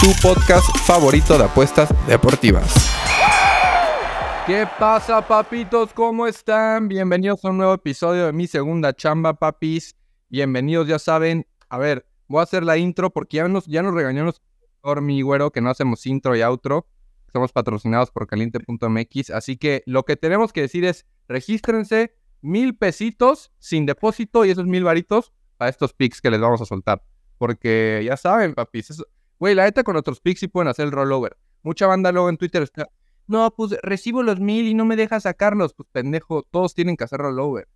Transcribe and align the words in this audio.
tu 0.00 0.08
podcast 0.22 0.66
favorito 0.86 1.36
de 1.38 1.44
apuestas 1.44 1.88
deportivas. 2.06 2.90
¿Qué 4.46 4.66
pasa, 4.78 5.26
papitos? 5.26 5.92
¿Cómo 5.92 6.26
están? 6.26 6.88
Bienvenidos 6.88 7.44
a 7.44 7.50
un 7.50 7.58
nuevo 7.58 7.74
episodio 7.74 8.26
de 8.26 8.32
mi 8.32 8.46
segunda 8.46 8.92
chamba, 8.94 9.34
papis. 9.34 9.96
Bienvenidos, 10.28 10.86
ya 10.86 10.98
saben. 10.98 11.46
A 11.68 11.78
ver, 11.78 12.06
voy 12.28 12.40
a 12.40 12.44
hacer 12.44 12.62
la 12.62 12.76
intro 12.76 13.10
porque 13.10 13.38
ya 13.38 13.48
nos, 13.48 13.66
ya 13.66 13.82
nos 13.82 13.94
nuestro 13.94 14.44
productor, 14.60 15.02
mi 15.02 15.22
güero, 15.22 15.50
que 15.50 15.60
no 15.60 15.70
hacemos 15.70 16.06
intro 16.06 16.36
y 16.36 16.42
outro. 16.42 16.86
Somos 17.32 17.52
patrocinados 17.52 18.10
por 18.10 18.26
caliente.mx. 18.26 19.30
Así 19.30 19.56
que 19.56 19.82
lo 19.86 20.04
que 20.04 20.16
tenemos 20.16 20.52
que 20.52 20.62
decir 20.62 20.84
es: 20.84 21.06
regístrense 21.28 22.14
mil 22.40 22.76
pesitos 22.76 23.50
sin 23.58 23.84
depósito 23.86 24.44
y 24.44 24.50
esos 24.50 24.66
mil 24.66 24.84
varitos 24.84 25.32
para 25.56 25.68
estos 25.70 25.92
picks 25.92 26.20
que 26.20 26.30
les 26.30 26.40
vamos 26.40 26.60
a 26.60 26.66
soltar. 26.66 27.02
Porque 27.38 28.02
ya 28.04 28.16
saben, 28.16 28.54
papis. 28.54 28.90
eso- 28.90 29.06
Güey, 29.38 29.54
la 29.54 29.64
neta 29.64 29.82
con 29.84 29.96
otros 29.96 30.20
picks 30.20 30.40
sí 30.40 30.48
pueden 30.48 30.68
hacer 30.68 30.86
el 30.86 30.92
rollover. 30.92 31.36
Mucha 31.62 31.86
banda 31.86 32.12
luego 32.12 32.28
en 32.28 32.36
Twitter 32.36 32.62
está. 32.62 32.88
No, 33.26 33.50
pues 33.50 33.76
recibo 33.82 34.22
los 34.22 34.38
mil 34.40 34.66
y 34.68 34.74
no 34.74 34.84
me 34.84 34.96
deja 34.96 35.18
sacarlos. 35.20 35.74
Pues 35.74 35.88
pendejo, 35.92 36.42
todos 36.50 36.74
tienen 36.74 36.96
que 36.96 37.04
hacer 37.04 37.18
rollover. 37.20 37.66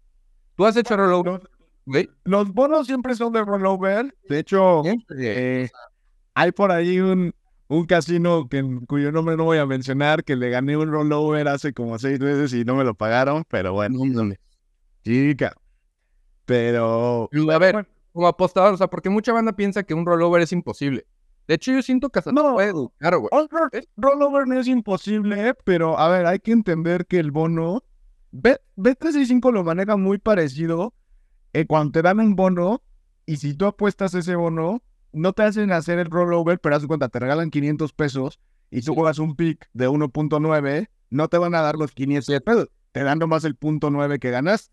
¿Tú 0.56 0.64
has 0.64 0.76
hecho 0.76 0.96
rollover? 0.96 1.42
güey? 1.86 2.08
Los 2.24 2.52
bonos 2.52 2.86
siempre 2.86 3.14
son 3.14 3.32
de 3.32 3.44
rollover. 3.44 4.14
De 4.28 4.38
hecho, 4.38 4.82
eh, 5.18 5.68
hay 6.34 6.52
por 6.52 6.70
ahí 6.70 7.00
un, 7.00 7.34
un 7.68 7.84
casino 7.86 8.48
que, 8.48 8.62
cuyo 8.86 9.10
nombre 9.10 9.36
no 9.36 9.44
voy 9.44 9.58
a 9.58 9.66
mencionar, 9.66 10.22
que 10.22 10.36
le 10.36 10.50
gané 10.50 10.76
un 10.76 10.90
rollover 10.90 11.48
hace 11.48 11.72
como 11.72 11.98
seis 11.98 12.20
meses 12.20 12.52
y 12.54 12.64
no 12.64 12.76
me 12.76 12.84
lo 12.84 12.94
pagaron, 12.94 13.42
pero 13.48 13.72
bueno. 13.72 13.98
Sí, 15.04 15.34
ca- 15.36 15.56
Pero... 16.44 17.28
A 17.54 17.58
ver, 17.58 17.88
como 18.12 18.26
apostador, 18.28 18.74
o 18.74 18.76
sea, 18.76 18.88
porque 18.88 19.10
mucha 19.10 19.32
banda 19.32 19.52
piensa 19.52 19.82
que 19.82 19.94
un 19.94 20.04
rollover 20.06 20.42
es 20.42 20.52
imposible. 20.52 21.06
De 21.50 21.56
hecho, 21.56 21.72
yo 21.72 21.82
siento 21.82 22.10
que 22.10 22.20
hasta 22.20 22.30
No. 22.30 22.44
no 22.44 22.54
puede 22.54 22.68
educar, 22.68 23.16
güey. 23.16 23.28
rollover 23.96 24.46
no 24.46 24.60
es 24.60 24.68
imposible, 24.68 25.52
pero 25.64 25.98
a 25.98 26.08
ver, 26.08 26.24
hay 26.26 26.38
que 26.38 26.52
entender 26.52 27.06
que 27.06 27.18
el 27.18 27.32
bono... 27.32 27.82
Bet- 28.30 28.60
Bet365 28.76 29.50
lo 29.52 29.64
maneja 29.64 29.96
muy 29.96 30.18
parecido. 30.18 30.94
eh, 31.52 31.66
cuando 31.66 31.90
te 31.90 32.02
dan 32.02 32.20
un 32.20 32.36
bono 32.36 32.82
y 33.26 33.38
si 33.38 33.54
tú 33.54 33.66
apuestas 33.66 34.14
ese 34.14 34.36
bono, 34.36 34.80
no 35.12 35.32
te 35.32 35.42
hacen 35.42 35.72
hacer 35.72 35.98
el 35.98 36.08
rollover, 36.08 36.60
pero 36.60 36.76
haz 36.76 36.86
cuenta, 36.86 37.08
te 37.08 37.18
regalan 37.18 37.50
500 37.50 37.92
pesos 37.94 38.38
y 38.70 38.82
tú 38.82 38.94
juegas 38.94 39.18
un 39.18 39.34
pick 39.34 39.68
de 39.72 39.88
1.9, 39.88 40.88
no 41.10 41.26
te 41.26 41.36
van 41.38 41.56
a 41.56 41.62
dar 41.62 41.74
los 41.74 41.90
500 41.90 42.40
pesos, 42.42 42.68
te 42.92 43.02
dan 43.02 43.18
nomás 43.18 43.42
el 43.42 43.56
punto 43.56 43.90
9 43.90 44.20
que 44.20 44.30
ganas. 44.30 44.70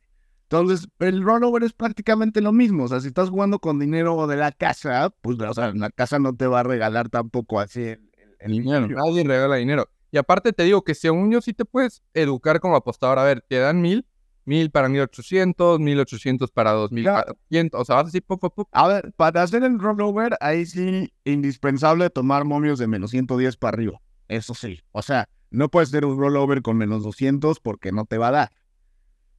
Entonces, 0.49 0.87
el 0.99 1.23
rollover 1.23 1.63
es 1.63 1.73
prácticamente 1.73 2.39
lo 2.39 2.53
mismo. 2.53 2.85
O 2.85 2.87
sea, 2.87 3.01
si 3.01 3.07
estás 3.07 3.29
jugando 3.29 3.59
con 3.59 3.79
dinero 3.79 4.27
de 4.27 4.37
la 4.37 4.53
casa, 4.53 5.13
pues, 5.21 5.37
o 5.39 5.53
sea, 5.53 5.73
la 5.73 5.89
casa 5.89 6.19
no 6.19 6.35
te 6.35 6.47
va 6.47 6.61
a 6.61 6.63
regalar 6.63 7.09
tampoco 7.09 7.59
así 7.59 7.81
el, 7.83 8.09
el 8.39 8.51
dinero. 8.51 8.87
Nadie 8.87 9.25
regala 9.25 9.57
dinero. 9.57 9.89
Y 10.09 10.17
aparte 10.17 10.53
te 10.53 10.63
digo 10.63 10.83
que 10.83 10.95
según 10.95 11.31
yo 11.31 11.41
sí 11.41 11.53
te 11.53 11.65
puedes 11.65 12.01
educar 12.13 12.61
como 12.61 12.77
apostador. 12.77 13.19
A 13.19 13.23
ver, 13.23 13.43
te 13.49 13.57
dan 13.57 13.81
mil, 13.81 14.05
mil 14.45 14.71
para 14.71 14.87
1800, 14.87 15.81
1800 15.81 16.49
para 16.51 16.71
2400. 16.71 17.81
O 17.81 17.83
sea, 17.83 17.97
vas 17.97 18.07
así, 18.07 18.21
pop, 18.21 18.39
pop, 18.39 18.55
pop. 18.55 18.69
A 18.71 18.87
ver, 18.87 19.11
para 19.17 19.43
hacer 19.43 19.63
el 19.63 19.79
rollover, 19.79 20.37
ahí 20.39 20.65
sí, 20.65 21.11
indispensable 21.25 22.09
tomar 22.09 22.45
momios 22.45 22.79
de 22.79 22.87
menos 22.87 23.11
110 23.11 23.57
para 23.57 23.75
arriba. 23.75 23.99
Eso 24.29 24.53
sí. 24.53 24.79
O 24.93 25.01
sea, 25.01 25.27
no 25.51 25.69
puedes 25.69 25.89
hacer 25.89 26.05
un 26.05 26.17
rollover 26.17 26.61
con 26.61 26.77
menos 26.77 27.03
200 27.03 27.59
porque 27.59 27.91
no 27.91 28.05
te 28.05 28.17
va 28.17 28.29
a 28.29 28.31
dar. 28.31 28.51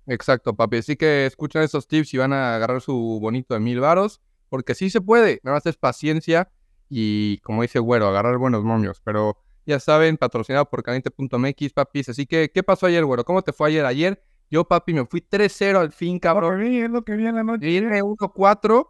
Exacto, 0.09 0.57
papi. 0.57 0.79
Así 0.79 0.97
que 0.97 1.27
escuchen 1.27 1.63
esos 1.63 1.87
tips 1.87 2.15
y 2.15 2.19
van 2.19 2.33
a 2.33 2.57
agarrar 2.57 2.81
su 2.81 3.19
bonito 3.21 3.55
de 3.55 3.61
mil 3.61 3.81
varos. 3.81 4.21
Porque 4.49 4.75
sí 4.75 4.89
se 4.91 5.01
puede. 5.01 5.41
Nada 5.43 5.57
más 5.57 5.67
es 5.67 5.77
paciencia 5.77 6.51
y, 6.89 7.39
como 7.39 7.63
dice 7.63 7.79
Güero, 7.79 8.09
agarrar 8.09 8.39
buenos 8.39 8.65
momios. 8.65 9.01
Pero 9.05 9.37
ya 9.67 9.79
saben, 9.79 10.17
patrocinado 10.17 10.69
por 10.71 10.83
caliente.mx, 10.83 11.73
papis. 11.75 12.09
Así 12.09 12.27
que, 12.27 12.51
¿qué 12.51 12.63
pasó 12.63 12.87
ayer, 12.87 13.05
Güero? 13.05 13.25
¿Cómo 13.25 13.43
te 13.43 13.53
fue 13.53 13.69
ayer? 13.69 13.85
Ayer 13.85 14.23
yo, 14.51 14.65
papi, 14.65 14.95
me 14.95 15.05
fui 15.05 15.21
3-0 15.21 15.79
al 15.79 15.93
fin, 15.93 16.19
cabrón. 16.19 16.65
Sí, 16.65 16.81
es 16.81 16.91
lo 16.91 17.05
que 17.05 17.15
vi 17.17 17.27
en 17.27 17.35
la 17.35 17.45
noche. 17.45 17.69
Y 17.69 17.77
irme 17.77 18.03
1-4. 18.03 18.89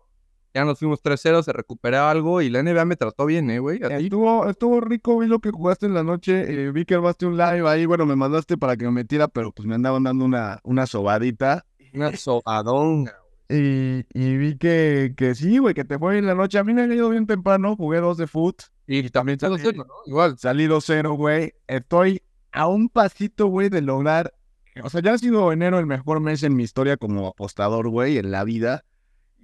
Ya 0.55 0.65
nos 0.65 0.79
fuimos 0.79 1.01
3-0, 1.03 1.43
se 1.43 1.53
recuperó 1.53 2.05
algo 2.05 2.41
y 2.43 2.49
la 2.51 2.63
NBA 2.63 2.85
me 2.87 2.97
trató 2.97 3.27
bien, 3.27 3.51
¿eh, 3.51 3.59
güey? 3.59 3.81
Estuvo, 4.07 4.49
estuvo 4.49 4.81
rico, 4.81 5.19
vi 5.19 5.27
lo 5.27 5.39
que 5.41 5.51
jugaste 5.51 5.87
en 5.87 5.95
la 5.95 6.03
noche. 6.03 6.67
eh, 6.67 6.73
vi 6.73 6.85
que 6.85 6.95
armaste 6.95 7.27
un 7.27 7.37
live 7.37 7.69
ahí. 7.69 7.87
Bueno, 7.87 8.07
me 8.07 8.17
mandaste 8.17 8.57
para 8.57 8.77
que 8.77 8.85
me 8.87 8.91
metiera, 8.91 9.29
pero 9.29 9.53
pues 9.53 9.67
me 9.69 9.75
andaban 9.75 10.03
dando 10.05 10.25
una, 10.25 10.59
una 10.65 10.87
sobadita. 10.87 11.65
Una 11.95 12.17
sobadonga. 12.17 13.15
Y, 13.51 14.05
y 14.13 14.37
vi 14.37 14.57
que, 14.59 15.15
que 15.17 15.35
sí, 15.35 15.59
güey, 15.59 15.75
que 15.75 15.85
te 15.85 15.99
fue 15.99 16.15
bien 16.15 16.27
la 16.27 16.35
noche. 16.35 16.59
A 16.59 16.65
mí 16.65 16.75
me 16.75 16.83
ha 16.83 16.87
ido 16.87 17.09
bien 17.11 17.27
temprano, 17.27 17.77
jugué 17.77 18.01
dos 18.01 18.17
de 18.19 18.27
foot. 18.27 18.63
Y 18.87 19.09
también 19.11 19.39
salí- 19.39 19.59
salí, 19.63 19.79
¿no? 19.79 19.85
Igual. 20.07 20.39
Salí 20.39 20.67
2-0, 20.67 21.15
güey. 21.17 21.53
Estoy 21.67 22.23
a 22.53 22.67
un 22.69 22.89
pasito, 22.89 23.47
güey, 23.47 23.69
de 23.69 23.81
lograr. 23.83 24.35
O 24.83 24.91
sea, 24.91 25.03
ya 25.03 25.13
ha 25.15 25.19
sido 25.19 25.51
enero 25.53 25.79
el 25.79 25.87
mejor 25.87 26.21
mes 26.21 26.43
en 26.43 26.55
mi 26.57 26.63
historia 26.63 26.97
como 26.97 27.27
apostador, 27.29 27.89
güey, 27.89 28.17
en 28.19 28.31
la 28.31 28.45
vida. 28.45 28.85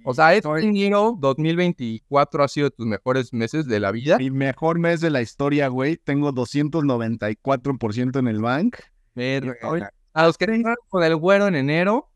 O 0.05 0.13
sea, 0.13 0.33
este 0.35 0.47
Estoy- 0.47 0.65
enero 0.65 1.15
2024 1.19 2.43
ha 2.43 2.47
sido 2.47 2.69
de 2.69 2.75
tus 2.75 2.85
mejores 2.85 3.33
meses 3.33 3.65
de 3.65 3.79
la 3.79 3.91
vida. 3.91 4.17
Mi 4.17 4.29
mejor 4.29 4.77
mes 4.79 5.01
de 5.01 5.09
la 5.09 5.21
historia, 5.21 5.67
güey. 5.67 5.97
Tengo 5.97 6.31
294% 6.31 8.19
en 8.19 8.27
el 8.27 8.41
bank. 8.41 8.77
Verga. 9.15 9.91
A 10.13 10.25
los 10.25 10.37
que 10.37 10.45
entraron 10.45 10.77
con 10.89 11.03
el 11.03 11.15
güero 11.15 11.47
en 11.47 11.55
enero, 11.55 12.09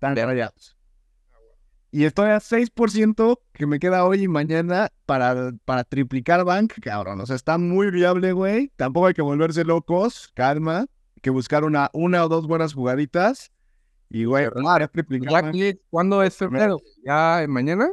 Verga. 0.00 0.26
rayados. 0.26 0.76
Y 1.90 2.04
estoy 2.04 2.30
a 2.30 2.40
6% 2.40 3.40
que 3.52 3.66
me 3.66 3.78
queda 3.78 4.04
hoy 4.04 4.24
y 4.24 4.28
mañana 4.28 4.90
para, 5.06 5.52
para 5.64 5.84
triplicar 5.84 6.44
bank, 6.44 6.74
cabrón. 6.82 7.20
O 7.20 7.26
sea, 7.26 7.36
está 7.36 7.56
muy 7.58 7.90
viable, 7.90 8.32
güey. 8.32 8.70
Tampoco 8.76 9.06
hay 9.06 9.14
que 9.14 9.22
volverse 9.22 9.64
locos. 9.64 10.30
Calma. 10.34 10.80
Hay 10.80 11.20
que 11.22 11.30
buscar 11.30 11.64
una, 11.64 11.90
una 11.94 12.24
o 12.24 12.28
dos 12.28 12.46
buenas 12.46 12.74
jugaditas. 12.74 13.50
Y, 14.10 14.24
güey, 14.24 14.44
bank. 15.42 15.52
que- 15.74 15.80
¿cuándo 15.90 16.22
es 16.22 16.36
febrero? 16.36 16.78
¿Ya 17.04 17.44
mañana? 17.48 17.90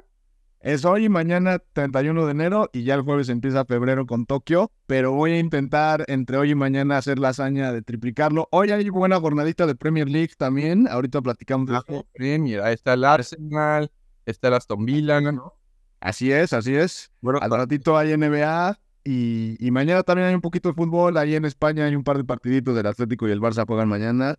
Es 0.59 0.85
hoy 0.85 1.05
y 1.05 1.09
mañana 1.09 1.59
31 1.73 2.25
de 2.25 2.31
enero 2.31 2.69
y 2.71 2.83
ya 2.85 2.93
el 2.95 3.01
jueves 3.01 3.27
empieza 3.27 3.65
febrero 3.65 4.05
con 4.05 4.25
Tokio, 4.25 4.71
pero 4.85 5.11
voy 5.11 5.31
a 5.31 5.39
intentar 5.39 6.05
entre 6.07 6.37
hoy 6.37 6.51
y 6.51 6.55
mañana 6.55 6.97
hacer 6.97 7.19
la 7.19 7.29
hazaña 7.29 7.73
de 7.73 7.81
triplicarlo. 7.81 8.47
Hoy 8.49 8.71
hay 8.71 8.87
buena 8.89 9.19
jornadita 9.19 9.65
de 9.67 9.75
Premier 9.75 10.07
League 10.07 10.31
también, 10.37 10.87
ahorita 10.87 11.21
platicamos 11.21 11.67
de 11.67 11.73
eso. 11.75 12.05
Premier, 12.13 12.61
ahí 12.61 12.75
está 12.75 12.93
el 12.93 13.03
Arsenal, 13.03 13.91
está 14.25 14.47
el 14.47 14.53
Aston 14.53 14.85
Villa, 14.85 15.19
¿no? 15.19 15.53
Así 15.99 16.31
es, 16.31 16.53
así 16.53 16.73
es. 16.75 17.11
Bueno, 17.19 17.39
Al 17.41 17.51
ratito 17.51 17.97
hay 17.97 18.13
NBA 18.13 18.79
y, 19.03 19.57
y 19.59 19.71
mañana 19.71 20.03
también 20.03 20.29
hay 20.29 20.35
un 20.35 20.41
poquito 20.41 20.69
de 20.69 20.75
fútbol. 20.75 21.17
Ahí 21.17 21.35
en 21.35 21.43
España 21.43 21.85
hay 21.85 21.95
un 21.97 22.03
par 22.05 22.15
de 22.17 22.23
partiditos 22.23 22.73
del 22.73 22.87
Atlético 22.87 23.27
y 23.27 23.31
el 23.31 23.41
Barça 23.41 23.65
juegan 23.67 23.89
mañana. 23.89 24.35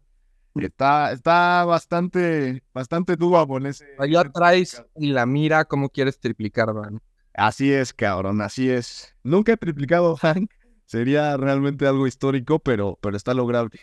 Está, 0.57 1.13
está 1.13 1.65
bastante, 1.65 2.63
bastante 2.73 3.17
doable 3.17 3.71
ese. 3.71 3.87
ese- 3.99 4.31
traes 4.31 4.83
y 4.97 5.09
la 5.09 5.27
mira 5.27 5.65
cómo 5.65 5.89
quieres 5.89 6.19
triplicar, 6.21 6.73
man. 6.73 7.01
Así 7.35 7.73
es, 7.73 7.93
cabrón, 7.93 8.41
así 8.41 8.71
es. 8.71 9.15
Nunca 9.25 9.53
he 9.53 9.57
triplicado 9.57 10.17
Hank. 10.23 10.51
Sería 10.87 11.37
realmente 11.37 11.87
algo 11.87 12.07
histórico, 12.07 12.59
pero, 12.61 12.99
pero 13.01 13.17
está 13.17 13.35
lograble. 13.35 13.81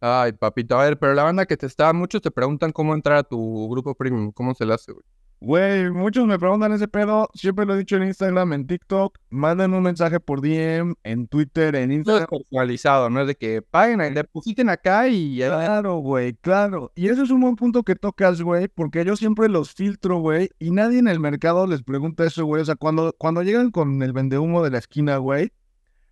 Ay, 0.00 0.32
papito, 0.32 0.76
a 0.78 0.82
ver, 0.84 0.98
pero 0.98 1.14
la 1.14 1.22
banda 1.22 1.46
que 1.46 1.56
te 1.56 1.66
está, 1.66 1.92
muchos 1.92 2.20
te 2.22 2.30
preguntan 2.32 2.72
cómo 2.72 2.92
entrar 2.94 3.18
a 3.18 3.22
tu 3.22 3.68
grupo 3.70 3.94
premium, 3.94 4.32
¿cómo 4.32 4.54
se 4.54 4.66
le 4.66 4.74
hace, 4.74 4.92
güey? 4.92 5.04
Güey, 5.44 5.90
muchos 5.90 6.24
me 6.24 6.38
preguntan 6.38 6.70
ese 6.72 6.86
pedo. 6.86 7.28
Siempre 7.34 7.66
lo 7.66 7.74
he 7.74 7.78
dicho 7.78 7.96
en 7.96 8.04
Instagram, 8.04 8.52
en 8.52 8.66
TikTok. 8.68 9.18
Manden 9.30 9.74
un 9.74 9.82
mensaje 9.82 10.20
por 10.20 10.40
DM, 10.40 10.94
en 11.02 11.26
Twitter, 11.26 11.74
en 11.74 11.88
No 11.88 11.94
es 11.94 11.98
Instagram. 11.98 12.28
personalizado, 12.30 13.10
no 13.10 13.20
es 13.22 13.26
de 13.26 13.34
que 13.34 13.60
paguen, 13.60 14.14
depositen 14.14 14.68
acá 14.68 15.08
y 15.08 15.40
va. 15.40 15.64
Claro, 15.64 15.96
güey, 15.96 16.34
claro. 16.34 16.92
Y 16.94 17.08
eso 17.08 17.24
es 17.24 17.30
un 17.30 17.40
buen 17.40 17.56
punto 17.56 17.82
que 17.82 17.96
tocas, 17.96 18.40
güey, 18.40 18.68
porque 18.68 19.04
yo 19.04 19.16
siempre 19.16 19.48
los 19.48 19.74
filtro, 19.74 20.18
güey, 20.20 20.50
y 20.60 20.70
nadie 20.70 21.00
en 21.00 21.08
el 21.08 21.18
mercado 21.18 21.66
les 21.66 21.82
pregunta 21.82 22.24
eso, 22.24 22.44
güey. 22.44 22.62
O 22.62 22.64
sea, 22.64 22.76
cuando, 22.76 23.12
cuando 23.18 23.42
llegan 23.42 23.72
con 23.72 24.00
el 24.00 24.12
vendehumo 24.12 24.62
de 24.62 24.70
la 24.70 24.78
esquina, 24.78 25.16
güey, 25.16 25.50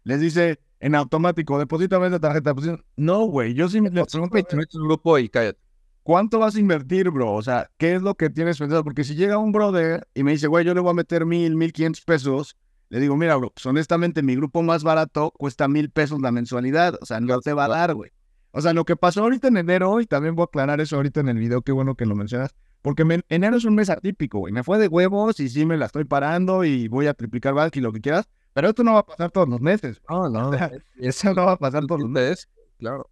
les 0.02 0.20
dice 0.20 0.58
en 0.80 0.96
automático, 0.96 1.56
deposítame 1.56 2.08
esa 2.08 2.18
tarjeta. 2.18 2.50
deposita-". 2.50 2.84
No, 2.96 3.26
güey, 3.26 3.54
yo 3.54 3.68
sí 3.68 3.78
les 3.80 3.92
pregunto, 3.92 4.38
un 4.74 4.88
grupo 4.88 5.18
y 5.18 5.28
cállate. 5.28 5.69
¿Cuánto 6.10 6.40
vas 6.40 6.56
a 6.56 6.60
invertir, 6.60 7.08
bro? 7.10 7.32
O 7.34 7.42
sea, 7.42 7.70
¿qué 7.78 7.94
es 7.94 8.02
lo 8.02 8.16
que 8.16 8.30
tienes 8.30 8.58
pensado? 8.58 8.82
Porque 8.82 9.04
si 9.04 9.14
llega 9.14 9.38
un 9.38 9.52
brother 9.52 10.08
y 10.12 10.24
me 10.24 10.32
dice, 10.32 10.48
güey, 10.48 10.64
yo 10.64 10.74
le 10.74 10.80
voy 10.80 10.90
a 10.90 10.94
meter 10.94 11.24
mil, 11.24 11.54
mil 11.54 11.72
quinientos 11.72 12.02
pesos, 12.04 12.56
Le 12.88 12.98
digo, 12.98 13.16
mira, 13.16 13.36
bro, 13.36 13.50
pues 13.54 13.64
honestamente 13.66 14.20
mi 14.20 14.34
grupo 14.34 14.62
más 14.64 14.82
barato 14.82 15.30
cuesta 15.38 15.68
mil 15.68 15.90
pesos 15.92 16.20
la 16.20 16.32
mensualidad. 16.32 16.96
O 17.00 17.06
sea, 17.06 17.20
no 17.20 17.38
te 17.40 17.52
va 17.52 17.66
a 17.66 17.68
dar, 17.68 17.94
güey. 17.94 18.10
O 18.50 18.60
sea, 18.60 18.72
lo 18.72 18.84
que 18.84 18.96
pasó 18.96 19.22
ahorita 19.22 19.46
en 19.46 19.58
enero, 19.58 20.00
y 20.00 20.06
también 20.06 20.34
voy 20.34 20.42
a 20.42 20.46
aclarar 20.46 20.80
eso 20.80 20.96
ahorita 20.96 21.20
en 21.20 21.28
el 21.28 21.38
video, 21.38 21.62
qué 21.62 21.70
bueno 21.70 21.94
que 21.94 22.04
lo 22.06 22.16
mencionas, 22.16 22.50
porque 22.82 23.04
me- 23.04 23.22
enero 23.28 23.56
es 23.56 23.64
un 23.64 23.76
mes 23.76 23.90
atípico, 23.90 24.40
güey. 24.40 24.52
Me 24.52 24.64
fue 24.64 24.78
de 24.78 24.88
huevos 24.88 25.38
y 25.38 25.48
sí 25.48 25.64
me 25.66 25.76
la 25.76 25.86
estoy 25.86 26.04
parando 26.04 26.64
y 26.64 26.88
voy 26.88 27.06
a 27.06 27.14
triplicar 27.14 27.54
bulk 27.54 27.76
y 27.76 27.80
lo 27.80 27.92
que 27.92 28.00
quieras, 28.00 28.28
pero 28.54 28.70
esto 28.70 28.82
no 28.82 28.94
va 28.94 29.00
a 29.00 29.06
pasar 29.06 29.30
todos 29.30 29.48
los 29.48 29.60
meses. 29.60 30.02
No, 30.10 30.28
no. 30.28 30.48
O 30.50 30.58
sea, 30.58 30.72
eso 30.98 31.32
no 31.34 31.46
va 31.46 31.52
a 31.52 31.58
pasar 31.58 31.86
todos 31.86 32.00
los 32.00 32.10
meses. 32.10 32.48
Claro. 32.80 33.08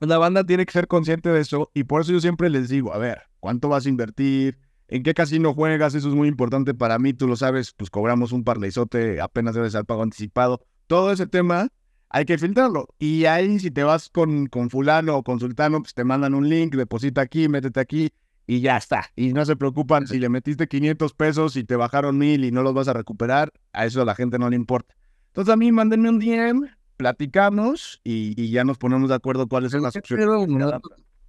Pues 0.00 0.08
la 0.08 0.16
banda 0.16 0.44
tiene 0.44 0.64
que 0.64 0.72
ser 0.72 0.88
consciente 0.88 1.28
de 1.28 1.42
eso 1.42 1.70
y 1.74 1.84
por 1.84 2.00
eso 2.00 2.12
yo 2.12 2.20
siempre 2.20 2.48
les 2.48 2.70
digo, 2.70 2.94
a 2.94 2.96
ver, 2.96 3.24
¿cuánto 3.38 3.68
vas 3.68 3.84
a 3.84 3.88
invertir? 3.90 4.58
¿En 4.88 5.02
qué 5.02 5.12
casino 5.12 5.52
juegas? 5.52 5.94
Eso 5.94 6.08
es 6.08 6.14
muy 6.14 6.26
importante 6.26 6.72
para 6.72 6.98
mí, 6.98 7.12
tú 7.12 7.28
lo 7.28 7.36
sabes, 7.36 7.74
pues 7.74 7.90
cobramos 7.90 8.32
un 8.32 8.42
parleizote, 8.42 9.20
apenas 9.20 9.54
debes 9.54 9.74
al 9.74 9.84
pago 9.84 10.02
anticipado. 10.02 10.62
Todo 10.86 11.12
ese 11.12 11.26
tema 11.26 11.68
hay 12.08 12.24
que 12.24 12.38
filtrarlo. 12.38 12.88
Y 12.98 13.26
ahí 13.26 13.58
si 13.58 13.70
te 13.70 13.82
vas 13.82 14.08
con, 14.08 14.46
con 14.46 14.70
fulano 14.70 15.18
o 15.18 15.22
con 15.22 15.38
sultano, 15.38 15.82
pues 15.82 15.92
te 15.92 16.02
mandan 16.02 16.32
un 16.32 16.48
link, 16.48 16.76
deposita 16.76 17.20
aquí, 17.20 17.48
métete 17.48 17.78
aquí 17.78 18.10
y 18.46 18.62
ya 18.62 18.78
está. 18.78 19.10
Y 19.16 19.34
no 19.34 19.44
se 19.44 19.54
preocupan 19.54 20.06
si 20.06 20.18
le 20.18 20.30
metiste 20.30 20.66
500 20.66 21.12
pesos 21.12 21.56
y 21.56 21.64
te 21.64 21.76
bajaron 21.76 22.16
mil 22.16 22.42
y 22.46 22.50
no 22.50 22.62
los 22.62 22.72
vas 22.72 22.88
a 22.88 22.94
recuperar, 22.94 23.52
a 23.74 23.84
eso 23.84 24.00
a 24.00 24.06
la 24.06 24.14
gente 24.14 24.38
no 24.38 24.48
le 24.48 24.56
importa. 24.56 24.94
Entonces 25.26 25.52
a 25.52 25.58
mí 25.58 25.70
mándenme 25.70 26.08
un 26.08 26.20
DM, 26.20 26.70
platicamos 27.00 27.98
y, 28.04 28.34
y 28.36 28.50
ya 28.50 28.62
nos 28.62 28.76
ponemos 28.76 29.08
de 29.08 29.14
acuerdo 29.14 29.48
cuáles 29.48 29.72
son 29.72 29.82
las 29.82 29.94
¿Qué 29.94 30.00
opciones. 30.00 30.26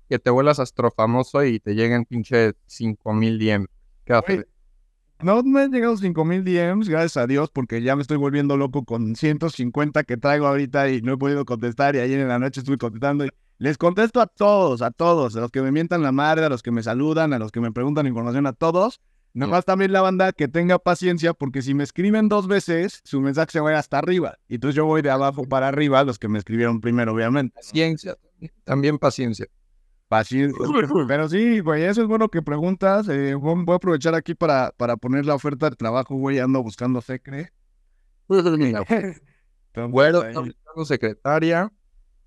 Que 0.09 0.19
te 0.19 0.29
vuelas 0.29 0.59
astrofamoso 0.59 1.45
y 1.45 1.62
te 1.62 1.75
lleguen 1.75 2.03
pinche 2.03 2.53
5000 2.65 3.39
DM. 3.39 3.68
Güey, 4.06 4.45
No 5.21 5.41
me 5.44 5.62
han 5.62 5.71
llegado 5.71 5.95
5000 5.95 6.44
DMs, 6.44 6.89
gracias 6.89 7.15
a 7.15 7.25
Dios, 7.25 7.50
porque 7.51 7.81
ya 7.81 7.95
me 7.95 8.01
estoy 8.01 8.18
volviendo 8.18 8.57
loco 8.57 8.83
con 8.83 9.15
150 9.15 10.03
que 10.03 10.18
traigo 10.18 10.45
ahorita 10.45 10.89
y 10.89 11.01
no 11.01 11.13
he 11.13 11.18
podido 11.18 11.45
contestar. 11.45 11.95
Y 11.95 12.00
ayer 12.00 12.19
en 12.19 12.27
la 12.27 12.38
noche 12.39 12.59
estuve 12.59 12.77
contestando. 12.77 13.25
Y 13.25 13.29
les 13.57 13.77
contesto 13.77 14.19
a 14.19 14.27
todos, 14.27 14.81
a 14.81 14.91
todos, 14.91 15.38
a 15.38 15.39
los 15.39 15.51
que 15.51 15.62
me 15.62 15.71
mientan 15.71 16.03
la 16.03 16.12
madre, 16.12 16.44
a 16.44 16.50
los 16.50 16.62
que 16.63 16.71
me 16.71 16.83
saludan, 16.83 17.31
a 17.31 17.39
los 17.39 17.51
que 17.53 17.62
me 17.62 17.71
preguntan 17.71 18.07
información, 18.07 18.45
a 18.45 18.51
todos. 18.51 19.00
Nomás 19.33 19.63
también 19.66 19.94
la 19.94 20.01
banda 20.01 20.33
que 20.33 20.48
tenga 20.50 20.78
paciencia, 20.78 21.33
porque 21.33 21.62
si 21.62 21.74
me 21.74 21.83
escriben 21.83 22.28
dos 22.28 22.48
veces, 22.48 23.01
su 23.06 23.22
mensaje 23.22 23.51
se 23.51 23.60
va 23.62 23.78
hasta 23.78 23.98
arriba. 23.98 24.38
Y 24.50 24.56
entonces 24.56 24.75
yo 24.75 24.86
voy 24.86 25.01
de 25.01 25.10
abajo 25.10 25.44
para 25.45 25.69
arriba, 25.69 26.04
los 26.04 26.19
que 26.19 26.28
me 26.28 26.38
escribieron 26.38 26.81
primero, 26.81 27.13
obviamente. 27.13 27.54
Paciencia. 27.56 28.18
También 28.66 28.98
paciencia. 28.98 29.48
Paciencia. 30.10 30.57
Pero 31.07 31.30
sí, 31.30 31.60
güey, 31.62 31.83
eso 31.83 32.01
es 32.01 32.07
bueno 32.10 32.28
que 32.28 32.42
preguntas. 32.42 33.07
Eh, 33.07 33.33
voy 33.36 33.63
a 33.69 33.75
aprovechar 33.75 34.13
aquí 34.16 34.36
para, 34.36 34.74
para 34.75 34.98
poner 34.98 35.25
la 35.25 35.36
oferta 35.36 35.69
de 35.69 35.78
trabajo, 35.78 36.16
güey. 36.16 36.39
Ando 36.39 36.62
buscando 36.62 37.00
secre. 37.01 37.54
Bueno, 39.89 40.19
buscando 40.56 40.86
secretaria, 40.86 41.72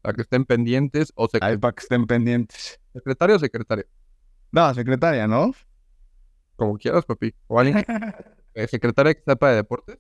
para 0.01 0.15
que 0.15 0.23
estén 0.23 0.47
pendientes, 0.47 1.13
o 1.15 1.29
sec- 1.29 1.43
ahí 1.43 1.59
para 1.59 1.75
que 1.75 1.83
estén 1.83 2.07
pendientes. 2.07 2.81
secretario 2.95 3.37
o 3.37 3.39
secretaria, 3.39 3.85
No, 4.53 4.73
secretaria, 4.73 5.27
¿no? 5.27 5.53
Como 6.57 6.77
quieras, 6.79 7.05
papi. 7.05 7.35
O 7.47 7.59
alguien 7.61 7.85
que- 7.85 7.85
secretaria 8.69 9.15
que 9.15 9.23
sepa 9.27 9.51
de 9.51 9.57
deportes, 9.57 9.99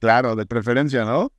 Claro, 0.00 0.36
de 0.36 0.46
preferencia, 0.46 1.04
¿no? 1.04 1.32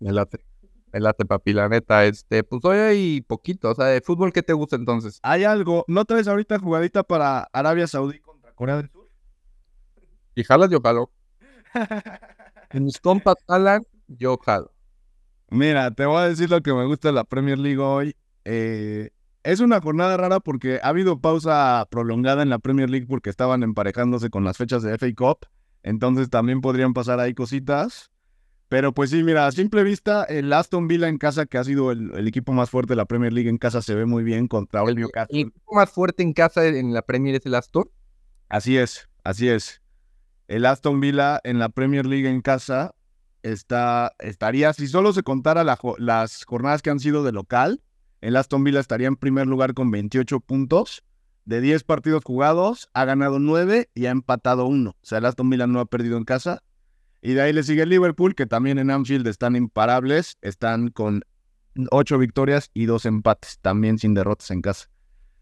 me 0.00 0.12
late. 0.12 0.44
Me 0.92 1.00
late, 1.00 1.24
papi, 1.24 1.52
la 1.52 1.68
neta. 1.68 2.04
Este, 2.04 2.42
pues 2.44 2.64
hoy 2.64 2.76
hay 2.78 3.20
poquito, 3.22 3.70
o 3.70 3.74
sea, 3.74 3.86
de 3.86 4.00
fútbol, 4.00 4.32
¿qué 4.32 4.42
te 4.42 4.52
gusta 4.52 4.76
entonces? 4.76 5.18
Hay 5.22 5.44
algo. 5.44 5.84
¿No 5.88 6.04
traes 6.04 6.28
ahorita 6.28 6.58
jugadita 6.58 7.02
para 7.02 7.48
Arabia 7.52 7.86
Saudí 7.86 8.18
contra 8.20 8.52
Corea 8.52 8.76
del 8.76 8.90
Sur? 8.90 9.08
Y 10.34 10.42
jalas, 10.44 10.70
yo 10.70 10.80
jalo. 10.80 11.10
Mis 12.72 13.00
compas 13.00 13.36
jalan, 13.48 13.82
yo 14.08 14.36
jalo. 14.38 14.72
Mira, 15.50 15.90
te 15.92 16.04
voy 16.04 16.18
a 16.22 16.28
decir 16.28 16.50
lo 16.50 16.60
que 16.60 16.72
me 16.72 16.84
gusta 16.86 17.08
de 17.08 17.14
la 17.14 17.24
Premier 17.24 17.58
League 17.58 17.78
hoy. 17.78 18.16
Eh, 18.44 19.10
es 19.44 19.60
una 19.60 19.80
jornada 19.80 20.16
rara 20.16 20.40
porque 20.40 20.80
ha 20.82 20.88
habido 20.88 21.20
pausa 21.20 21.86
prolongada 21.90 22.42
en 22.42 22.48
la 22.48 22.58
Premier 22.58 22.90
League 22.90 23.06
porque 23.06 23.30
estaban 23.30 23.62
emparejándose 23.62 24.30
con 24.30 24.42
las 24.42 24.56
fechas 24.56 24.82
de 24.82 24.96
FA 24.98 25.06
Cup. 25.14 25.46
Entonces 25.82 26.30
también 26.30 26.62
podrían 26.62 26.94
pasar 26.94 27.20
ahí 27.20 27.34
cositas. 27.34 28.10
Pero 28.68 28.94
pues 28.94 29.10
sí, 29.10 29.22
mira, 29.22 29.46
a 29.46 29.52
simple 29.52 29.84
vista, 29.84 30.24
el 30.24 30.50
Aston 30.52 30.88
Villa 30.88 31.08
en 31.08 31.18
casa, 31.18 31.44
que 31.44 31.58
ha 31.58 31.64
sido 31.64 31.92
el, 31.92 32.12
el 32.14 32.26
equipo 32.26 32.52
más 32.52 32.70
fuerte 32.70 32.92
de 32.92 32.96
la 32.96 33.04
Premier 33.04 33.32
League 33.32 33.50
en 33.50 33.58
casa, 33.58 33.82
se 33.82 33.94
ve 33.94 34.06
muy 34.06 34.24
bien 34.24 34.48
contra 34.48 34.82
el 34.82 34.88
El 34.88 34.96
Newcastle. 34.96 35.38
equipo 35.38 35.74
más 35.74 35.90
fuerte 35.90 36.22
en 36.22 36.32
casa 36.32 36.66
en 36.66 36.94
la 36.94 37.02
Premier 37.02 37.34
es 37.34 37.44
el 37.44 37.54
Aston. 37.54 37.88
Así 38.48 38.78
es, 38.78 39.08
así 39.22 39.48
es. 39.48 39.82
El 40.48 40.64
Aston 40.64 41.00
Villa 41.00 41.40
en 41.44 41.58
la 41.58 41.68
Premier 41.68 42.06
League 42.06 42.28
en 42.28 42.40
casa 42.40 42.94
está, 43.42 44.12
estaría, 44.18 44.72
si 44.72 44.88
solo 44.88 45.12
se 45.12 45.22
contara 45.22 45.64
la 45.64 45.78
las 45.98 46.44
jornadas 46.44 46.80
que 46.80 46.90
han 46.90 46.98
sido 46.98 47.22
de 47.24 47.32
local, 47.32 47.82
el 48.26 48.36
Aston 48.36 48.64
Villa 48.64 48.80
estaría 48.80 49.08
en 49.08 49.16
primer 49.16 49.46
lugar 49.46 49.74
con 49.74 49.90
28 49.90 50.40
puntos. 50.40 51.02
De 51.44 51.60
10 51.60 51.84
partidos 51.84 52.24
jugados, 52.24 52.88
ha 52.94 53.04
ganado 53.04 53.38
9 53.38 53.90
y 53.94 54.06
ha 54.06 54.10
empatado 54.10 54.64
1. 54.66 54.90
O 54.90 54.96
sea, 55.02 55.18
el 55.18 55.26
Aston 55.26 55.50
Villa 55.50 55.66
no 55.66 55.80
ha 55.80 55.84
perdido 55.84 56.16
en 56.16 56.24
casa. 56.24 56.62
Y 57.20 57.34
de 57.34 57.42
ahí 57.42 57.52
le 57.52 57.62
sigue 57.62 57.82
el 57.82 57.90
Liverpool, 57.90 58.34
que 58.34 58.46
también 58.46 58.78
en 58.78 58.90
Anfield 58.90 59.26
están 59.26 59.56
imparables. 59.56 60.38
Están 60.40 60.88
con 60.88 61.22
8 61.90 62.16
victorias 62.18 62.70
y 62.72 62.86
2 62.86 63.06
empates, 63.06 63.58
también 63.60 63.98
sin 63.98 64.14
derrotas 64.14 64.50
en 64.50 64.62
casa. 64.62 64.88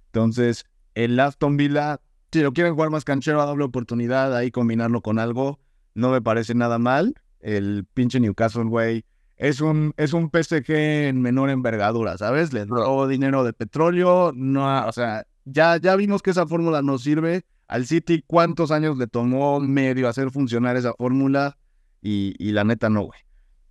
Entonces, 0.07 0.65
el 0.95 1.19
Aston 1.21 1.57
Villa 1.57 2.01
si 2.33 2.41
lo 2.41 2.53
quieren 2.53 2.73
jugar 2.73 2.89
más 2.89 3.05
canchero 3.05 3.43
a 3.43 3.47
doble 3.47 3.65
oportunidad, 3.65 4.35
ahí 4.35 4.51
combinarlo 4.51 5.03
con 5.03 5.19
algo, 5.19 5.61
no 5.95 6.11
me 6.11 6.23
parece 6.23 6.55
nada 6.55 6.79
mal. 6.79 7.15
El 7.41 7.85
pinche 7.93 8.21
Newcastle, 8.21 8.65
güey, 8.65 9.05
es 9.43 9.61
un, 9.61 9.93
es 9.97 10.13
un 10.13 10.31
PSG 10.31 10.71
en 11.09 11.21
menor 11.21 11.51
envergadura, 11.51 12.17
¿sabes? 12.17 12.53
Les 12.53 12.69
robó 12.69 13.09
dinero 13.09 13.43
de 13.43 13.53
petróleo, 13.53 14.33
no, 14.35 14.87
o 14.87 14.93
sea, 14.93 15.27
ya, 15.45 15.77
ya 15.79 15.97
vimos 15.97 16.23
que 16.23 16.31
esa 16.31 16.47
fórmula 16.47 16.81
no 16.83 16.97
sirve. 16.99 17.45
Al 17.67 17.87
City, 17.87 18.23
¿cuántos 18.27 18.71
años 18.71 18.99
le 18.99 19.07
tomó 19.09 19.59
medio 19.59 20.09
hacer 20.09 20.31
funcionar 20.31 20.77
esa 20.77 20.93
fórmula? 20.95 21.57
Y, 22.01 22.35
y 22.39 22.53
la 22.53 22.65
neta 22.65 22.89
no, 22.89 23.03
güey. 23.03 23.21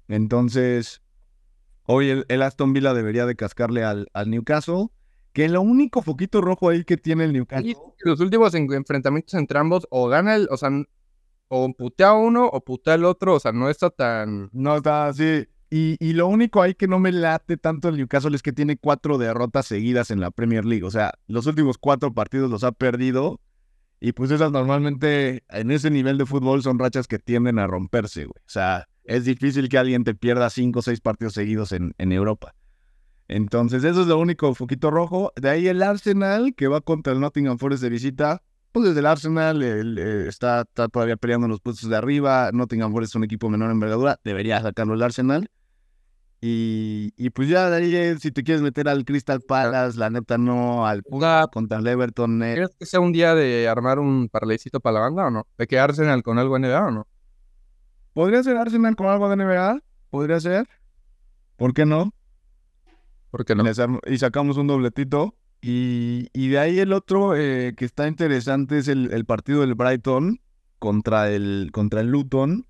Entonces, 0.08 1.02
hoy 1.86 2.10
el, 2.10 2.26
el 2.28 2.42
Aston 2.42 2.74
Villa 2.74 2.94
debería 2.94 3.26
de 3.26 3.36
cascarle 3.36 3.84
al, 3.84 4.08
al 4.14 4.30
Newcastle, 4.30 4.88
que 5.34 5.48
lo 5.48 5.62
único 5.62 6.02
foquito 6.02 6.42
rojo 6.42 6.70
ahí 6.70 6.84
que 6.84 6.98
tiene 6.98 7.24
el 7.24 7.34
Newcastle... 7.34 7.72
Y 7.72 7.76
los 8.10 8.20
últimos 8.20 8.54
en- 8.56 8.72
enfrentamientos 8.74 9.34
entre 9.36 9.58
ambos, 9.60 9.88
o 9.90 10.08
gana 10.10 10.36
el, 10.36 10.48
o 10.52 10.58
sea, 10.58 10.70
o 11.48 11.74
putea 11.74 12.14
uno 12.14 12.46
o 12.48 12.62
putea 12.64 12.96
el 12.96 13.06
otro, 13.06 13.36
o 13.36 13.40
sea, 13.40 13.52
no 13.54 13.70
está 13.70 13.90
tan. 13.90 14.50
No 14.52 14.76
está 14.78 15.08
así. 15.08 15.46
Y, 15.74 15.96
y 16.00 16.14
lo 16.14 16.28
único 16.28 16.62
ahí 16.62 16.76
que 16.76 16.88
no 16.88 17.00
me 17.00 17.14
late 17.14 17.56
tanto 17.56 17.88
el 17.88 17.96
Newcastle 17.96 18.36
es 18.36 18.44
que 18.44 18.52
tiene 18.52 18.76
cuatro 18.78 19.18
derrotas 19.18 19.66
seguidas 19.66 20.12
en 20.12 20.20
la 20.20 20.30
Premier 20.30 20.66
League. 20.66 20.84
O 20.84 20.92
sea, 20.92 21.14
los 21.28 21.48
últimos 21.48 21.78
cuatro 21.78 22.14
partidos 22.14 22.52
los 22.52 22.66
ha 22.66 22.74
perdido. 22.74 23.40
Y 24.02 24.12
pues 24.12 24.32
esas 24.32 24.52
normalmente 24.52 25.44
en 25.50 25.72
ese 25.72 25.90
nivel 25.90 26.18
de 26.18 26.26
fútbol 26.26 26.62
son 26.62 26.78
rachas 26.78 27.08
que 27.08 27.20
tienden 27.20 27.58
a 27.58 27.68
romperse, 27.68 28.26
güey. 28.26 28.42
O 28.46 28.50
sea, 28.50 28.90
es 29.06 29.24
difícil 29.26 29.70
que 29.70 29.78
alguien 29.78 30.04
te 30.04 30.14
pierda 30.14 30.50
cinco 30.50 30.80
o 30.80 30.82
seis 30.82 31.00
partidos 31.00 31.34
seguidos 31.34 31.72
en, 31.72 31.94
en 31.98 32.12
Europa. 32.12 32.54
Entonces, 33.30 33.86
eso 33.86 34.02
es 34.02 34.08
lo 34.08 34.20
único 34.20 34.54
foquito 34.56 34.92
rojo. 34.92 35.32
De 35.40 35.50
ahí 35.50 35.68
el 35.68 35.82
Arsenal, 35.84 36.54
que 36.54 36.68
va 36.68 36.82
contra 36.82 37.14
el 37.14 37.22
Nottingham 37.22 37.58
Forest 37.58 37.82
de 37.82 37.90
visita. 37.90 38.44
Pues 38.74 38.88
desde 38.88 39.00
el 39.00 39.06
Arsenal 39.06 39.62
el, 39.62 39.98
eh, 39.98 40.28
está, 40.28 40.62
está 40.62 40.90
todavía 40.90 41.16
peleando 41.16 41.46
en 41.46 41.52
los 41.52 41.62
puestos 41.62 41.90
de 41.90 41.96
arriba. 41.96 42.50
Nottingham 42.52 42.92
Forest 42.92 43.12
es 43.12 43.16
un 43.16 43.24
equipo 43.24 43.50
menor 43.50 43.72
envergadura. 43.72 44.20
Debería 44.26 44.62
sacarlo 44.62 44.96
el 44.96 45.02
Arsenal. 45.02 45.50
Y, 46.44 47.14
y 47.18 47.30
pues 47.30 47.50
ya 47.50 47.78
eh, 47.78 48.18
si 48.20 48.32
te 48.32 48.44
quieres 48.44 48.64
meter 48.64 48.90
al 48.90 49.06
Crystal 49.06 49.42
Palace, 49.42 50.00
la 50.00 50.10
neta 50.10 50.40
no, 50.40 50.88
al 50.88 51.04
Una- 51.12 51.48
contra 51.54 51.78
el 51.78 51.88
Everton. 51.88 52.42
eh, 52.42 52.56
¿Crees 52.56 52.76
que 52.80 52.86
sea 52.88 53.00
un 53.00 53.12
día 53.12 53.36
de 53.36 53.68
armar 53.70 54.00
un 54.00 54.28
parlaycito 54.28 54.80
para 54.80 54.96
la 54.96 55.00
banda 55.02 55.28
o 55.28 55.30
no? 55.30 55.48
¿De 55.60 55.68
que 55.68 55.78
Arsenal 55.80 56.24
con 56.24 56.40
algo 56.40 56.58
NBA 56.58 56.88
o 56.88 56.92
no? 56.92 57.08
¿Podría 58.14 58.42
ser 58.44 58.58
Arsenal 58.58 58.96
con 58.96 59.08
algo 59.08 59.30
de 59.30 59.36
NBA? 59.36 59.82
¿Podría 60.10 60.40
ser? 60.40 60.68
¿Por 61.58 61.74
qué 61.76 61.86
no? 61.86 62.12
Porque 63.30 63.54
no. 63.56 63.64
Les 63.64 63.78
arm- 63.80 64.02
Y 64.08 64.18
sacamos 64.18 64.58
un 64.58 64.68
dobletito. 64.68 65.36
Y, 65.62 66.28
y 66.34 66.48
de 66.50 66.58
ahí 66.58 66.80
el 66.80 66.92
otro 66.92 67.36
eh, 67.36 67.76
que 67.78 67.86
está 67.86 68.08
interesante 68.08 68.80
es 68.80 68.88
el, 68.88 69.14
el 69.14 69.26
partido 69.26 69.62
del 69.62 69.76
Brighton 69.76 70.42
contra 70.80 71.30
el, 71.30 71.70
contra 71.72 72.02
el 72.02 72.08
Luton. 72.08 72.66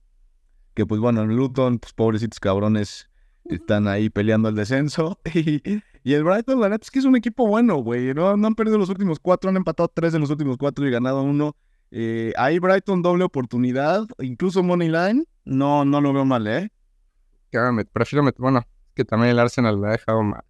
Que 0.73 0.85
pues 0.85 0.99
bueno, 0.99 1.21
el 1.21 1.29
Luton, 1.35 1.79
pues 1.79 1.93
pobrecitos 1.93 2.39
cabrones, 2.41 3.09
están 3.45 3.87
ahí 3.87 4.09
peleando 4.09 4.49
el 4.49 4.55
descenso. 4.55 5.19
Y, 5.33 5.61
y 6.03 6.13
el 6.15 6.23
Brighton, 6.23 6.59
la 6.59 6.69
neta 6.69 6.83
es 6.83 6.89
que 6.91 6.97
es 6.99 7.05
un 7.05 7.15
equipo 7.15 7.45
bueno, 7.47 7.75
güey. 7.77 8.13
No, 8.13 8.35
no 8.35 8.47
han 8.47 8.55
perdido 8.55 8.77
los 8.79 8.89
últimos 8.89 9.19
cuatro, 9.19 9.49
han 9.51 9.57
empatado 9.57 9.87
tres 9.93 10.13
en 10.15 10.21
los 10.21 10.29
últimos 10.31 10.57
cuatro 10.57 10.87
y 10.87 10.91
ganado 10.91 11.21
uno. 11.21 11.55
Eh, 11.91 12.33
ahí 12.37 12.57
Brighton 12.57 13.01
doble 13.03 13.23
oportunidad, 13.23 14.07
incluso 14.19 14.63
Money 14.63 14.87
Line. 14.89 15.25
No, 15.45 15.85
no 15.85 16.01
lo 16.01 16.11
veo 16.13 16.25
mal, 16.25 16.47
¿eh? 16.47 16.71
Met- 17.51 17.89
prefiero 17.91 18.23
meter. 18.23 18.41
Bueno, 18.41 18.63
que 18.95 19.03
también 19.05 19.31
el 19.31 19.39
Arsenal 19.39 19.77
me 19.77 19.89
ha 19.89 19.91
dejado 19.91 20.23
mal. 20.23 20.41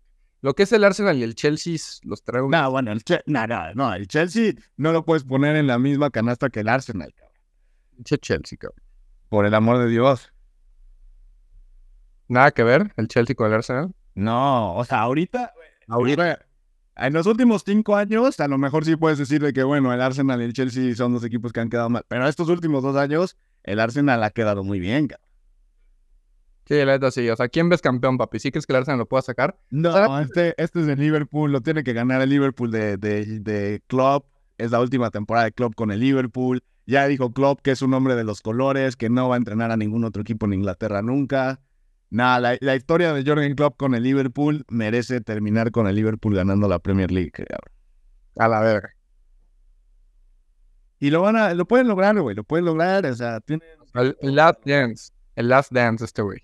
Lo 0.42 0.54
que 0.54 0.64
es 0.64 0.72
el 0.72 0.84
Arsenal 0.84 1.18
y 1.18 1.24
el 1.24 1.36
Chelsea 1.36 1.76
los 2.04 2.24
traigo. 2.24 2.50
No, 2.50 2.72
bueno, 2.72 2.92
el, 2.92 3.04
Che- 3.04 3.24
no, 3.26 3.46
no, 3.48 3.74
no, 3.74 3.94
el 3.94 4.08
Chelsea 4.08 4.54
no 4.78 4.92
lo 4.92 5.04
puedes 5.04 5.24
poner 5.24 5.56
en 5.56 5.68
la 5.68 5.78
misma 5.80 6.10
canasta 6.12 6.50
que 6.50 6.62
el 6.62 6.70
Arsenal, 6.70 7.14
cabrón. 7.14 7.36
Chelsea, 8.04 8.58
cabrón. 8.58 8.82
Por 9.30 9.46
el 9.46 9.54
amor 9.54 9.80
de 9.80 9.88
Dios. 9.90 10.32
Nada 12.32 12.52
que 12.52 12.64
ver 12.64 12.94
el 12.96 13.10
Chelsea 13.10 13.36
con 13.36 13.48
el 13.48 13.56
Arsenal. 13.56 13.94
No, 14.16 14.78
o 14.78 14.86
sea, 14.86 15.02
ahorita, 15.02 15.52
ahorita, 15.90 16.40
en 16.96 17.12
los 17.12 17.26
últimos 17.26 17.64
cinco 17.66 17.98
años, 17.98 18.40
a 18.40 18.48
lo 18.48 18.58
mejor 18.58 18.86
sí 18.86 18.96
puedes 18.96 19.18
decir 19.18 19.42
de 19.42 19.52
que, 19.52 19.64
bueno, 19.64 19.94
el 19.94 20.00
Arsenal 20.00 20.42
y 20.42 20.46
el 20.46 20.54
Chelsea 20.54 20.96
son 20.96 21.12
dos 21.12 21.26
equipos 21.26 21.52
que 21.52 21.60
han 21.60 21.70
quedado 21.70 21.90
mal, 21.90 22.06
pero 22.08 22.26
estos 22.26 22.48
últimos 22.48 22.84
dos 22.84 22.96
años, 22.96 23.36
el 23.64 23.82
Arsenal 23.82 24.24
ha 24.24 24.30
quedado 24.30 24.64
muy 24.64 24.80
bien, 24.80 25.08
cabrón. 25.08 25.28
Sí, 26.68 26.76
la 26.76 26.94
neta 26.94 27.12
sí. 27.12 27.30
O 27.30 27.36
sea, 27.36 27.50
¿quién 27.50 27.68
ves 27.68 27.82
campeón, 27.82 28.18
papi? 28.18 28.40
¿Sí 28.40 28.50
crees 28.50 28.66
que 28.66 28.72
el 28.72 28.78
Arsenal 28.78 29.00
lo 29.00 29.08
pueda 29.08 29.24
sacar? 29.24 29.60
No, 29.70 30.18
este, 30.22 30.54
este 30.56 30.84
es 30.84 30.88
el 30.88 31.00
Liverpool, 31.00 31.52
lo 31.52 31.60
tiene 31.60 31.84
que 31.84 31.92
ganar 31.92 32.22
el 32.22 32.30
Liverpool 32.30 32.72
de, 32.72 32.96
de, 32.96 33.42
de 33.42 33.82
Klopp. 33.88 34.26
Es 34.58 34.72
la 34.72 34.80
última 34.80 35.10
temporada 35.10 35.48
de 35.48 35.52
Klopp 35.52 35.76
con 35.76 35.92
el 35.92 36.00
Liverpool. 36.00 36.64
Ya 36.86 37.06
dijo 37.08 37.34
Klopp 37.34 37.60
que 37.62 37.72
es 37.72 37.82
un 37.82 37.94
hombre 37.94 38.16
de 38.16 38.24
los 38.24 38.40
colores, 38.40 38.96
que 38.96 39.10
no 39.10 39.28
va 39.28 39.36
a 39.36 39.38
entrenar 39.38 39.72
a 39.72 39.76
ningún 39.76 40.06
otro 40.06 40.22
equipo 40.22 40.46
en 40.46 40.54
Inglaterra 40.54 41.02
nunca. 41.02 41.60
Nada, 42.12 42.40
la, 42.40 42.58
la 42.60 42.76
historia 42.76 43.14
de 43.14 43.24
Jorgen 43.26 43.56
Klopp 43.56 43.78
con 43.78 43.96
el 43.96 44.04
Liverpool 44.04 44.66
merece 44.70 45.22
terminar 45.22 45.72
con 45.72 45.88
el 45.88 45.96
Liverpool 45.96 46.36
ganando 46.36 46.68
la 46.68 46.78
Premier 46.80 47.10
League. 47.10 47.32
cabrón. 47.32 47.72
A 48.36 48.48
la 48.48 48.60
verga. 48.60 48.90
Y 51.00 51.10
lo 51.10 51.22
van 51.22 51.38
a, 51.38 51.54
lo 51.54 51.66
pueden 51.66 51.88
lograr, 51.88 52.20
güey, 52.20 52.36
lo 52.36 52.44
pueden 52.44 52.66
lograr, 52.66 53.06
o 53.06 53.16
sea, 53.16 53.40
tiene 53.40 53.64
El, 53.96 54.16
el 54.22 54.36
Last 54.36 54.60
Dance. 54.66 55.12
El 55.36 55.50
Last 55.50 55.72
Dance, 55.72 56.06
este 56.06 56.22
güey. 56.22 56.40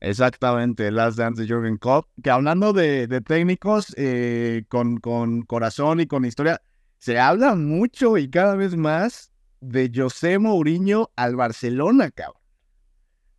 Exactamente, 0.00 0.88
el 0.88 0.96
Last 0.96 1.18
Dance 1.18 1.42
de 1.42 1.46
Jürgen 1.46 1.76
Klopp. 1.76 2.08
Que 2.22 2.30
hablando 2.30 2.72
de, 2.72 3.06
de 3.06 3.20
técnicos 3.20 3.94
eh, 3.98 4.64
con, 4.68 4.96
con 4.96 5.42
corazón 5.42 6.00
y 6.00 6.06
con 6.06 6.24
historia, 6.24 6.62
se 6.98 7.18
habla 7.18 7.54
mucho 7.54 8.16
y 8.16 8.30
cada 8.30 8.56
vez 8.56 8.74
más 8.74 9.30
de 9.60 9.92
José 9.94 10.38
Mourinho 10.38 11.10
al 11.14 11.36
Barcelona, 11.36 12.10
cabrón. 12.10 12.39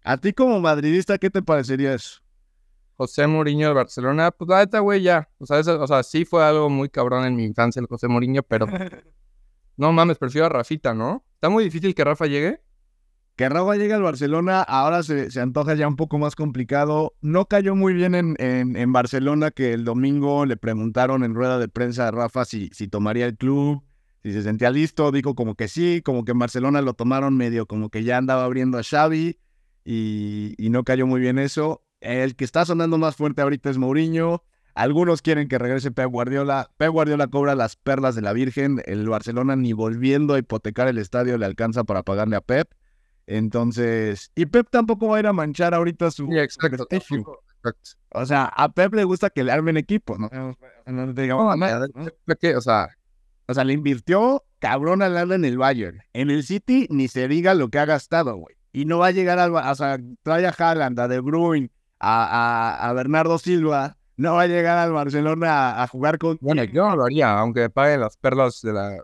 A 0.04 0.18
ti 0.18 0.34
como 0.34 0.60
madridista, 0.60 1.18
¿qué 1.18 1.30
te 1.30 1.42
parecería 1.42 1.94
eso? 1.94 2.22
José 2.98 3.26
Mourinho 3.28 3.68
del 3.68 3.76
Barcelona, 3.76 4.32
pues 4.32 4.48
la 4.50 4.60
neta, 4.60 4.80
güey, 4.80 5.02
ya. 5.02 5.30
O 5.40 5.46
sea, 5.46 5.60
eso- 5.60 5.82
o 5.82 5.88
sea, 5.88 6.04
sí 6.04 6.26
fue 6.26 6.44
algo 6.44 6.70
muy 6.70 6.90
cabrón 6.90 7.26
en 7.26 7.36
mi 7.36 7.46
infancia 7.46 7.80
el 7.80 7.88
José 7.88 8.08
Mourinho, 8.08 8.44
pero 8.44 8.66
no 9.78 9.92
mames, 9.92 10.18
prefiero 10.18 10.46
a 10.48 10.50
Rafita, 10.50 10.94
¿no? 10.94 11.24
Está 11.36 11.50
muy 11.50 11.64
difícil 11.64 11.96
que 11.96 12.04
Rafa 12.04 12.28
llegue. 12.28 12.62
Que 13.36 13.48
Rafa 13.50 13.76
llegue 13.76 13.94
al 13.94 14.04
Barcelona, 14.04 14.62
ahora 14.62 15.02
se, 15.02 15.32
se 15.32 15.40
antoja 15.42 15.74
ya 15.74 15.88
un 15.88 15.96
poco 15.96 16.20
más 16.20 16.36
complicado. 16.36 17.14
No 17.22 17.46
cayó 17.46 17.76
muy 17.76 17.94
bien 17.94 18.14
en, 18.14 18.36
en- 18.40 18.76
en 18.76 18.94
Barcelona, 18.94 19.50
que 19.52 19.74
el 19.74 19.84
domingo 19.84 20.46
le 20.46 20.58
preguntaron 20.58 21.24
en 21.24 21.34
rueda 21.34 21.58
de 21.58 21.68
prensa 21.70 22.08
a 22.08 22.12
Rafa 22.12 22.46
si, 22.46 22.70
si 22.74 22.88
tomaría 22.88 23.26
el 23.26 23.38
club, 23.38 23.84
si 24.22 24.32
se 24.34 24.44
sentía 24.44 24.70
listo. 24.70 25.12
Dijo 25.12 25.34
como 25.34 25.56
que 25.56 25.68
sí, 25.70 26.02
como 26.04 26.24
que 26.26 26.34
en 26.34 26.40
Barcelona 26.40 26.82
lo 26.82 26.94
tomaron 26.94 27.36
medio, 27.36 27.66
como 27.66 27.90
que 27.90 28.04
ya 28.04 28.18
andaba 28.18 28.44
abriendo 28.44 28.78
a 28.78 28.84
Xavi 28.84 29.40
y, 29.86 30.54
y 30.58 30.70
no 30.70 30.84
cayó 30.84 31.08
muy 31.08 31.22
bien 31.22 31.40
eso. 31.40 31.84
El 32.00 32.36
que 32.36 32.44
está 32.46 32.66
sonando 32.66 32.98
más 32.98 33.16
fuerte 33.16 33.42
ahorita 33.42 33.70
es 33.70 33.78
Mourinho. 33.78 34.44
Algunos 34.74 35.22
quieren 35.22 35.48
que 35.48 35.58
regrese 35.58 35.92
Pep 35.92 36.10
Guardiola. 36.10 36.72
Pep 36.78 36.90
Guardiola 36.92 37.28
cobra 37.28 37.56
las 37.56 37.76
perlas 37.76 38.16
de 38.16 38.22
la 38.22 38.34
Virgen. 38.34 38.82
El 38.86 39.08
Barcelona 39.10 39.56
ni 39.56 39.74
volviendo 39.74 40.34
a 40.34 40.40
hipotecar 40.40 40.88
el 40.88 40.98
estadio 40.98 41.38
le 41.38 41.46
alcanza 41.46 41.84
para 41.84 42.04
pagarle 42.04 42.38
a 42.38 42.42
Pep. 42.42 42.72
Entonces, 43.28 44.32
y 44.36 44.46
Pep 44.46 44.68
tampoco 44.70 45.08
va 45.08 45.18
a 45.18 45.20
ir 45.22 45.28
a 45.28 45.34
manchar 45.34 45.74
ahorita 45.74 46.12
su 46.12 46.28
Sí, 46.28 46.38
exacto. 46.38 46.86
prestigio. 46.86 47.18
tampoco- 47.18 47.44
exacto. 47.58 47.90
O 48.14 48.26
sea, 48.26 48.46
a 48.46 48.70
Pep 48.74 48.94
le 48.94 49.04
gusta 49.04 49.30
que 49.30 49.44
le 49.44 49.52
armen 49.52 49.78
equipos, 49.78 50.20
¿no? 50.20 50.30
No 50.86 51.14
te 51.14 51.22
digamos 51.22 51.46
No, 51.46 51.56
nada, 51.56 51.88
no, 51.94 52.06
¿no? 52.26 52.36
¿qué? 52.36 52.56
O 52.56 52.62
sea, 52.62 52.90
O 53.48 53.54
sea, 53.54 53.64
le 53.64 53.74
invirtió 53.74 54.44
cabrón 54.60 55.02
al 55.02 55.32
en 55.32 55.44
el 55.46 55.58
Bayern. 55.58 56.02
En 56.14 56.30
el 56.30 56.44
City 56.44 56.88
ni 56.90 57.08
se 57.08 57.28
diga 57.28 57.54
lo 57.54 57.70
que 57.70 57.80
ha 57.80 57.86
gastado, 57.86 58.36
güey. 58.36 58.56
Y 58.74 58.86
no 58.86 59.00
va 59.00 59.08
a 59.08 59.12
llegar 59.12 59.40
al... 59.40 59.54
O 59.54 59.76
sea, 59.76 60.00
trae 60.24 60.46
a 60.46 60.56
Haaland, 60.58 61.00
a 61.00 61.08
De 61.08 61.20
Bruyne, 61.20 61.70
a, 62.00 62.78
a, 62.80 62.90
a 62.90 62.94
Bernardo 62.94 63.38
Silva. 63.38 63.98
No 64.18 64.36
va 64.36 64.44
a 64.44 64.48
llegar 64.48 64.78
al 64.78 64.92
Barcelona 64.94 65.50
a, 65.52 65.84
a 65.84 65.88
jugar 65.88 66.18
con... 66.18 66.38
bueno, 66.42 66.64
yo 66.64 66.88
no 66.88 66.96
lo 66.96 67.06
haría, 67.06 67.38
aunque 67.40 67.62
me 67.62 67.70
paguen 67.70 68.02
las 68.02 68.18
perlas 68.18 68.62
de 68.62 68.74
la... 68.74 68.98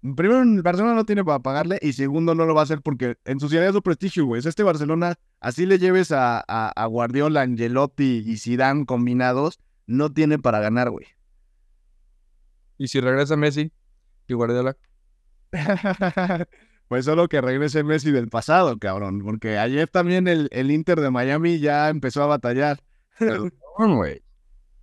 Primero, 0.00 0.42
el 0.42 0.62
Barcelona 0.62 0.94
no 0.94 1.04
tiene 1.04 1.24
para 1.24 1.38
pagarle. 1.38 1.78
Y 1.80 1.92
segundo, 1.92 2.34
no 2.34 2.44
lo 2.44 2.54
va 2.54 2.62
a 2.62 2.64
hacer 2.64 2.80
porque 2.82 3.16
ensuciaría 3.24 3.70
su 3.70 3.82
prestigio, 3.82 4.26
güey. 4.26 4.42
Este 4.44 4.64
Barcelona, 4.64 5.14
así 5.40 5.64
le 5.64 5.78
lleves 5.78 6.10
a, 6.10 6.42
a, 6.48 6.72
a 6.74 6.86
Guardiola, 6.86 7.42
Angelotti 7.42 8.24
y 8.26 8.36
Zidane 8.36 8.84
combinados, 8.84 9.60
no 9.86 10.12
tiene 10.12 10.40
para 10.40 10.58
ganar, 10.58 10.90
güey. 10.90 11.06
Y 12.78 12.88
si 12.88 13.00
regresa 13.00 13.36
Messi 13.36 13.70
y 14.26 14.34
Guardiola. 14.34 14.76
pues 16.92 17.06
solo 17.06 17.26
que 17.26 17.40
regrese 17.40 17.82
Messi 17.84 18.10
del 18.10 18.28
pasado, 18.28 18.78
cabrón. 18.78 19.22
Porque 19.24 19.56
ayer 19.56 19.88
también 19.88 20.28
el, 20.28 20.50
el 20.52 20.70
Inter 20.70 21.00
de 21.00 21.10
Miami 21.10 21.58
ya 21.58 21.88
empezó 21.88 22.22
a 22.22 22.26
batallar. 22.26 22.80
Perdón, 23.18 23.50
güey. 23.78 24.20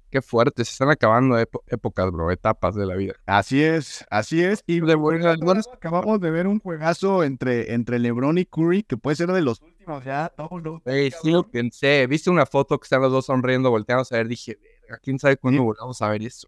Qué 0.10 0.24
fuerte, 0.24 0.66
se 0.66 0.72
están 0.72 0.90
acabando 0.90 1.38
épocas, 1.38 2.12
bro, 2.12 2.32
etapas 2.32 2.74
de 2.74 2.88
la 2.88 2.96
vida. 2.96 3.14
Así 3.28 3.62
es, 3.62 4.04
así 4.10 4.44
es. 4.44 4.64
Y 4.66 4.80
De 4.80 4.94
acabamos 4.94 6.20
de 6.20 6.32
ver 6.32 6.48
un 6.48 6.60
juegazo 6.60 7.24
entre, 7.24 7.76
entre 7.76 8.00
LeBron 8.00 8.40
y 8.40 8.46
Curry, 8.46 8.82
que 8.82 8.98
puede 8.98 9.16
ser 9.16 9.32
de 9.32 9.44
los 9.44 9.62
últimos 9.62 10.04
ya. 10.04 10.34
todos 10.36 10.64
los- 10.64 10.82
Ey, 10.88 11.12
sí 11.12 11.30
lo 11.30 11.44
pensé. 11.48 12.08
Viste 12.08 12.32
una 12.32 12.48
foto 12.48 12.80
que 12.80 12.86
están 12.86 13.04
los 13.04 13.12
dos 13.12 13.28
sonriendo, 13.28 13.70
volteamos 13.70 14.12
a 14.12 14.16
ver, 14.18 14.28
dije, 14.28 14.58
quién 15.04 15.20
sabe 15.20 15.38
cuándo 15.38 15.62
Sí. 15.62 15.66
volvamos 15.66 16.02
a 16.02 16.10
ver 16.10 16.24
eso. 16.24 16.48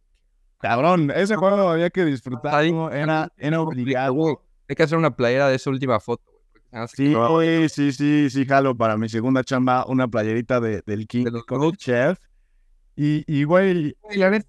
Cabrón, 0.57 1.11
ese 1.15 1.35
juego 1.35 1.69
había 1.69 1.91
que 1.91 2.03
disfrutar. 2.03 2.65
Era, 2.65 3.31
era 3.37 3.61
obligado. 3.61 4.41
Hay 4.71 4.75
que 4.75 4.83
hacer 4.83 4.97
una 4.97 5.13
playera 5.13 5.49
de 5.49 5.55
esa 5.57 5.69
última 5.69 5.99
foto, 5.99 6.23
Sí, 6.95 7.13
oye, 7.13 7.67
sí, 7.67 7.91
sí, 7.91 8.29
sí, 8.29 8.45
jalo 8.45 8.73
para 8.73 8.95
mi 8.95 9.09
segunda 9.09 9.43
chamba, 9.43 9.85
una 9.85 10.07
playerita 10.07 10.61
de, 10.61 10.81
del 10.85 11.07
King 11.07 11.25
De 11.25 11.41
con. 11.45 11.75
Chef. 11.75 12.17
Y, 12.95 13.25
y 13.27 13.43
güey, 13.43 13.97
Y 14.11 14.17
la 14.17 14.29
neta, 14.29 14.47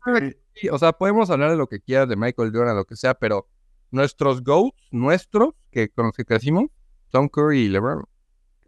sí, 0.55 0.69
o 0.69 0.79
sea, 0.79 0.93
podemos 0.93 1.29
hablar 1.31 1.50
de 1.50 1.57
lo 1.57 1.67
que 1.67 1.81
quieras 1.81 2.09
de 2.09 2.14
Michael 2.14 2.52
Jordan, 2.55 2.76
lo 2.76 2.85
que 2.85 2.95
sea, 2.95 3.14
pero 3.14 3.49
nuestros 3.91 4.45
GOATs, 4.45 4.76
nuestros, 4.93 5.55
que 5.73 5.88
con 5.88 6.07
los 6.07 6.14
que 6.14 6.25
crecimos, 6.25 6.67
son 7.11 7.29
Curry 7.29 7.62
y 7.62 7.69
LeBron. 7.71 8.05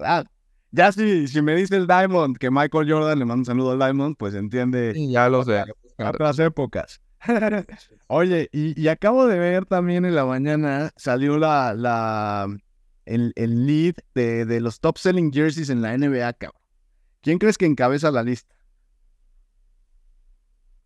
ah, 0.00 0.24
ya 0.72 0.90
si, 0.90 1.28
si 1.28 1.40
me 1.40 1.54
dice 1.54 1.76
el 1.76 1.86
Diamond 1.86 2.36
que 2.36 2.50
Michael 2.50 2.90
Jordan, 2.90 3.16
le 3.16 3.24
mando 3.26 3.42
un 3.42 3.44
saludo 3.44 3.70
al 3.70 3.78
Diamond, 3.78 4.16
pues 4.18 4.34
entiende 4.34 4.92
Y 4.96 5.12
ya 5.12 5.28
los 5.28 5.46
de... 5.46 5.62
otras 5.98 6.36
épocas. 6.40 7.00
Oye, 8.08 8.48
y, 8.52 8.80
y 8.80 8.88
acabo 8.88 9.26
de 9.26 9.38
ver 9.38 9.66
también 9.66 10.04
en 10.04 10.14
la 10.14 10.24
mañana, 10.24 10.92
salió 10.96 11.38
la, 11.38 11.74
la, 11.74 12.54
el, 13.06 13.32
el 13.36 13.66
lead 13.66 13.94
de, 14.14 14.44
de 14.44 14.60
los 14.60 14.80
top 14.80 14.98
selling 14.98 15.32
jerseys 15.32 15.70
en 15.70 15.82
la 15.82 15.96
NBA, 15.96 16.32
cabrón. 16.34 16.60
¿Quién 17.20 17.38
crees 17.38 17.56
que 17.56 17.64
encabeza 17.64 18.10
la 18.10 18.22
lista 18.22 18.54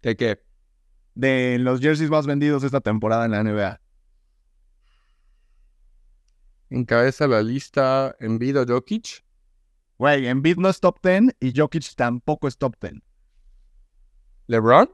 ¿De 0.03 0.17
qué? 0.17 0.41
de 1.17 1.59
los 1.59 1.81
jerseys 1.81 2.11
más 2.11 2.27
vendidos 2.27 2.63
esta 2.63 2.81
temporada 2.81 3.25
en 3.25 3.33
la 3.33 3.43
NBA? 3.43 3.81
Encabeza 6.71 7.27
la 7.27 7.43
lista 7.43 8.15
Envido 8.21 8.65
Jokic. 8.67 9.25
Güey, 9.99 10.29
Embiid 10.29 10.59
no 10.59 10.69
es 10.69 10.79
top 10.79 11.01
10 11.03 11.35
y 11.41 11.53
Jokic 11.59 11.95
tampoco 11.97 12.47
es 12.47 12.57
top 12.57 12.77
10. 12.81 13.03
LeBron. 14.47 14.89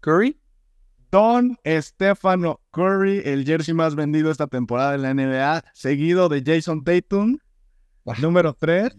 Curry. 0.00 0.40
Don 1.14 1.56
Stefano 1.64 2.60
Curry, 2.72 3.22
el 3.24 3.44
jersey 3.44 3.72
más 3.72 3.94
vendido 3.94 4.32
esta 4.32 4.48
temporada 4.48 4.96
en 4.96 5.02
la 5.02 5.14
NBA, 5.14 5.62
seguido 5.72 6.28
de 6.28 6.42
Jason 6.44 6.82
Tatum, 6.82 7.38
número 8.20 8.52
3. 8.54 8.96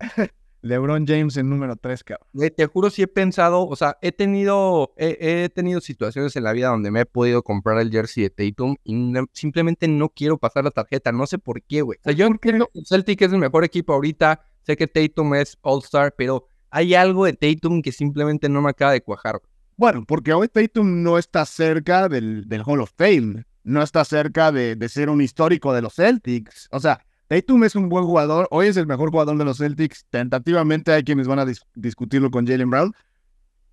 LeBron 0.62 1.06
James 1.06 1.36
en 1.36 1.50
número 1.50 1.76
3, 1.76 2.02
cabrón. 2.02 2.28
Te 2.56 2.64
juro 2.64 2.88
si 2.88 3.02
he 3.02 3.06
pensado, 3.06 3.66
o 3.68 3.76
sea, 3.76 3.98
he 4.00 4.10
tenido, 4.10 4.94
he, 4.96 5.18
he 5.44 5.48
tenido 5.50 5.82
situaciones 5.82 6.34
en 6.34 6.44
la 6.44 6.52
vida 6.54 6.68
donde 6.68 6.90
me 6.90 7.00
he 7.00 7.04
podido 7.06 7.42
comprar 7.42 7.78
el 7.78 7.90
jersey 7.90 8.22
de 8.22 8.30
Tatum 8.30 8.76
y 8.82 8.94
no- 8.94 9.26
simplemente 9.34 9.86
no 9.86 10.08
quiero 10.08 10.38
pasar 10.38 10.64
la 10.64 10.70
tarjeta, 10.70 11.12
no 11.12 11.26
sé 11.26 11.36
por 11.38 11.62
qué, 11.62 11.82
güey. 11.82 11.98
O 11.98 12.04
sea, 12.04 12.14
yo 12.14 12.24
entiendo 12.26 12.70
que 12.72 12.78
el 12.78 12.86
Celtic 12.86 13.20
es 13.20 13.34
el 13.34 13.38
mejor 13.38 13.64
equipo 13.64 13.92
ahorita, 13.92 14.40
sé 14.62 14.78
que 14.78 14.86
Tatum 14.86 15.34
es 15.34 15.58
All-Star, 15.60 16.14
pero 16.16 16.46
hay 16.70 16.94
algo 16.94 17.26
de 17.26 17.34
Tatum 17.34 17.82
que 17.82 17.92
simplemente 17.92 18.48
no 18.48 18.62
me 18.62 18.70
acaba 18.70 18.92
de 18.92 19.02
cuajar. 19.02 19.42
Bueno, 19.80 20.04
porque 20.06 20.34
hoy 20.34 20.46
Tatum 20.48 21.02
no 21.02 21.16
está 21.16 21.46
cerca 21.46 22.10
del, 22.10 22.44
Hall 22.66 22.82
of 22.82 22.92
Fame, 22.98 23.46
no 23.64 23.82
está 23.82 24.04
cerca 24.04 24.52
de, 24.52 24.76
de 24.76 24.88
ser 24.90 25.08
un 25.08 25.22
histórico 25.22 25.72
de 25.72 25.80
los 25.80 25.94
Celtics. 25.94 26.68
O 26.70 26.80
sea, 26.80 27.00
Tatum 27.28 27.64
es 27.64 27.74
un 27.74 27.88
buen 27.88 28.04
jugador, 28.04 28.46
hoy 28.50 28.66
es 28.66 28.76
el 28.76 28.86
mejor 28.86 29.10
jugador 29.10 29.38
de 29.38 29.44
los 29.46 29.56
Celtics, 29.56 30.04
tentativamente 30.10 30.92
hay 30.92 31.02
quienes 31.02 31.26
van 31.26 31.38
a 31.38 31.46
dis- 31.46 31.64
discutirlo 31.74 32.30
con 32.30 32.46
Jalen 32.46 32.68
Brown, 32.68 32.94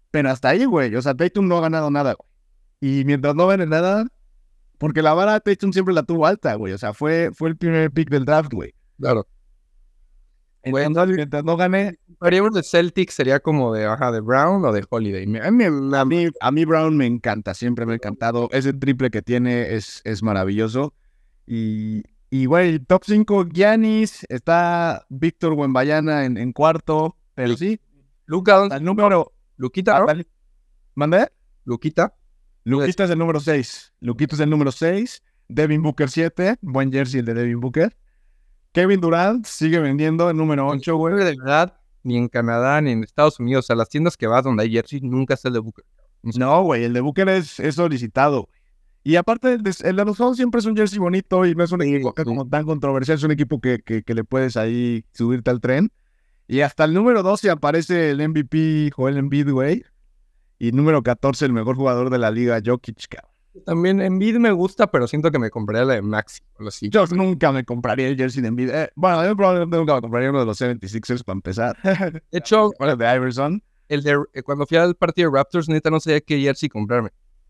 pero 0.09 0.29
hasta 0.29 0.47
ahí, 0.47 0.63
güey, 0.63 0.95
o 0.95 1.01
sea, 1.01 1.13
Tatum 1.13 1.45
no 1.45 1.57
ha 1.57 1.61
ganado 1.61 1.91
nada, 1.91 2.13
güey. 2.13 2.29
Y 2.79 3.03
mientras 3.03 3.35
no 3.35 3.45
gane 3.47 3.65
nada, 3.65 4.07
porque 4.77 5.01
la 5.01 5.13
vara 5.13 5.41
Tatum 5.41 5.73
siempre 5.73 5.93
la 5.93 6.03
tuvo 6.03 6.25
alta, 6.25 6.55
güey, 6.55 6.71
o 6.71 6.77
sea, 6.77 6.93
fue, 6.93 7.31
fue 7.33 7.49
el 7.49 7.57
primer 7.57 7.91
pick 7.91 8.09
del 8.09 8.23
draft, 8.23 8.53
güey. 8.53 8.73
Claro. 8.97 9.27
Entonces, 10.67 11.15
mientras 11.15 11.43
no 11.43 11.57
gane, 11.57 11.99
Haríamos 12.19 12.53
de 12.53 12.63
Celtic 12.63 13.11
sería 13.11 13.39
como 13.39 13.73
de, 13.73 13.85
ajá, 13.85 14.11
de 14.11 14.21
Brown 14.21 14.65
o 14.65 14.71
de 14.71 14.85
Holiday. 14.89 15.23
A 15.39 15.51
mí 15.51 15.63
A 15.63 16.05
mí, 16.05 16.27
a 16.39 16.51
mí 16.51 16.65
Brown 16.65 16.97
me 16.97 17.05
encanta, 17.05 17.53
siempre 17.53 17.85
me 17.85 17.93
ha 17.93 17.95
encantado. 17.95 18.49
Ese 18.51 18.73
triple 18.73 19.11
que 19.11 19.21
tiene 19.21 19.75
es, 19.75 20.01
es 20.03 20.23
maravilloso. 20.23 20.93
Y, 21.45 22.03
y 22.29 22.45
güey, 22.45 22.79
top 22.79 23.03
5, 23.05 23.49
Giannis, 23.49 24.25
está 24.29 25.05
Víctor 25.09 25.53
Wembayana 25.53 26.25
en, 26.25 26.37
en 26.37 26.53
cuarto, 26.53 27.17
pero 27.35 27.55
sí, 27.55 27.79
Luca, 28.25 28.55
¿dónde? 28.55 28.75
El 28.75 28.83
número... 28.83 29.33
Luquita, 29.55 29.99
¿no? 29.99 30.05
Dale. 30.05 30.27
¿Mandé? 30.93 31.31
Luquita. 31.63 32.13
Luquita 32.63 33.05
es 33.05 33.09
el 33.09 33.17
número 33.17 33.39
6. 33.39 33.93
Luquita 34.01 34.35
es 34.35 34.41
el 34.41 34.49
número 34.49 34.71
6. 34.71 35.23
Devin 35.47 35.81
Booker 35.81 36.09
7. 36.09 36.57
Buen 36.61 36.91
jersey 36.91 37.21
el 37.21 37.25
de 37.25 37.33
Devin 37.33 37.59
Booker. 37.59 37.95
Kevin 38.77 39.01
Durant 39.01 39.43
sigue 39.47 39.79
vendiendo 39.79 40.29
el 40.29 40.37
número 40.37 40.67
8, 40.67 40.95
güey. 40.97 41.15
De 41.15 41.35
verdad, 41.35 41.73
ni 42.03 42.15
en 42.15 42.27
Canadá 42.27 42.79
ni 42.79 42.91
en 42.91 43.03
Estados 43.03 43.39
Unidos, 43.39 43.71
a 43.71 43.75
las 43.75 43.89
tiendas 43.89 44.15
que 44.15 44.27
vas 44.27 44.43
donde 44.43 44.61
hay 44.61 44.71
jersey, 44.71 45.01
nunca 45.01 45.33
es 45.33 45.43
el 45.45 45.53
de 45.53 45.59
Booker. 45.59 45.83
No, 46.21 46.61
güey, 46.61 46.83
el 46.83 46.93
de 46.93 47.01
Booker 47.01 47.27
es, 47.27 47.59
es 47.59 47.73
solicitado. 47.73 48.49
Y 49.03 49.15
aparte, 49.15 49.53
el 49.53 49.63
de, 49.63 49.73
el 49.83 49.95
de 49.95 50.05
los 50.05 50.17
Suns 50.17 50.37
siempre 50.37 50.59
es 50.59 50.65
un 50.67 50.75
jersey 50.77 50.99
bonito 50.99 51.43
y 51.47 51.55
no 51.55 51.63
es 51.63 51.71
un 51.71 51.81
Sí, 51.81 51.95
equipo 51.95 52.09
acá 52.09 52.21
sí. 52.21 52.27
como 52.27 52.47
tan 52.47 52.65
controversial. 52.67 53.17
Es 53.17 53.23
un 53.23 53.31
equipo 53.31 53.59
que, 53.59 53.79
que, 53.79 54.03
que 54.03 54.13
le 54.13 54.23
puedes 54.23 54.55
ahí 54.57 55.03
subirte 55.11 55.49
al 55.49 55.59
tren. 55.59 55.91
Y 56.47 56.59
hasta 56.59 56.83
el 56.83 56.93
número 56.93 57.23
12 57.23 57.49
aparece 57.49 58.11
el 58.11 58.29
MVP 58.29 58.91
Joel 58.95 59.17
Embiid, 59.17 59.49
güey. 59.49 59.83
Y 60.59 60.71
número 60.71 61.01
14, 61.01 61.45
el 61.45 61.53
mejor 61.53 61.77
jugador 61.77 62.11
de 62.11 62.19
la 62.19 62.29
liga, 62.29 62.61
Jokic, 62.63 63.07
cabrón. 63.09 63.36
También 63.65 64.01
Embiid 64.01 64.37
me 64.37 64.51
gusta, 64.51 64.87
pero 64.87 65.07
siento 65.07 65.31
que 65.31 65.39
me 65.39 65.49
compraría 65.49 65.85
la 65.85 65.93
de 65.95 66.01
Maxi. 66.01 66.41
Yo 66.89 67.05
nunca 67.07 67.51
me 67.51 67.63
compraría 67.65 68.07
el 68.07 68.15
jersey 68.17 68.41
de 68.41 68.47
Embiid. 68.49 68.69
Eh, 68.69 68.89
bueno, 68.95 69.25
yo 69.25 69.35
probablemente 69.35 69.77
nunca 69.77 69.95
me 69.95 70.01
compraría 70.01 70.29
uno 70.29 70.39
de 70.41 70.45
los 70.45 70.59
76ers 70.61 71.23
para 71.23 71.35
empezar. 71.35 71.77
De 72.31 72.37
hecho, 72.37 72.71
Bueno, 72.79 72.93
el 72.93 72.99
de 72.99 73.15
Iverson. 73.15 73.63
el 73.89 74.03
de, 74.03 74.17
eh, 74.33 74.43
cuando 74.43 74.65
fui 74.65 74.77
al 74.77 74.95
partido 74.95 75.29
de 75.31 75.37
Raptors, 75.37 75.69
neta 75.69 75.89
no 75.89 75.99
sabía 75.99 76.21
qué 76.21 76.39
jersey 76.39 76.69
comprarme. 76.69 77.09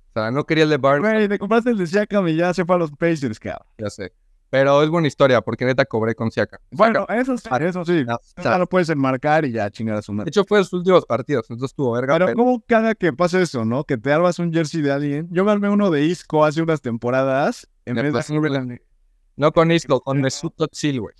O 0.09 0.19
sea, 0.19 0.31
no 0.31 0.45
quería 0.45 0.63
el 0.63 0.69
de 0.71 0.77
Barnes, 0.77 1.13
Güey, 1.13 1.27
te 1.29 1.37
compraste 1.39 1.69
el 1.69 1.77
de 1.77 1.85
Siakam 1.87 2.27
y 2.27 2.35
ya 2.35 2.53
se 2.53 2.65
fue 2.65 2.75
a 2.75 2.79
los 2.79 2.91
Pacers, 2.91 3.39
cabrón. 3.39 3.67
ya 3.77 3.89
sé. 3.89 4.11
Pero 4.49 4.81
es 4.81 4.89
buena 4.89 5.07
historia, 5.07 5.41
porque 5.41 5.65
neta 5.65 5.83
cobré 5.85 6.15
con 6.15 6.31
Siaka. 6.31 6.59
Bueno, 6.71 7.05
eso 7.09 7.37
sí, 7.37 7.49
eso 7.59 7.83
sí. 7.83 8.05
Ya, 8.07 8.15
o 8.15 8.41
sea, 8.41 8.57
lo 8.57 8.67
puedes 8.67 8.87
enmarcar 8.89 9.43
y 9.43 9.51
ya 9.51 9.69
chingar 9.69 9.97
a 9.97 10.01
su 10.01 10.13
de 10.13 10.17
madre. 10.17 10.29
hecho, 10.29 10.45
fue 10.45 10.59
de 10.59 10.63
sus 10.63 10.73
últimos 10.73 11.05
partidos, 11.05 11.45
entonces 11.49 11.71
estuvo 11.71 11.91
verga. 11.91 12.13
Pero 12.13 12.25
pero- 12.27 12.37
¿cómo 12.37 12.63
cada 12.65 12.95
que 12.95 13.11
pasa 13.11 13.41
eso, 13.41 13.65
no? 13.65 13.83
Que 13.83 13.97
te 13.97 14.11
armas 14.11 14.39
un 14.39 14.53
jersey 14.53 14.81
de 14.81 14.91
alguien. 14.91 15.27
Yo 15.31 15.43
me 15.43 15.51
armé 15.51 15.69
uno 15.69 15.91
de 15.91 16.05
Isco 16.05 16.45
hace 16.45 16.61
unas 16.61 16.81
temporadas. 16.81 17.67
En 17.85 17.95
vez 17.95 18.13
de 18.13 18.81
No 19.35 19.51
con 19.51 19.71
Isco, 19.71 19.99
con 20.01 20.21
Mesut 20.21 20.53
Özil, 20.61 21.01
güey. 21.01 21.15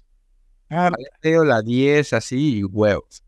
Ah, 0.70 0.92
la 1.22 1.62
10 1.62 2.14
así 2.14 2.60
y 2.60 2.64
huevos. 2.64 3.24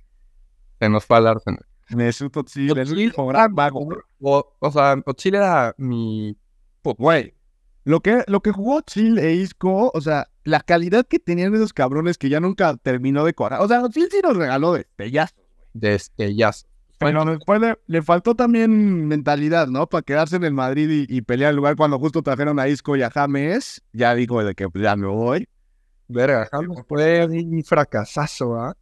Se 0.80 0.90
nos 0.90 1.06
fue 1.06 1.18
al 1.18 1.28
Arsenal. 1.28 1.66
Mesut 1.90 2.36
Özil, 2.38 2.78
el 2.78 2.92
último 2.92 3.28
gran 3.28 3.54
vago. 3.54 3.88
O, 4.22 4.56
o 4.60 4.72
sea, 4.72 4.96
Özil 5.06 5.36
era 5.36 5.74
mi... 5.78 6.38
Güey, 6.84 7.34
lo 7.90 8.02
que, 8.02 8.24
lo 8.28 8.42
que 8.42 8.52
jugó 8.52 8.84
Özil 8.86 9.18
e 9.18 9.34
Isco, 9.34 9.90
o 9.92 10.00
sea, 10.00 10.28
la 10.44 10.60
calidad 10.60 11.08
que 11.08 11.18
tenían 11.18 11.56
esos 11.56 11.74
cabrones 11.74 12.20
que 12.20 12.30
ya 12.30 12.40
nunca 12.40 12.78
terminó 12.78 13.26
de 13.26 13.34
cuadrar. 13.34 13.62
O 13.62 13.68
sea, 13.68 13.82
Özil 13.82 14.10
sí 14.12 14.20
nos 14.22 14.38
regaló 14.38 14.74
de 14.74 15.12
ya. 15.12 15.28
destellazo. 15.74 16.68
Pero 17.00 17.26
después 17.26 17.60
le, 17.60 17.80
le 17.88 18.04
faltó 18.04 18.36
también 18.36 19.08
mentalidad, 19.08 19.68
¿no? 19.70 19.88
Para 19.88 20.04
quedarse 20.04 20.36
en 20.36 20.44
el 20.44 20.54
Madrid 20.54 21.08
y, 21.10 21.18
y 21.18 21.22
pelear 21.24 21.50
el 21.50 21.56
lugar 21.56 21.76
cuando 21.78 21.98
justo 21.98 22.22
trajeron 22.22 22.60
a 22.60 22.68
Isco 22.68 22.96
y 22.96 23.02
a 23.02 23.10
James. 23.10 23.82
Ya 23.92 24.14
dijo 24.14 24.44
de 24.44 24.54
que 24.54 24.70
pues, 24.70 24.84
ya 24.84 24.96
me 24.96 25.08
voy. 25.08 25.50
Verga, 26.10 26.48
James 26.52 26.84
fue 26.88 27.26
un 27.26 27.64
fracasazo, 27.64 28.56
¿ah? 28.56 28.78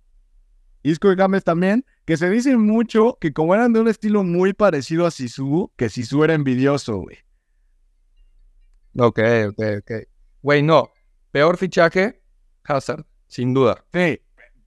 Isco 0.84 1.14
y 1.14 1.16
James 1.16 1.46
también, 1.46 1.86
que 2.04 2.18
se 2.18 2.30
dice 2.30 2.58
mucho 2.58 3.18
que 3.22 3.32
como 3.32 3.56
eran 3.56 3.72
de 3.72 3.80
un 3.80 3.88
estilo 3.88 4.26
muy 4.26 4.52
parecido 4.52 5.06
a 5.06 5.12
Sisu, 5.12 5.72
que 5.78 5.88
Sisu 5.88 6.26
era 6.26 6.34
envidioso, 6.34 6.98
güey. 6.98 7.20
Ok, 8.98 9.20
ok, 9.50 9.60
ok. 9.80 9.92
Güey, 10.42 10.64
no. 10.64 10.90
Peor 11.32 11.58
fichaje, 11.58 12.22
Hazard, 12.64 13.06
sin 13.28 13.54
duda. 13.54 13.84
Sí, 13.94 14.20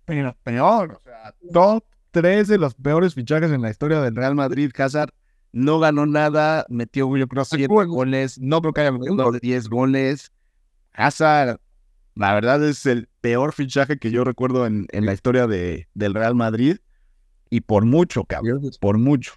pero 0.04 0.36
peor, 0.42 0.92
o 0.94 1.00
sea, 1.00 1.34
top 1.52 1.84
tres 2.10 2.48
de 2.48 2.58
los 2.58 2.74
peores 2.74 3.14
fichajes 3.14 3.50
en 3.50 3.62
la 3.62 3.70
historia 3.70 4.00
del 4.00 4.14
Real 4.14 4.34
Madrid. 4.34 4.70
Hazard 4.76 5.10
no 5.52 5.80
ganó 5.80 6.06
nada, 6.06 6.64
metió 6.68 7.16
yo 7.16 7.26
creo 7.26 7.44
siete 7.44 7.66
gol. 7.66 7.88
goles, 7.88 8.38
no 8.38 8.60
creo 8.60 8.72
que 8.72 8.80
haya 8.82 8.92
metido 8.92 9.14
más 9.14 9.32
de 9.32 9.40
10 9.40 9.68
goles. 9.68 10.32
Hazard, 10.92 11.60
la 12.14 12.34
verdad 12.34 12.62
es 12.64 12.86
el 12.86 13.08
peor 13.20 13.52
fichaje 13.52 13.98
que 13.98 14.10
yo 14.10 14.24
recuerdo 14.24 14.66
en, 14.66 14.86
en 14.90 15.06
la 15.06 15.12
historia 15.12 15.46
de, 15.46 15.88
del 15.94 16.14
Real 16.14 16.34
Madrid 16.34 16.78
y 17.48 17.62
por 17.62 17.84
mucho, 17.84 18.24
cabrón, 18.24 18.70
por 18.80 18.98
mucho. 18.98 19.32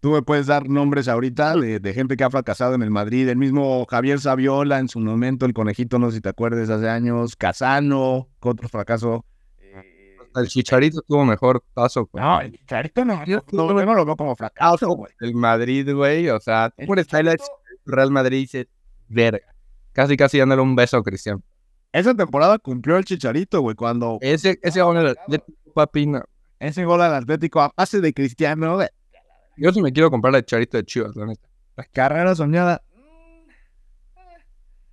Tú 0.00 0.10
me 0.12 0.22
puedes 0.22 0.46
dar 0.46 0.68
nombres 0.68 1.08
ahorita 1.08 1.56
de, 1.56 1.80
de 1.80 1.92
gente 1.94 2.16
que 2.16 2.22
ha 2.24 2.30
fracasado 2.30 2.74
en 2.74 2.82
el 2.82 2.90
Madrid. 2.90 3.28
El 3.28 3.36
mismo 3.36 3.84
Javier 3.86 4.20
Saviola 4.20 4.78
en 4.78 4.88
su 4.88 5.00
momento, 5.00 5.44
el 5.44 5.54
conejito, 5.54 5.98
no 5.98 6.10
sé 6.10 6.16
si 6.16 6.20
te 6.20 6.28
acuerdas, 6.28 6.70
hace 6.70 6.88
años. 6.88 7.34
Casano, 7.34 8.28
con 8.38 8.52
otro 8.52 8.68
fracaso. 8.68 9.24
El 10.36 10.46
Chicharito 10.46 11.00
tuvo 11.02 11.24
mejor 11.24 11.64
paso. 11.74 12.08
güey. 12.12 12.22
No, 12.22 12.40
el 12.40 12.52
Chicharito 12.52 13.04
no, 13.04 13.24
yo 13.24 13.42
no, 13.50 13.72
no 13.72 13.94
lo 13.94 14.04
veo 14.04 14.16
como 14.16 14.36
fracaso, 14.36 14.88
güey. 14.90 15.12
El 15.20 15.34
Madrid, 15.34 15.92
güey, 15.92 16.28
o 16.28 16.38
sea, 16.38 16.72
por 16.86 16.98
highlights, 16.98 17.50
Real 17.84 18.10
Madrid 18.12 18.38
dice, 18.40 18.68
verga. 19.08 19.46
Casi, 19.92 20.16
casi 20.16 20.38
dándole 20.38 20.62
un 20.62 20.76
beso 20.76 20.98
a 20.98 21.02
Cristiano. 21.02 21.42
Esa 21.92 22.14
temporada 22.14 22.58
cumplió 22.58 22.98
el 22.98 23.04
Chicharito, 23.04 23.62
güey, 23.62 23.74
cuando 23.74 24.18
Ese, 24.20 24.60
ese 24.62 24.80
gol 24.82 24.96
del 24.96 25.08
Atlético, 25.08 25.58
papi, 25.74 26.06
no. 26.06 26.22
ese 26.60 26.84
gol 26.84 27.00
al 27.02 27.14
Atlético 27.14 27.60
a 27.62 27.70
pase 27.70 28.00
de 28.00 28.12
Cristiano, 28.12 28.76
güey, 28.76 28.88
Yo 29.58 29.72
sí 29.72 29.82
me 29.82 29.92
quiero 29.92 30.10
comprar 30.10 30.34
el 30.34 30.42
Chicharito 30.42 30.76
de 30.76 30.84
Chivas, 30.84 31.16
la 31.16 31.26
neta. 31.26 31.48
carrera 31.92 32.34
soñada. 32.34 32.82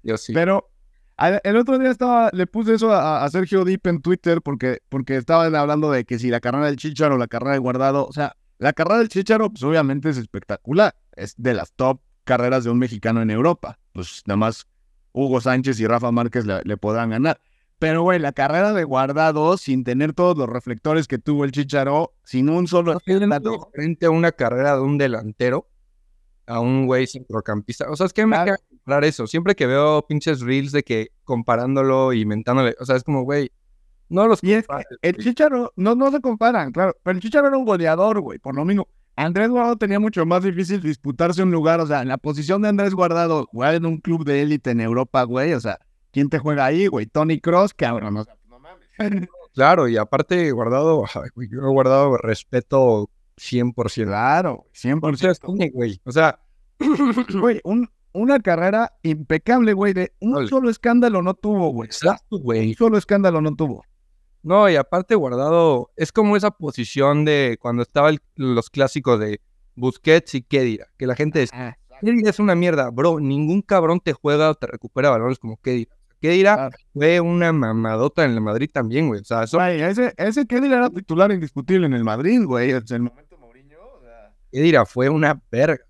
Yo 0.04 0.17
sí. 0.17 0.34
Pero 0.34 0.69
el 1.43 1.58
otro 1.58 1.80
día 1.80 1.91
estaba, 1.91 2.30
le 2.34 2.45
puse 2.45 2.73
eso 2.73 2.91
a, 2.91 3.23
a 3.23 3.30
Sergio 3.30 3.63
Deep 3.63 3.88
en 3.88 4.01
Twitter 4.01 4.41
porque, 4.41 4.80
porque 4.89 5.15
estaban 5.15 5.56
hablando 5.56 5.91
de 5.91 6.06
que 6.06 6.19
si 6.19 6.30
la 6.30 6.39
carrera 6.39 6.65
del 6.65 6.75
Chicharo 6.75 7.17
la 7.17 7.28
carrera 7.28 7.54
de 7.54 7.60
Guardado, 7.60 8.06
o 8.06 8.12
sea, 8.12 8.36
la 8.58 8.73
carrera 8.73 8.99
del 8.99 9.10
Chicharo, 9.10 9.49
pues 9.49 9.63
obviamente 9.63 10.10
es 10.10 10.17
espectacular. 10.17 10.95
Es 11.15 11.36
de 11.38 11.54
las 11.54 11.71
top 11.73 12.01
carreras 12.23 12.63
de 12.63 12.69
un 12.69 12.80
mexicano 12.80 13.21
en 13.21 13.30
Europa. 13.30 13.80
Pues 13.93 14.23
nada 14.25 14.38
más 14.38 14.67
Hugo 15.13 15.39
Sánchez 15.41 15.80
y 15.80 15.88
Rafa 15.88 16.12
Márquez 16.12 16.45
le, 16.45 16.62
le 16.63 16.78
podrán 16.78 17.10
ganar. 17.12 17.39
Pero, 17.80 18.04
güey, 18.04 18.20
la 18.20 18.32
carrera 18.32 18.74
de 18.74 18.84
Guardado, 18.84 19.58
sin 19.58 19.84
tener 19.84 20.14
todos 20.14 20.38
los 20.38 20.48
reflectores 20.48 21.08
que 21.08 21.18
tuvo 21.18 21.44
el 21.44 21.52
Chicharo, 21.52 22.14
sin 22.24 22.50
un 22.50 22.68
solo 22.68 22.98
escándalo. 22.98 23.70
frente 23.74 24.06
a 24.06 24.12
una 24.12 24.32
carrera 24.32 24.76
de 24.76 24.82
un 24.82 24.98
delantero 24.98 25.68
a 26.48 26.60
un 26.60 26.86
güey 26.86 27.08
centrocampista. 27.08 27.90
O 27.90 27.96
sea, 27.96 28.06
es 28.06 28.14
que 28.14 28.26
me 28.26 28.44
queda 28.44 28.58
comprar 28.70 29.04
eso. 29.04 29.28
Siempre 29.28 29.56
que 29.56 29.66
veo 29.66 30.06
pinches 30.08 30.42
reels 30.42 30.72
de 30.72 30.84
que 30.84 31.10
comparándolo 31.24 32.14
y 32.14 32.26
mentándole, 32.26 32.76
o 32.80 32.86
sea, 32.86 32.96
es 32.96 33.04
como, 33.04 33.24
güey, 33.24 33.52
no 34.10 34.28
los 34.28 34.44
Y 34.44 34.54
es 34.54 34.64
que 34.64 34.68
compares, 34.68 34.88
el. 35.02 35.18
Chicharo, 35.18 35.74
no, 35.76 35.96
no 35.96 36.12
se 36.12 36.22
comparan, 36.22 36.72
claro, 36.72 36.96
pero 37.04 37.18
el 37.18 37.22
Chicharo 37.22 37.48
era 37.48 37.58
un 37.58 37.66
goleador, 37.66 38.20
güey, 38.22 38.40
por 38.40 38.56
lo 38.56 38.66
mismo. 38.66 38.88
Andrés 39.18 39.50
Guardado 39.50 39.78
tenía 39.78 40.00
mucho 40.00 40.26
más 40.26 40.44
difícil 40.44 40.82
disputarse 40.82 41.42
un 41.42 41.52
lugar, 41.52 41.80
o 41.80 41.88
sea, 41.88 42.02
en 42.02 42.10
la 42.10 42.18
posición 42.18 42.62
de 42.62 42.70
Andrés 42.70 42.94
Guardado, 42.94 43.46
jugar 43.46 43.76
en 43.76 43.86
un 43.86 43.98
club 44.00 44.26
de 44.26 44.42
élite 44.42 44.72
en 44.72 44.82
Europa, 44.82 45.24
güey, 45.24 45.54
o 45.54 45.60
sea, 45.60 45.80
¿quién 46.15 46.30
te 46.30 46.39
juega 46.39 46.65
ahí, 46.65 46.88
güey? 46.88 47.06
Tony 47.06 47.39
Cross, 47.41 47.73
cabrón, 47.73 48.15
o 48.17 48.23
sea, 48.23 48.36
no 48.47 48.58
mames. 48.60 48.88
Claro, 49.54 49.88
y 49.88 49.95
aparte, 49.97 50.51
guardado, 50.51 51.06
yo 51.51 51.60
he 51.62 51.71
guardado 51.71 52.17
respeto 52.17 53.10
100%. 53.38 54.06
Claro, 54.06 54.54
O 54.54 54.67
sea, 54.73 54.93
100%. 54.95 55.30
es 55.32 55.39
como, 55.39 55.63
güey, 55.73 56.01
o 56.06 56.12
sea, 56.12 56.39
Güey, 57.39 57.62
un, 57.63 57.89
una 58.13 58.39
carrera 58.39 58.93
impecable, 59.04 59.73
güey, 59.73 59.93
de 59.93 60.13
un 60.19 60.36
Ole. 60.36 60.47
solo 60.47 60.69
escándalo 60.69 61.21
no 61.21 61.34
tuvo, 61.36 61.69
güey. 61.69 61.88
exacto, 61.88 62.38
Un 62.38 62.43
güey. 62.43 62.73
solo 62.73 62.97
escándalo 62.97 63.41
no 63.41 63.56
tuvo. 63.56 63.84
No, 64.43 64.69
y 64.69 64.75
aparte 64.75 65.15
guardado, 65.15 65.89
es 65.95 66.12
como 66.12 66.36
esa 66.38 66.51
posición 66.51 67.25
de 67.25 67.58
cuando 67.62 67.82
estaba 67.82 68.10
el- 68.10 68.21
los 68.36 68.69
clásicos 68.69 69.19
de 69.19 69.41
Busquets 69.75 70.36
y 70.36 70.41
Kedira, 70.43 70.88
que 70.97 71.08
la 71.08 71.15
gente 71.15 71.39
decía, 71.39 71.78
Kedira 72.01 72.30
es 72.30 72.39
una 72.39 72.56
mierda, 72.56 72.89
bro, 72.91 73.19
ningún 73.21 73.62
cabrón 73.62 73.99
te 74.01 74.13
juega 74.13 74.49
o 74.51 74.56
te 74.56 74.67
recupera 74.67 75.10
balones 75.10 75.39
como 75.39 75.58
Kedira. 75.58 75.95
Kedira 76.26 76.56
Claro. 76.56 76.78
fue 76.94 77.20
una 77.22 77.54
mamadota 77.54 78.26
en 78.26 78.32
el 78.32 78.42
Madrid 78.42 78.70
también, 78.74 79.08
güey. 79.08 79.22
O 79.22 79.26
sea, 79.26 79.44
eso, 79.44 79.62
ese, 79.62 80.14
ese 80.18 80.46
Kelly 80.46 80.68
era 80.68 80.90
titular 80.90 81.32
indiscutible 81.32 81.86
en 81.86 81.94
el 81.94 82.04
Madrid, 82.04 82.44
güey, 82.46 82.72
en 82.72 82.84
el 82.90 83.02
momento 83.02 83.38
Mourinho, 83.38 83.78
o 83.80 84.02
sea... 84.02 84.34
Kedira 84.52 84.86
fue 84.86 85.10
una 85.10 85.42
verga. 85.52 85.84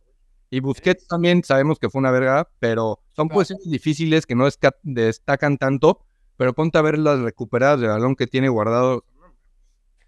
Y 0.50 0.60
Busquets 0.60 1.08
también 1.08 1.44
sabemos 1.44 1.80
que 1.80 1.90
fue 1.90 2.00
una 2.00 2.12
verga, 2.12 2.48
pero 2.60 3.00
son 3.16 3.28
Claro. 3.28 3.40
posiciones 3.40 3.70
difíciles 3.70 4.26
que 4.26 4.36
no 4.36 4.48
destacan 4.84 5.58
tanto, 5.58 6.06
pero 6.38 6.54
ponte 6.54 6.78
a 6.78 6.82
ver 6.82 6.98
las 7.00 7.20
recuperadas 7.20 7.80
de 7.82 7.88
balón 7.88 8.16
que 8.16 8.28
tiene 8.28 8.48
guardado. 8.50 9.04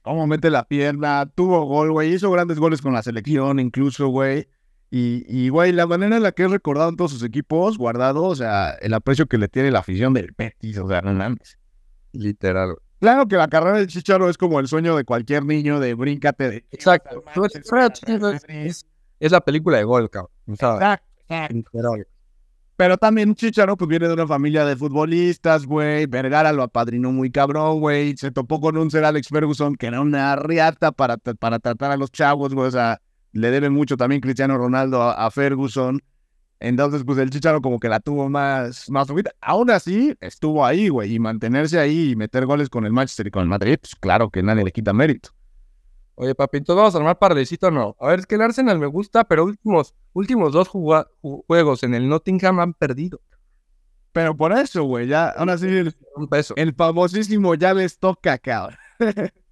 cómo 0.03 0.25
mete 0.25 0.49
la 0.49 0.63
pierna, 0.65 1.25
tuvo 1.35 1.65
gol, 1.65 1.91
güey, 1.91 2.13
hizo 2.13 2.31
grandes 2.31 2.59
goles 2.59 2.81
con 2.81 2.93
la 2.93 3.03
selección 3.03 3.59
incluso, 3.59 4.07
güey. 4.07 4.47
Y, 4.89 5.25
y, 5.27 5.49
güey, 5.49 5.73
la 5.73 5.85
manera 5.85 6.17
en 6.17 6.23
la 6.23 6.31
que 6.31 6.45
es 6.45 6.51
recordado 6.51 6.89
en 6.89 6.95
todos 6.95 7.11
sus 7.11 7.23
equipos, 7.23 7.77
guardado, 7.77 8.23
o 8.23 8.35
sea, 8.35 8.71
el 8.81 8.93
aprecio 8.93 9.25
que 9.25 9.37
le 9.37 9.49
tiene 9.49 9.71
la 9.71 9.79
afición 9.79 10.13
del 10.13 10.33
Betis, 10.37 10.77
o 10.77 10.87
sea, 10.87 11.01
no 11.01 11.13
mames. 11.13 11.57
Literal. 12.13 12.75
Claro 12.99 13.27
que 13.27 13.35
la 13.35 13.47
carrera 13.47 13.77
del 13.77 13.87
Chicharo 13.87 14.29
es 14.29 14.37
como 14.37 14.59
el 14.59 14.67
sueño 14.67 14.95
de 14.95 15.03
cualquier 15.03 15.45
niño 15.45 15.79
de 15.79 15.93
bríncate 15.93 16.49
de... 16.49 16.65
Exacto. 16.71 17.23
Es, 18.47 18.85
es 19.19 19.31
la 19.31 19.41
película 19.41 19.77
de 19.77 19.83
gol, 19.83 20.09
cabrón. 20.09 20.31
Exacto, 20.47 21.05
exacto. 21.27 21.53
literal. 21.53 22.07
Pero 22.77 22.97
también 22.97 23.33
Chicharo 23.33 23.75
pues 23.75 23.89
viene 23.89 24.07
de 24.07 24.13
una 24.13 24.27
familia 24.27 24.63
de 24.63 24.75
futbolistas, 24.75 25.65
güey. 25.65 26.05
Vergara 26.05 26.53
lo 26.53 26.61
apadrinó 26.61 27.11
muy 27.11 27.31
cabrón, 27.31 27.79
güey. 27.79 28.15
Se 28.17 28.31
topó 28.31 28.61
con 28.61 28.77
un 28.77 28.91
Sir 28.91 29.03
Alex 29.03 29.29
Ferguson 29.29 29.75
que 29.75 29.87
era 29.87 29.99
una 29.99 30.35
riata 30.35 30.91
para, 30.91 31.17
para 31.17 31.57
tratar 31.57 31.91
a 31.91 31.97
los 31.97 32.11
chavos, 32.11 32.53
güey. 32.53 32.67
O 32.67 32.71
sea, 32.71 33.01
le 33.37 33.51
debe 33.51 33.69
mucho 33.69 33.97
también 33.97 34.21
Cristiano 34.21 34.57
Ronaldo 34.57 35.01
a, 35.01 35.25
a 35.25 35.31
Ferguson. 35.31 36.01
Entonces, 36.59 37.03
pues 37.03 37.19
el 37.19 37.29
Chicharo 37.29 37.61
como 37.61 37.79
que 37.79 37.87
la 37.87 37.99
tuvo 37.99 38.29
más, 38.29 38.89
más 38.89 39.07
subida. 39.07 39.31
Aún 39.41 39.69
así, 39.69 40.15
estuvo 40.19 40.65
ahí, 40.65 40.89
güey. 40.89 41.13
Y 41.13 41.19
mantenerse 41.19 41.79
ahí 41.79 42.11
y 42.11 42.15
meter 42.15 42.45
goles 42.45 42.69
con 42.69 42.85
el 42.85 42.93
Manchester 42.93 43.27
y 43.27 43.31
con 43.31 43.43
el 43.43 43.49
Madrid, 43.49 43.77
pues 43.79 43.95
claro 43.95 44.29
que 44.29 44.41
nadie 44.41 44.63
le 44.63 44.71
quita 44.71 44.91
mérito. 44.91 45.29
Oye, 46.15 46.33
papi, 46.33 46.57
entonces 46.57 46.77
vamos 46.77 46.95
a 46.95 46.97
armar 46.97 47.19
paradisito 47.19 47.67
o 47.67 47.71
no. 47.71 47.95
A 47.99 48.07
ver, 48.07 48.19
es 48.19 48.25
que 48.25 48.35
el 48.35 48.41
Arsenal 48.41 48.79
me 48.79 48.87
gusta, 48.87 49.23
pero 49.23 49.45
últimos, 49.45 49.93
últimos 50.13 50.51
dos 50.51 50.67
juegos 50.67 51.83
en 51.83 51.93
el 51.93 52.09
Nottingham 52.09 52.59
han 52.59 52.73
perdido. 52.73 53.21
Pero 54.13 54.35
por 54.35 54.51
eso, 54.51 54.83
güey, 54.83 55.05
ya, 55.05 55.29
ahora 55.29 55.59
sí, 55.59 55.67
el, 55.67 55.95
Un 56.15 56.27
peso. 56.27 56.55
el 56.57 56.73
famosísimo 56.73 57.53
ya 57.53 57.75
les 57.75 57.99
toca, 57.99 58.39
cabrón. 58.39 58.79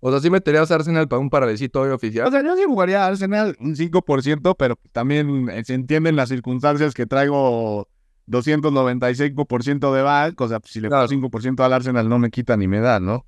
O 0.00 0.10
sea, 0.10 0.20
sí 0.20 0.30
meterías 0.30 0.70
a 0.70 0.76
Arsenal 0.76 1.08
para 1.08 1.20
un 1.20 1.28
paradisito 1.30 1.80
hoy 1.80 1.90
O 1.90 1.94
oficial. 1.96 2.30
sea, 2.30 2.42
yo 2.42 2.56
sí 2.56 2.62
jugaría 2.66 3.04
a 3.04 3.08
Arsenal 3.08 3.56
un 3.60 3.74
5%, 3.74 4.54
pero 4.56 4.78
también 4.92 5.48
eh, 5.50 5.64
se 5.64 5.74
entienden 5.74 6.14
las 6.16 6.28
circunstancias 6.28 6.94
que 6.94 7.06
traigo 7.06 7.88
295% 8.28 9.92
de 9.92 10.02
back. 10.02 10.40
O 10.40 10.48
sea, 10.48 10.60
pues, 10.60 10.72
si 10.72 10.80
le 10.80 10.88
Claro. 10.88 11.08
pongo 11.08 11.28
5% 11.28 11.64
al 11.64 11.72
Arsenal 11.72 12.08
no 12.08 12.18
me 12.18 12.30
quita 12.30 12.56
ni 12.56 12.68
me 12.68 12.80
da, 12.80 13.00
¿no? 13.00 13.24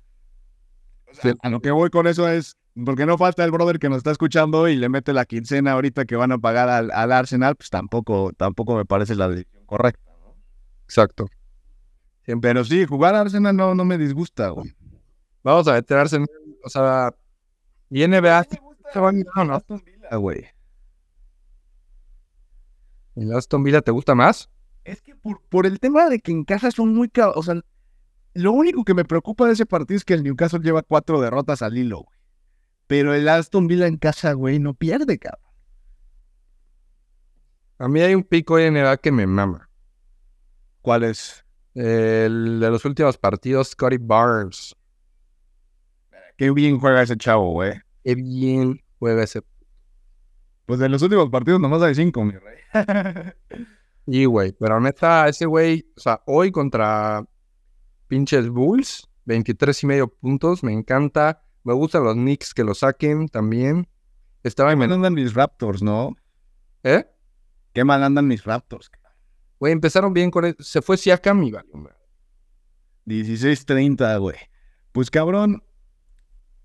O 1.09 1.13
sea, 1.13 1.31
Sí. 1.33 1.37
A 1.41 1.49
lo 1.49 1.59
que 1.61 1.71
voy 1.71 1.89
con 1.89 2.07
eso 2.07 2.27
es, 2.29 2.55
porque 2.85 3.05
no 3.05 3.17
falta 3.17 3.43
el 3.43 3.51
brother 3.51 3.77
que 3.79 3.89
nos 3.89 3.97
está 3.97 4.11
escuchando 4.11 4.69
y 4.69 4.77
le 4.77 4.87
mete 4.87 5.11
la 5.11 5.25
quincena 5.25 5.73
ahorita 5.73 6.05
que 6.05 6.15
van 6.15 6.31
a 6.31 6.37
pagar 6.37 6.69
al, 6.69 6.89
al 6.91 7.11
Arsenal, 7.11 7.55
pues 7.57 7.69
tampoco, 7.69 8.31
tampoco 8.37 8.77
me 8.77 8.85
parece 8.85 9.15
la 9.15 9.27
decisión 9.27 9.65
correcta. 9.65 10.09
Exacto. 10.85 11.27
Pero 12.41 12.63
sí, 12.63 12.85
jugar 12.85 13.13
a 13.15 13.21
Arsenal 13.21 13.53
no, 13.57 13.75
no 13.75 13.83
me 13.83 13.97
disgusta, 13.97 14.49
güey. 14.49 14.73
Vamos 15.43 15.67
a 15.67 15.73
meter 15.73 15.97
Arsenal. 15.97 16.29
O 16.63 16.69
sea, 16.69 17.13
y 17.89 18.07
NBA 18.07 18.43
se 18.93 18.99
va 18.99 19.09
a 19.09 19.11
mirar, 19.11 19.45
¿no? 19.47 19.61
Ah, 20.09 20.15
güey. 20.17 20.45
¿El 23.15 23.33
Aston 23.33 23.63
Villa 23.63 23.81
te 23.81 23.91
gusta 23.91 24.15
más? 24.15 24.49
Es 24.83 25.01
que 25.01 25.15
por, 25.15 25.41
por 25.49 25.65
el 25.65 25.79
tema 25.79 26.09
de 26.09 26.19
que 26.19 26.31
en 26.31 26.43
casa 26.43 26.71
son 26.71 26.93
muy... 26.95 27.09
ca- 27.09 27.31
O 27.31 27.43
sea, 27.43 27.55
lo 28.33 28.51
único 28.53 28.83
que 28.83 28.93
me 28.93 29.05
preocupa 29.05 29.45
de 29.47 29.53
ese 29.53 29.65
partido 29.65 29.97
es 29.97 30.05
que 30.05 30.13
el 30.13 30.23
Newcastle 30.23 30.59
lleva 30.63 30.81
cuatro 30.81 31.19
derrotas 31.21 31.61
al 31.61 31.77
hilo, 31.77 31.97
güey. 32.03 32.17
Pero 32.87 33.13
el 33.13 33.27
Aston 33.29 33.67
Villa 33.67 33.87
en 33.87 33.97
casa, 33.97 34.33
güey, 34.33 34.59
no 34.59 34.73
pierde, 34.73 35.17
cabrón. 35.19 35.45
A 37.77 37.87
mí 37.87 38.01
hay 38.01 38.13
un 38.15 38.23
pico 38.23 38.59
en 38.59 38.73
NBA 38.75 38.97
que 38.97 39.11
me 39.11 39.25
mama. 39.27 39.69
¿Cuál 40.81 41.03
es? 41.03 41.45
El 41.73 42.59
de 42.59 42.69
los 42.69 42.83
últimos 42.85 43.17
partidos, 43.17 43.69
Scotty 43.69 43.97
Barnes. 43.97 44.75
Qué 46.41 46.49
bien 46.49 46.79
juega 46.79 47.03
ese 47.03 47.15
chavo, 47.17 47.51
güey. 47.51 47.73
Qué 48.03 48.15
bien 48.15 48.81
juega 48.97 49.21
ese. 49.21 49.43
Pues 50.65 50.79
de 50.79 50.89
los 50.89 50.99
últimos 51.03 51.29
partidos 51.29 51.61
nomás 51.61 51.83
hay 51.83 51.93
cinco, 51.93 52.23
mi 52.23 52.31
rey. 52.33 52.57
Y, 54.07 54.25
güey, 54.25 54.51
pero 54.53 54.79
neta, 54.81 55.27
ese 55.27 55.45
güey, 55.45 55.85
o 55.95 55.99
sea, 55.99 56.23
hoy 56.25 56.51
contra 56.51 57.23
pinches 58.07 58.49
Bulls, 58.49 59.07
23 59.25 59.83
y 59.83 59.85
medio 59.85 60.07
puntos, 60.07 60.63
me 60.63 60.73
encanta. 60.73 61.43
Me 61.63 61.75
gustan 61.75 62.05
los 62.05 62.15
Knicks 62.15 62.55
que 62.55 62.63
lo 62.63 62.73
saquen 62.73 63.27
también. 63.27 63.87
Estaba 64.41 64.69
Qué 64.69 64.73
en... 64.73 64.79
mal 64.79 64.91
andan 64.93 65.13
mis 65.13 65.35
Raptors, 65.35 65.83
¿no? 65.83 66.15
¿Eh? 66.81 67.05
Qué 67.71 67.83
mal 67.83 68.03
andan 68.03 68.27
mis 68.27 68.43
Raptors. 68.43 68.89
Güey, 69.59 69.73
empezaron 69.73 70.11
bien 70.11 70.31
con... 70.31 70.45
el- 70.45 70.55
Se 70.57 70.81
fue 70.81 70.97
Siakam 70.97 71.43
y 71.43 71.51
madre. 71.51 71.67
16-30, 73.05 74.19
güey. 74.19 74.37
Pues 74.91 75.11
cabrón. 75.11 75.63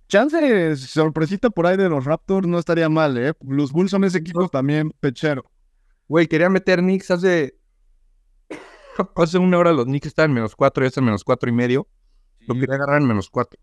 Chance 0.09 0.77
sorpresita 0.77 1.51
por 1.51 1.67
ahí 1.67 1.77
de 1.77 1.89
los 1.89 2.05
Raptors 2.05 2.47
no 2.47 2.59
estaría 2.59 2.89
mal, 2.89 3.17
¿eh? 3.19 3.33
Los 3.41 3.73
Bulls 3.73 3.91
son 3.91 4.05
ese 4.05 4.19
equipo 4.19 4.49
también 4.49 4.93
pechero. 5.01 5.45
Güey, 6.09 6.29
quería 6.29 6.49
meter 6.49 6.81
Knicks 6.81 7.11
hace... 7.11 7.59
hace 9.17 9.39
una 9.39 9.59
hora 9.59 9.73
los 9.73 9.87
Knicks 9.87 10.07
estaban 10.07 10.31
en 10.31 10.37
menos 10.37 10.55
4 10.55 10.85
y 10.85 10.87
están 10.87 11.03
en 11.03 11.07
menos 11.07 11.25
4 11.25 11.51
y 11.51 11.53
medio. 11.53 11.89
Lo 12.47 12.55
quería 12.55 12.77
agarrar 12.77 13.03
en 13.03 13.09
menos 13.09 13.29
4. 13.29 13.59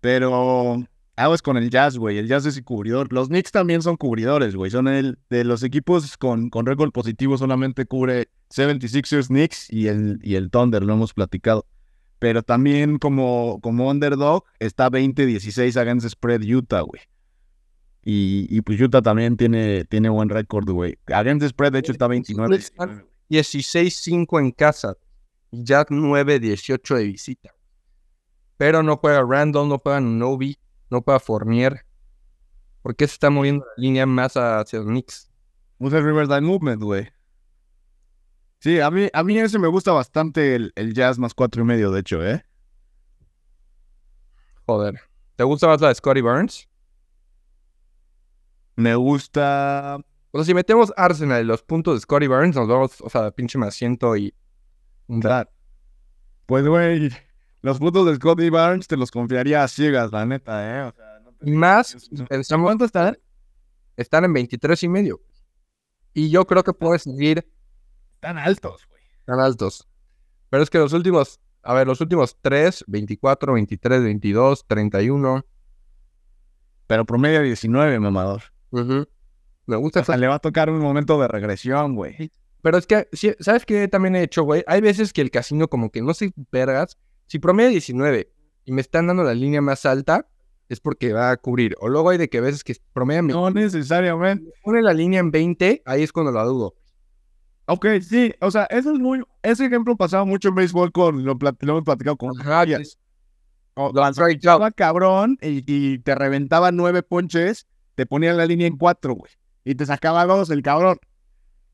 Pero 0.00 0.82
aguas 1.16 1.42
con 1.42 1.58
el 1.58 1.68
Jazz, 1.68 1.98
güey. 1.98 2.16
El 2.16 2.28
Jazz 2.28 2.46
es 2.46 2.60
cubridor. 2.62 3.12
Los 3.12 3.28
Knicks 3.28 3.52
también 3.52 3.82
son 3.82 3.96
cubridores, 3.96 4.56
güey. 4.56 4.70
Son 4.70 4.88
el 4.88 5.18
de 5.28 5.44
los 5.44 5.62
equipos 5.62 6.16
con, 6.16 6.48
con 6.48 6.64
récord 6.64 6.92
positivo 6.92 7.36
solamente 7.36 7.84
cubre 7.84 8.30
76ers, 8.54 9.28
Knicks 9.28 9.70
y 9.70 9.88
el, 9.88 10.18
y 10.22 10.36
el 10.36 10.50
Thunder, 10.50 10.82
lo 10.82 10.94
hemos 10.94 11.12
platicado. 11.12 11.66
Pero 12.18 12.42
también 12.42 12.98
como, 12.98 13.60
como 13.62 13.90
underdog 13.90 14.44
está 14.58 14.90
20-16 14.90 15.76
against 15.76 16.08
spread 16.08 16.42
Utah, 16.42 16.80
güey. 16.80 17.02
Y, 18.02 18.46
y 18.48 18.60
pues 18.60 18.80
Utah 18.80 19.02
también 19.02 19.36
tiene, 19.36 19.84
tiene 19.84 20.08
buen 20.08 20.28
récord, 20.28 20.68
güey. 20.70 20.98
Against 21.06 21.48
spread, 21.48 21.72
de 21.72 21.80
hecho, 21.80 21.92
está 21.92 22.06
29. 22.06 22.58
16-5 23.28 24.40
en 24.40 24.50
casa. 24.52 24.96
Y 25.50 25.64
ya 25.64 25.84
9-18 25.84 26.96
de 26.96 27.04
visita. 27.04 27.50
Pero 28.56 28.82
no 28.82 28.96
juega 28.96 29.22
Randall, 29.22 29.68
no 29.68 29.78
juega 29.78 30.00
Novi, 30.00 30.56
no 30.90 31.02
juega 31.02 31.20
Fournier. 31.20 31.84
¿Por 32.82 32.94
qué 32.94 33.06
se 33.06 33.14
está 33.14 33.30
moviendo 33.30 33.64
la 33.64 33.82
línea 33.82 34.06
más 34.06 34.36
hacia 34.36 34.78
los 34.78 34.88
Knicks? 34.88 35.30
Usa 35.78 35.98
el 35.98 36.04
Riverside 36.04 36.40
Movement, 36.40 36.82
güey. 36.82 37.08
Sí, 38.58 38.80
a 38.80 38.90
mí, 38.90 39.08
a 39.12 39.22
mí 39.22 39.38
ese 39.38 39.58
me 39.58 39.68
gusta 39.68 39.92
bastante 39.92 40.54
el, 40.56 40.72
el 40.76 40.92
Jazz 40.94 41.18
más 41.18 41.34
cuatro 41.34 41.62
y 41.62 41.64
medio, 41.66 41.90
de 41.90 42.00
hecho, 42.00 42.24
¿eh? 42.26 42.44
Joder. 44.66 45.00
¿Te 45.36 45.44
gusta 45.44 45.66
más 45.68 45.80
la 45.80 45.88
de 45.88 45.94
Scotty 45.94 46.20
Barnes? 46.20 46.68
Me 48.76 48.94
gusta. 48.94 49.98
O 50.32 50.38
sea, 50.38 50.44
si 50.44 50.54
metemos 50.54 50.92
Arsenal 50.96 51.42
y 51.42 51.46
los 51.46 51.62
puntos 51.62 51.94
de 51.94 52.00
Scotty 52.00 52.26
Barnes, 52.26 52.56
nos 52.56 52.68
vamos, 52.68 53.00
o 53.00 53.08
sea, 53.08 53.30
pinche 53.30 53.58
más 53.58 53.74
ciento 53.74 54.16
y... 54.16 54.34
Claro. 55.20 55.48
Pues, 56.46 56.66
güey, 56.66 57.10
los 57.62 57.78
puntos 57.78 58.06
de 58.06 58.16
Scotty 58.16 58.50
Barnes 58.50 58.86
te 58.88 58.96
los 58.96 59.10
confiaría 59.10 59.62
a 59.62 59.68
ciegas, 59.68 60.12
la 60.12 60.26
neta, 60.26 60.78
¿eh? 60.78 60.82
O 60.88 60.92
sea, 60.92 61.20
no 61.24 61.32
te- 61.32 61.50
más, 61.50 62.08
pensamos... 62.28 62.66
¿Cuánto 62.66 62.84
están? 62.84 63.16
Están 63.96 64.24
en 64.24 64.32
23 64.32 64.82
y 64.82 64.88
medio. 64.88 65.20
Y 66.12 66.28
yo 66.30 66.46
creo 66.46 66.64
que 66.64 66.72
puede 66.74 66.98
seguir 66.98 67.46
Están 68.16 68.38
altos, 68.38 68.86
güey. 68.90 69.02
tan 69.24 69.40
altos. 69.40 69.86
Pero 70.50 70.62
es 70.62 70.70
que 70.70 70.78
los 70.78 70.92
últimos, 70.92 71.40
a 71.62 71.74
ver, 71.74 71.86
los 71.86 72.00
últimos 72.00 72.36
3, 72.40 72.84
24, 72.86 73.52
23, 73.54 74.02
22, 74.02 74.66
31. 74.66 75.44
Pero 76.86 77.04
promedio 77.04 77.42
19, 77.42 77.98
mamador. 78.00 78.42
ujú. 78.70 79.06
Me 79.68 79.74
gusta 79.76 80.00
O 80.00 80.04
sea, 80.04 80.16
le 80.16 80.28
va 80.28 80.36
a 80.36 80.38
tocar 80.38 80.70
un 80.70 80.78
momento 80.78 81.20
de 81.20 81.26
regresión, 81.26 81.96
güey. 81.96 82.30
Pero 82.62 82.78
es 82.78 82.86
que, 82.86 83.08
¿sabes 83.40 83.66
qué 83.66 83.88
también 83.88 84.14
he 84.14 84.22
hecho, 84.22 84.44
güey? 84.44 84.62
Hay 84.68 84.80
veces 84.80 85.12
que 85.12 85.20
el 85.22 85.30
casino 85.32 85.66
como 85.68 85.90
que 85.90 86.02
no 86.02 86.14
se 86.14 86.32
vergas. 86.52 86.96
Si 87.26 87.40
promedio 87.40 87.70
19 87.70 88.30
y 88.64 88.72
me 88.72 88.80
están 88.80 89.08
dando 89.08 89.24
la 89.24 89.34
línea 89.34 89.60
más 89.60 89.84
alta, 89.84 90.28
es 90.68 90.78
porque 90.78 91.12
va 91.12 91.32
a 91.32 91.36
cubrir. 91.36 91.74
O 91.80 91.88
luego 91.88 92.10
hay 92.10 92.18
de 92.18 92.28
que 92.28 92.40
veces 92.40 92.62
que 92.62 92.76
promedio 92.92 93.24
me 93.24 93.32
No 93.32 93.50
necesariamente. 93.50 94.48
pone 94.62 94.82
la 94.82 94.92
línea 94.92 95.18
en 95.18 95.32
20, 95.32 95.82
ahí 95.84 96.02
es 96.04 96.12
cuando 96.12 96.30
la 96.30 96.44
dudo. 96.44 96.76
Ok, 97.66 97.86
sí, 98.00 98.32
o 98.40 98.50
sea, 98.50 98.64
eso 98.64 98.92
es 98.92 98.98
muy. 98.98 99.22
Ese 99.42 99.66
ejemplo 99.66 99.96
pasaba 99.96 100.24
mucho 100.24 100.48
en 100.50 100.54
béisbol 100.54 100.92
con. 100.92 101.24
Lo, 101.24 101.36
plat- 101.36 101.56
lo 101.60 101.72
hemos 101.72 101.84
platicado 101.84 102.16
con. 102.16 102.34
Javier. 102.34 102.80
es- 102.82 102.98
O- 103.74 103.92
Lo 103.92 104.06
strike 104.08 104.36
out. 104.46 104.54
estaba 104.54 104.70
cabrón 104.70 105.36
y, 105.42 105.62
y 105.66 105.98
te 105.98 106.14
reventaba 106.14 106.72
nueve 106.72 107.02
ponches, 107.02 107.66
te 107.94 108.06
ponían 108.06 108.36
la 108.38 108.46
línea 108.46 108.66
en 108.66 108.76
cuatro, 108.78 109.14
güey. 109.14 109.30
Y 109.64 109.74
te 109.74 109.84
sacaba 109.84 110.24
dos 110.24 110.48
el 110.50 110.62
cabrón. 110.62 110.98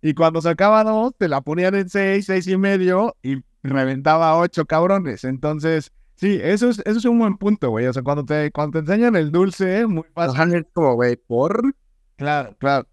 Y 0.00 0.14
cuando 0.14 0.40
sacaba 0.40 0.82
dos, 0.82 1.12
te 1.16 1.28
la 1.28 1.42
ponían 1.42 1.74
en 1.76 1.88
seis, 1.88 2.26
seis 2.26 2.48
y 2.48 2.56
medio 2.56 3.14
y 3.22 3.36
reventaba 3.62 4.36
ocho 4.36 4.64
cabrones. 4.64 5.22
Entonces, 5.22 5.92
sí, 6.16 6.40
eso 6.42 6.70
es, 6.70 6.80
eso 6.80 6.98
es 6.98 7.04
un 7.04 7.20
buen 7.20 7.36
punto, 7.36 7.70
güey. 7.70 7.86
O 7.86 7.92
sea, 7.92 8.02
cuando 8.02 8.24
te, 8.24 8.50
cuando 8.50 8.72
te 8.72 8.90
enseñan 8.90 9.14
el 9.14 9.30
dulce, 9.30 9.86
muy 9.86 10.04
fácil. 10.14 10.36
Güey, 10.74 11.16
por... 11.16 11.74
Claro, 12.16 12.56
claro. 12.58 12.88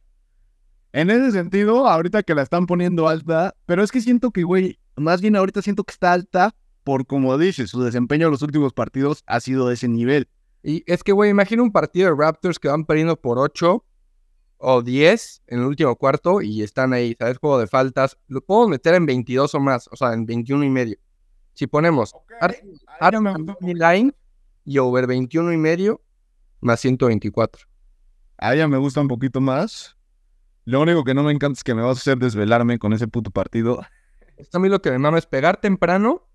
En 0.91 1.09
ese 1.09 1.31
sentido, 1.31 1.87
ahorita 1.87 2.23
que 2.23 2.33
la 2.35 2.41
están 2.41 2.65
poniendo 2.65 3.07
alta, 3.07 3.55
pero 3.65 3.83
es 3.83 3.91
que 3.91 4.01
siento 4.01 4.31
que, 4.31 4.43
güey, 4.43 4.79
más 4.95 5.21
bien 5.21 5.35
ahorita 5.35 5.61
siento 5.61 5.83
que 5.83 5.91
está 5.91 6.13
alta 6.13 6.55
por, 6.83 7.05
como 7.05 7.37
dices, 7.37 7.69
su 7.69 7.81
desempeño 7.83 8.25
en 8.27 8.31
los 8.31 8.41
últimos 8.41 8.73
partidos 8.73 9.23
ha 9.27 9.39
sido 9.39 9.67
de 9.67 9.75
ese 9.75 9.87
nivel. 9.87 10.27
Y 10.63 10.83
es 10.91 11.03
que, 11.03 11.11
güey, 11.11 11.29
imagina 11.29 11.61
un 11.61 11.71
partido 11.71 12.09
de 12.09 12.15
Raptors 12.21 12.57
que 12.59 12.67
van 12.67 12.85
perdiendo 12.85 13.15
por 13.19 13.37
8 13.37 13.85
o 14.57 14.81
10 14.81 15.43
en 15.47 15.59
el 15.59 15.65
último 15.65 15.95
cuarto 15.95 16.41
y 16.41 16.63
están 16.63 16.91
ahí, 16.93 17.15
¿sabes? 17.17 17.37
Juego 17.37 17.59
de 17.59 17.67
faltas. 17.67 18.17
Lo 18.27 18.41
podemos 18.41 18.69
meter 18.69 18.95
en 18.95 19.05
22 19.05 19.55
o 19.55 19.59
más, 19.59 19.87
o 19.91 19.95
sea, 19.95 20.13
en 20.13 20.25
21 20.25 20.65
y 20.65 20.69
medio. 20.69 20.97
Si 21.53 21.67
ponemos 21.67 22.13
Ar- 22.41 22.57
money 23.61 23.73
line 23.75 24.13
y 24.65 24.77
over 24.79 25.05
21 25.07 25.53
y 25.53 25.57
medio 25.57 26.01
más 26.61 26.79
124. 26.81 27.65
A 28.37 28.53
ella 28.55 28.67
me 28.67 28.77
gusta 28.77 28.99
un 29.01 29.07
poquito 29.07 29.39
más. 29.39 29.95
Lo 30.65 30.81
único 30.81 31.03
que 31.03 31.13
no 31.13 31.23
me 31.23 31.31
encanta 31.31 31.57
es 31.57 31.63
que 31.63 31.73
me 31.73 31.81
vas 31.81 31.97
a 31.97 31.99
hacer 31.99 32.17
desvelarme 32.17 32.79
con 32.79 32.93
ese 32.93 33.07
puto 33.07 33.31
partido. 33.31 33.81
Esto 34.37 34.57
a 34.57 34.61
mí 34.61 34.69
lo 34.69 34.81
que 34.81 34.91
me 34.91 34.99
mama 34.99 35.17
es 35.17 35.25
pegar 35.25 35.59
temprano. 35.59 36.25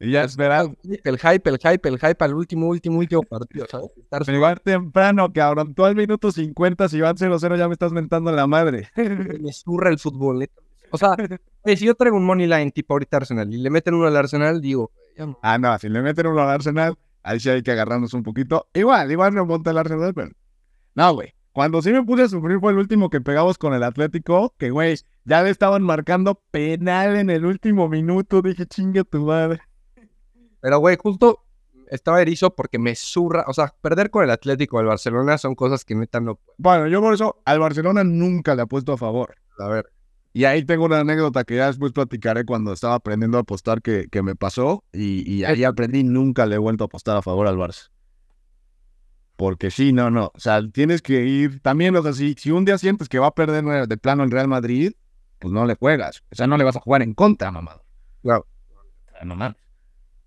Y 0.00 0.12
ya 0.12 0.22
esperar. 0.22 0.66
El 1.04 1.18
hype, 1.18 1.50
el 1.50 1.58
hype, 1.58 1.88
el 1.88 1.98
hype 1.98 2.24
al 2.24 2.34
último, 2.34 2.68
último, 2.68 2.98
último 2.98 3.22
partido, 3.22 3.66
¿sabes? 3.68 3.90
Estar 3.96 4.24
Pegar 4.24 4.60
temprano, 4.60 5.32
cabrón. 5.32 5.74
Tú 5.74 5.84
al 5.84 5.96
minuto 5.96 6.30
50, 6.30 6.88
si 6.88 7.00
van 7.00 7.16
0-0, 7.16 7.56
ya 7.56 7.66
me 7.66 7.72
estás 7.72 7.92
mentando 7.92 8.30
la 8.30 8.46
madre. 8.46 8.88
me 8.96 9.52
zurra 9.52 9.90
el 9.90 9.98
fútbol. 9.98 10.48
O 10.90 10.98
sea, 10.98 11.16
oye, 11.62 11.76
si 11.76 11.84
yo 11.84 11.94
traigo 11.94 12.16
un 12.16 12.24
money 12.24 12.46
line 12.46 12.70
tipo 12.70 12.94
ahorita 12.94 13.18
Arsenal 13.18 13.52
y 13.52 13.58
le 13.58 13.70
meten 13.70 13.94
uno 13.94 14.06
al 14.06 14.16
Arsenal, 14.16 14.60
digo, 14.60 14.92
no. 15.16 15.38
Ah, 15.42 15.58
no, 15.58 15.76
si 15.78 15.88
le 15.88 16.00
meten 16.00 16.28
uno 16.28 16.42
al 16.42 16.50
Arsenal, 16.50 16.96
ahí 17.22 17.40
sí 17.40 17.50
hay 17.50 17.62
que 17.62 17.72
agarrarnos 17.72 18.14
un 18.14 18.22
poquito. 18.22 18.68
Igual, 18.72 19.10
igual 19.10 19.34
no 19.34 19.44
monta 19.44 19.70
el 19.72 19.78
Arsenal, 19.78 20.14
pero. 20.14 20.30
No, 20.94 21.14
güey. 21.14 21.34
Cuando 21.58 21.82
sí 21.82 21.90
me 21.90 22.04
puse 22.04 22.22
a 22.22 22.28
sufrir 22.28 22.60
fue 22.60 22.70
el 22.70 22.78
último 22.78 23.10
que 23.10 23.20
pegamos 23.20 23.58
con 23.58 23.74
el 23.74 23.82
Atlético, 23.82 24.54
que, 24.58 24.70
güey, 24.70 24.94
ya 25.24 25.42
le 25.42 25.50
estaban 25.50 25.82
marcando 25.82 26.40
penal 26.52 27.16
en 27.16 27.30
el 27.30 27.44
último 27.44 27.88
minuto. 27.88 28.42
Dije, 28.42 28.64
chinga 28.64 29.02
tu 29.02 29.24
madre. 29.24 29.58
Pero, 30.60 30.78
güey, 30.78 30.96
justo 30.96 31.44
estaba 31.90 32.22
erizo 32.22 32.54
porque 32.54 32.78
me 32.78 32.94
zurra. 32.94 33.44
O 33.48 33.54
sea, 33.54 33.74
perder 33.80 34.10
con 34.10 34.22
el 34.22 34.30
Atlético 34.30 34.78
el 34.78 34.86
Barcelona 34.86 35.36
son 35.36 35.56
cosas 35.56 35.84
que 35.84 35.96
neta 35.96 36.20
no. 36.20 36.38
Bueno, 36.58 36.86
yo 36.86 37.00
por 37.00 37.12
eso 37.12 37.42
al 37.44 37.58
Barcelona 37.58 38.04
nunca 38.04 38.54
le 38.54 38.62
apuesto 38.62 38.92
a 38.92 38.96
favor. 38.96 39.34
A 39.58 39.66
ver. 39.66 39.90
Y 40.32 40.44
ahí 40.44 40.64
tengo 40.64 40.84
una 40.84 41.00
anécdota 41.00 41.42
que 41.42 41.56
ya 41.56 41.66
después 41.66 41.90
platicaré 41.90 42.44
cuando 42.44 42.72
estaba 42.72 42.94
aprendiendo 42.94 43.36
a 43.36 43.40
apostar 43.40 43.82
que, 43.82 44.06
que 44.12 44.22
me 44.22 44.36
pasó. 44.36 44.84
Y, 44.92 45.28
y 45.28 45.42
ahí 45.42 45.64
aprendí, 45.64 46.04
nunca 46.04 46.46
le 46.46 46.54
he 46.54 46.58
vuelto 46.58 46.84
a 46.84 46.86
apostar 46.86 47.16
a 47.16 47.22
favor 47.22 47.48
al 47.48 47.56
Barça. 47.56 47.88
Porque 49.38 49.70
sí, 49.70 49.92
no, 49.92 50.10
no. 50.10 50.32
O 50.34 50.40
sea, 50.40 50.60
tienes 50.68 51.00
que 51.00 51.24
ir. 51.24 51.60
También, 51.60 51.94
o 51.94 52.02
sea, 52.02 52.12
si, 52.12 52.34
si 52.36 52.50
un 52.50 52.64
día 52.64 52.76
sientes 52.76 53.08
que 53.08 53.20
va 53.20 53.28
a 53.28 53.34
perder 53.36 53.86
de 53.86 53.96
plano 53.96 54.24
el 54.24 54.32
Real 54.32 54.48
Madrid, 54.48 54.94
pues 55.38 55.54
no 55.54 55.64
le 55.64 55.76
juegas. 55.76 56.24
O 56.32 56.34
sea, 56.34 56.48
no 56.48 56.56
le 56.56 56.64
vas 56.64 56.74
a 56.74 56.80
jugar 56.80 57.02
en 57.02 57.14
contra, 57.14 57.52
mamá. 57.52 57.80
Claro. 58.20 58.48
No 59.24 59.36
mames. 59.36 59.56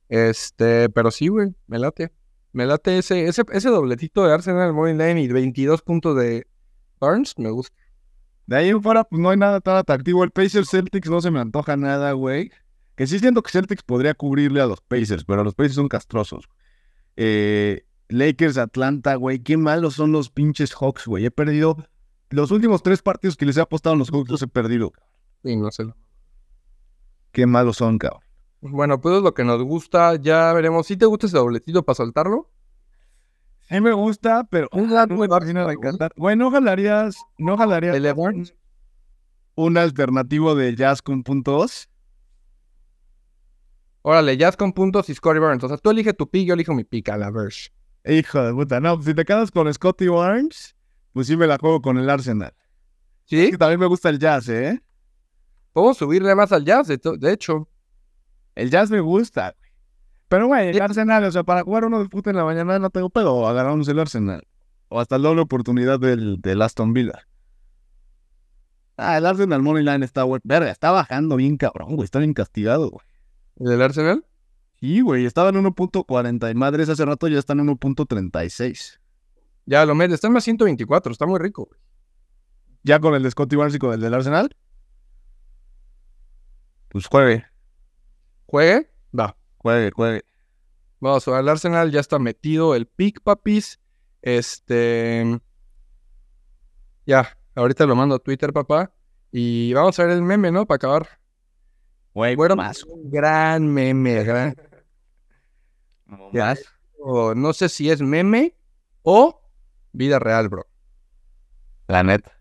Este, 0.07 0.87
pero 0.87 1.11
sí, 1.11 1.27
güey, 1.27 1.53
me 1.67 1.77
late. 1.77 2.13
Me 2.53 2.65
late 2.65 2.99
ese, 2.99 3.25
ese, 3.25 3.43
ese 3.51 3.67
dobletito 3.67 4.25
de 4.25 4.33
Arsenal 4.33 4.71
Money 4.71 4.93
Line 4.93 5.21
y 5.23 5.27
22 5.27 5.81
puntos 5.81 6.15
de 6.15 6.47
Burns, 7.01 7.37
me 7.37 7.49
gusta. 7.49 7.75
De 8.45 8.55
ahí 8.55 8.69
en 8.69 8.81
fuera, 8.81 9.03
pues 9.03 9.21
no 9.21 9.29
hay 9.29 9.37
nada 9.37 9.59
tan 9.59 9.75
atractivo. 9.75 10.23
El 10.23 10.31
Pacers 10.31 10.69
Celtics 10.69 11.09
no 11.09 11.19
se 11.19 11.31
me 11.31 11.41
antoja 11.41 11.75
nada, 11.75 12.13
güey. 12.13 12.49
Que 12.95 13.07
sí 13.07 13.19
siento 13.19 13.43
que 13.43 13.51
Celtics 13.51 13.83
podría 13.83 14.13
cubrirle 14.13 14.61
a 14.61 14.67
los 14.67 14.79
Pacers, 14.79 15.25
pero 15.25 15.43
los 15.43 15.53
Pacers 15.53 15.75
son 15.75 15.89
castrosos. 15.89 16.47
Eh, 17.17 17.83
Lakers, 18.11 18.57
Atlanta, 18.57 19.15
güey. 19.15 19.39
Qué 19.39 19.57
malos 19.57 19.95
son 19.95 20.11
los 20.11 20.29
pinches 20.29 20.73
Hawks, 20.73 21.05
güey. 21.05 21.25
He 21.25 21.31
perdido. 21.31 21.77
Los 22.29 22.51
últimos 22.51 22.81
tres 22.83 23.01
partidos 23.01 23.35
que 23.35 23.45
les 23.45 23.57
he 23.57 23.61
apostado 23.61 23.95
a 23.95 23.97
los 23.97 24.09
Hawks 24.11 24.29
los 24.29 24.41
he 24.41 24.47
perdido. 24.47 24.93
Sí, 25.43 25.55
no 25.55 25.71
sé. 25.71 25.85
Qué 27.31 27.45
malos 27.45 27.77
son, 27.77 27.97
cabrón. 27.97 28.21
Bueno, 28.61 29.01
pues 29.01 29.17
es 29.17 29.23
lo 29.23 29.33
que 29.33 29.43
nos 29.43 29.61
gusta. 29.63 30.15
Ya 30.15 30.53
veremos. 30.53 30.87
¿Si 30.87 30.97
te 30.97 31.05
gusta 31.05 31.27
ese 31.27 31.37
dobletito 31.37 31.83
para 31.83 31.95
soltarlo? 31.95 32.49
Sí 33.69 33.79
me 33.79 33.93
gusta, 33.93 34.43
pero 34.49 34.67
Un 34.73 34.89
no 34.89 35.07
me 35.07 35.27
va 35.27 35.69
a 35.69 35.73
encantar. 35.73 36.11
Güey, 36.17 36.35
¿no 36.35 36.51
jalarías, 36.51 37.15
no 37.37 37.57
jalarías 37.57 37.95
un 39.55 39.77
alternativo 39.77 40.55
de 40.55 40.75
jazz 40.75 41.01
con 41.01 41.23
puntos? 41.23 41.89
Órale, 44.03 44.35
Jazz 44.35 44.57
con 44.57 44.73
puntos 44.73 45.09
y 45.09 45.13
Scotty 45.13 45.39
Burns. 45.39 45.63
O 45.63 45.67
sea, 45.67 45.77
tú 45.77 45.91
elige 45.91 46.13
tu 46.13 46.27
pick, 46.29 46.47
yo 46.47 46.55
elijo 46.55 46.73
mi 46.73 46.83
pick 46.83 47.09
a 47.09 47.17
la 47.17 47.29
verge. 47.29 47.69
Hijo 48.05 48.41
de 48.41 48.53
puta, 48.53 48.79
no, 48.79 49.01
si 49.01 49.13
te 49.13 49.25
quedas 49.25 49.51
con 49.51 49.71
Scotty 49.71 50.07
Barnes, 50.07 50.75
pues 51.13 51.27
sí 51.27 51.37
me 51.37 51.45
la 51.47 51.57
juego 51.57 51.81
con 51.81 51.97
el 51.97 52.09
Arsenal. 52.09 52.53
¿Sí? 53.25 53.51
Que 53.51 53.57
también 53.57 53.79
me 53.79 53.85
gusta 53.85 54.09
el 54.09 54.19
jazz, 54.19 54.49
¿eh? 54.49 54.81
Podemos 55.73 55.97
subirle 55.97 56.35
más 56.35 56.51
al 56.51 56.65
Jazz, 56.65 56.87
de, 56.87 57.31
hecho. 57.31 57.69
El 58.55 58.69
jazz 58.69 58.91
me 58.91 58.99
gusta. 58.99 59.55
güey. 59.57 59.71
Pero, 60.27 60.47
güey, 60.47 60.67
el 60.69 60.73
Sí. 60.75 60.79
Arsenal, 60.81 61.23
o 61.23 61.31
sea, 61.31 61.43
para 61.43 61.63
jugar 61.63 61.85
uno 61.85 61.99
de 62.03 62.09
puta 62.09 62.29
en 62.29 62.35
la 62.35 62.43
mañana 62.43 62.77
no 62.79 62.89
tengo 62.89 63.09
pedo, 63.09 63.47
agarramos 63.47 63.87
el 63.87 63.99
Arsenal. 63.99 64.45
O 64.89 64.99
hasta 64.99 65.17
la 65.17 65.29
doble 65.29 65.41
oportunidad 65.43 65.97
del, 65.99 66.41
del 66.41 66.61
Aston 66.61 66.91
Villa. 66.91 67.25
Ah, 68.97 69.17
el 69.17 69.25
Arsenal 69.25 69.61
Money 69.61 69.83
Line 69.85 70.03
está, 70.05 70.23
güey. 70.23 70.41
Verga, 70.43 70.69
está 70.69 70.91
bajando 70.91 71.37
bien 71.37 71.55
cabrón, 71.55 71.95
güey. 71.95 72.03
Está 72.05 72.19
bien 72.19 72.33
castigado, 72.33 72.89
güey. 72.89 73.05
¿El 73.59 73.67
del 73.67 73.81
Arsenal? 73.81 74.25
Sí, 74.81 75.01
güey, 75.01 75.25
estaba 75.25 75.49
en 75.49 75.55
1.40 75.63 76.51
y 76.51 76.55
madres 76.55 76.89
hace 76.89 77.05
rato 77.05 77.27
ya 77.27 77.37
están 77.39 77.59
en 77.59 77.67
1.36. 77.67 78.99
Ya 79.67 79.85
lo 79.85 79.93
metes. 79.93 80.15
Está 80.15 80.27
en 80.27 80.33
más 80.33 80.43
124, 80.43 81.11
está 81.11 81.25
muy 81.27 81.39
rico. 81.39 81.65
güey. 81.67 81.79
Ya 82.83 82.99
con 82.99 83.13
el 83.13 83.21
de 83.21 83.29
Scotty 83.29 83.55
Barnes 83.55 83.75
y 83.75 83.79
con 83.79 83.93
el 83.93 84.01
del 84.01 84.13
Arsenal. 84.13 84.55
Pues 86.89 87.05
juegue, 87.07 87.45
¿Juegue? 88.47 88.89
Va. 89.17 89.37
juegue, 89.57 89.91
juegue. 89.91 90.25
Vamos, 90.99 91.27
al 91.27 91.47
Arsenal 91.47 91.91
ya 91.91 91.99
está 91.99 92.19
metido 92.19 92.75
el 92.75 92.85
pick, 92.87 93.21
papis. 93.21 93.79
Este. 94.21 95.39
Ya, 97.05 97.37
ahorita 97.55 97.85
lo 97.85 97.95
mando 97.95 98.15
a 98.15 98.19
Twitter, 98.19 98.51
papá. 98.51 98.91
Y 99.31 99.73
vamos 99.73 99.97
a 99.99 100.03
ver 100.03 100.13
el 100.17 100.21
meme, 100.23 100.51
¿no? 100.51 100.65
Para 100.65 100.75
acabar. 100.77 101.07
Güey, 102.13 102.35
Bueno, 102.35 102.55
más. 102.57 102.83
un 102.83 103.09
gran 103.09 103.67
meme, 103.67 104.23
gran. 104.23 104.55
Ya. 106.33 106.55
O 106.99 107.33
no 107.35 107.53
sé 107.53 107.69
si 107.69 107.89
es 107.89 108.01
meme 108.01 108.55
o 109.03 109.41
vida 109.91 110.19
real, 110.19 110.49
bro. 110.49 110.67
La 111.87 112.03
neta. 112.03 112.31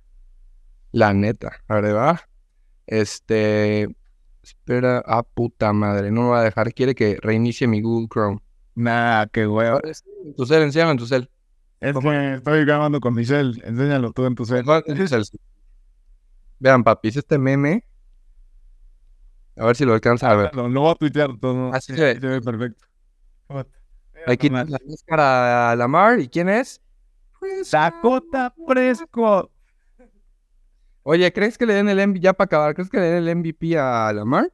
La 0.92 1.12
neta. 1.12 1.52
A 1.68 1.80
ver, 1.80 1.96
va. 1.96 2.20
Este. 2.86 3.88
Espera. 4.42 5.02
Ah, 5.06 5.22
puta 5.22 5.72
madre. 5.72 6.10
No 6.10 6.22
me 6.22 6.28
va 6.30 6.40
a 6.40 6.44
dejar. 6.44 6.72
Quiere 6.72 6.94
que 6.94 7.18
reinicie 7.20 7.66
mi 7.66 7.80
Google 7.80 8.08
Chrome. 8.08 8.40
Nah, 8.74 9.26
qué 9.26 9.46
huevo. 9.46 9.80
En 9.84 10.34
tu 10.34 10.46
cel, 10.46 10.62
enséñame 10.62 10.92
en 10.92 10.98
tu 10.98 11.06
cel. 11.06 11.30
Es 11.80 11.96
que 11.96 12.34
estoy 12.34 12.64
grabando 12.64 13.00
con 13.00 13.14
mi 13.14 13.24
cel. 13.24 13.60
Enséñalo 13.64 14.12
tú 14.12 14.26
en 14.26 14.34
tu 14.34 14.44
cel. 14.44 14.64
Vean, 16.58 16.84
papis, 16.84 17.16
este 17.16 17.38
meme. 17.38 17.84
A 19.56 19.66
ver 19.66 19.76
si 19.76 19.84
lo 19.84 19.94
alcanza 19.94 20.30
a 20.30 20.36
ver. 20.36 20.54
Lo, 20.54 20.68
lo 20.68 20.80
voy 20.82 20.92
a 20.92 20.94
tuitear 20.94 21.36
todo. 21.38 21.72
Así 21.72 21.94
se 21.94 22.02
ve. 22.02 22.20
se 22.20 22.26
ve 22.26 22.40
perfecto. 22.40 22.89
Aquí 24.26 24.48
la 24.48 24.64
máscara 24.64 25.72
a 25.72 25.76
Lamar. 25.76 26.20
¿Y 26.20 26.28
quién 26.28 26.48
es? 26.48 26.80
Pues, 27.38 27.70
Dakota 27.70 28.54
Fresco. 28.66 29.50
Oye, 31.02 31.32
¿crees 31.32 31.56
que 31.56 31.66
le 31.66 31.74
den 31.74 31.88
el 31.88 32.06
MVP 32.06 32.20
ya 32.20 32.34
para 32.34 32.46
acabar? 32.46 32.74
¿Crees 32.74 32.90
que 32.90 32.98
le 32.98 33.06
den 33.06 33.26
el 33.26 33.36
MVP 33.36 33.78
a 33.78 34.12
Lamar? 34.12 34.50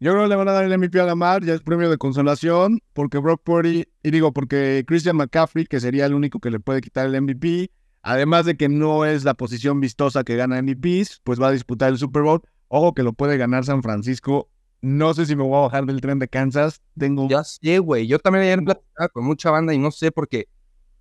Yo 0.00 0.12
creo 0.12 0.22
que 0.22 0.28
le 0.28 0.36
van 0.36 0.48
a 0.48 0.52
dar 0.52 0.64
el 0.64 0.78
MVP 0.78 1.00
a 1.00 1.04
Lamar, 1.04 1.44
ya 1.44 1.54
es 1.54 1.60
premio 1.60 1.90
de 1.90 1.98
consolación, 1.98 2.80
porque 2.92 3.18
Brock 3.18 3.42
Purdy, 3.42 3.84
y 4.04 4.10
digo, 4.12 4.32
porque 4.32 4.84
Christian 4.86 5.16
McCaffrey, 5.16 5.66
que 5.66 5.80
sería 5.80 6.06
el 6.06 6.14
único 6.14 6.38
que 6.38 6.50
le 6.50 6.60
puede 6.60 6.80
quitar 6.80 7.06
el 7.06 7.20
MVP, 7.20 7.72
además 8.02 8.46
de 8.46 8.56
que 8.56 8.68
no 8.68 9.04
es 9.04 9.24
la 9.24 9.34
posición 9.34 9.80
vistosa 9.80 10.22
que 10.22 10.36
gana 10.36 10.62
MVPs, 10.62 11.20
pues 11.24 11.42
va 11.42 11.48
a 11.48 11.52
disputar 11.52 11.90
el 11.90 11.98
Super 11.98 12.22
Bowl. 12.22 12.42
Ojo 12.68 12.94
que 12.94 13.02
lo 13.02 13.12
puede 13.12 13.36
ganar 13.38 13.64
San 13.64 13.82
Francisco. 13.82 14.48
No 14.80 15.12
sé 15.14 15.26
si 15.26 15.34
me 15.34 15.42
voy 15.42 15.56
a 15.56 15.62
bajar 15.62 15.86
del 15.86 16.00
tren 16.00 16.18
de 16.18 16.28
Kansas. 16.28 16.80
Tengo 16.96 17.28
Ya 17.28 17.42
sé, 17.44 17.78
güey. 17.78 18.06
Yo 18.06 18.18
también 18.18 18.44
ayer 18.44 18.62
platicaba 18.64 19.08
con 19.08 19.24
mucha 19.24 19.50
banda 19.50 19.74
y 19.74 19.78
no 19.78 19.90
sé 19.90 20.12
por 20.12 20.28
qué. 20.28 20.48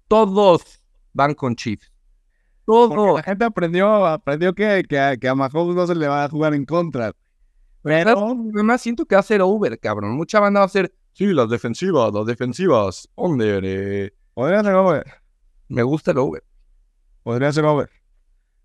Todos 0.07 0.63
van 1.13 1.33
con 1.33 1.55
Chiefs. 1.55 1.91
Porque 2.65 2.95
Todos. 2.95 3.15
la 3.15 3.23
gente 3.23 3.45
aprendió, 3.45 4.05
aprendió 4.05 4.53
que, 4.53 4.83
que 4.87 5.27
a 5.27 5.35
Mahomes 5.35 5.75
no 5.75 5.87
se 5.87 5.95
le 5.95 6.07
va 6.07 6.25
a 6.25 6.29
jugar 6.29 6.53
en 6.53 6.65
contra. 6.65 7.13
Pero 7.81 8.35
además 8.53 8.81
siento 8.81 9.05
que 9.05 9.15
va 9.15 9.21
a 9.21 9.23
ser 9.23 9.41
over, 9.41 9.79
cabrón. 9.79 10.11
Mucha 10.17 10.39
banda 10.39 10.59
va 10.59 10.65
a 10.65 10.69
ser. 10.69 10.93
Sí, 11.13 11.27
las 11.27 11.49
defensivas, 11.49 12.13
las 12.13 12.25
defensivas. 12.25 13.07
Under. 13.15 13.63
eh. 13.65 14.13
Podría 14.33 14.61
ser 14.63 14.73
over. 14.75 15.05
Me 15.69 15.83
gusta 15.83 16.11
el 16.11 16.17
over. 16.17 16.43
Podría 17.23 17.51
ser 17.51 17.63
over. 17.65 17.89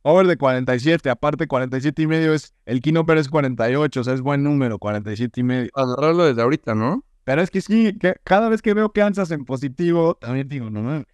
Over 0.03 0.27
de 0.27 0.37
47. 0.37 1.09
Aparte, 1.11 1.47
47 1.47 2.03
y 2.03 2.07
medio 2.07 2.35
es. 2.35 2.55
El 2.67 2.81
Kino 2.81 3.07
Pérez 3.07 3.29
48. 3.29 4.01
O 4.01 4.05
sea, 4.05 4.15
es 4.15 4.21
buen 4.21 4.43
número, 4.43 4.79
47 4.79 5.41
y 5.41 5.45
medio. 5.45 5.71
Agarrarlo 5.75 6.25
desde 6.25 6.43
ahorita, 6.43 6.75
¿no? 6.75 7.05
Pero 7.25 7.43
es 7.43 7.51
que 7.51 7.61
sí, 7.61 7.97
que 7.99 8.17
cada 8.25 8.49
vez 8.49 8.62
que 8.62 8.75
veo 8.75 8.93
Kansas 8.93 9.31
en 9.31 9.45
positivo, 9.45 10.17
también 10.21 10.49
digo, 10.49 10.71
no 10.71 10.83
mames. 10.83 11.07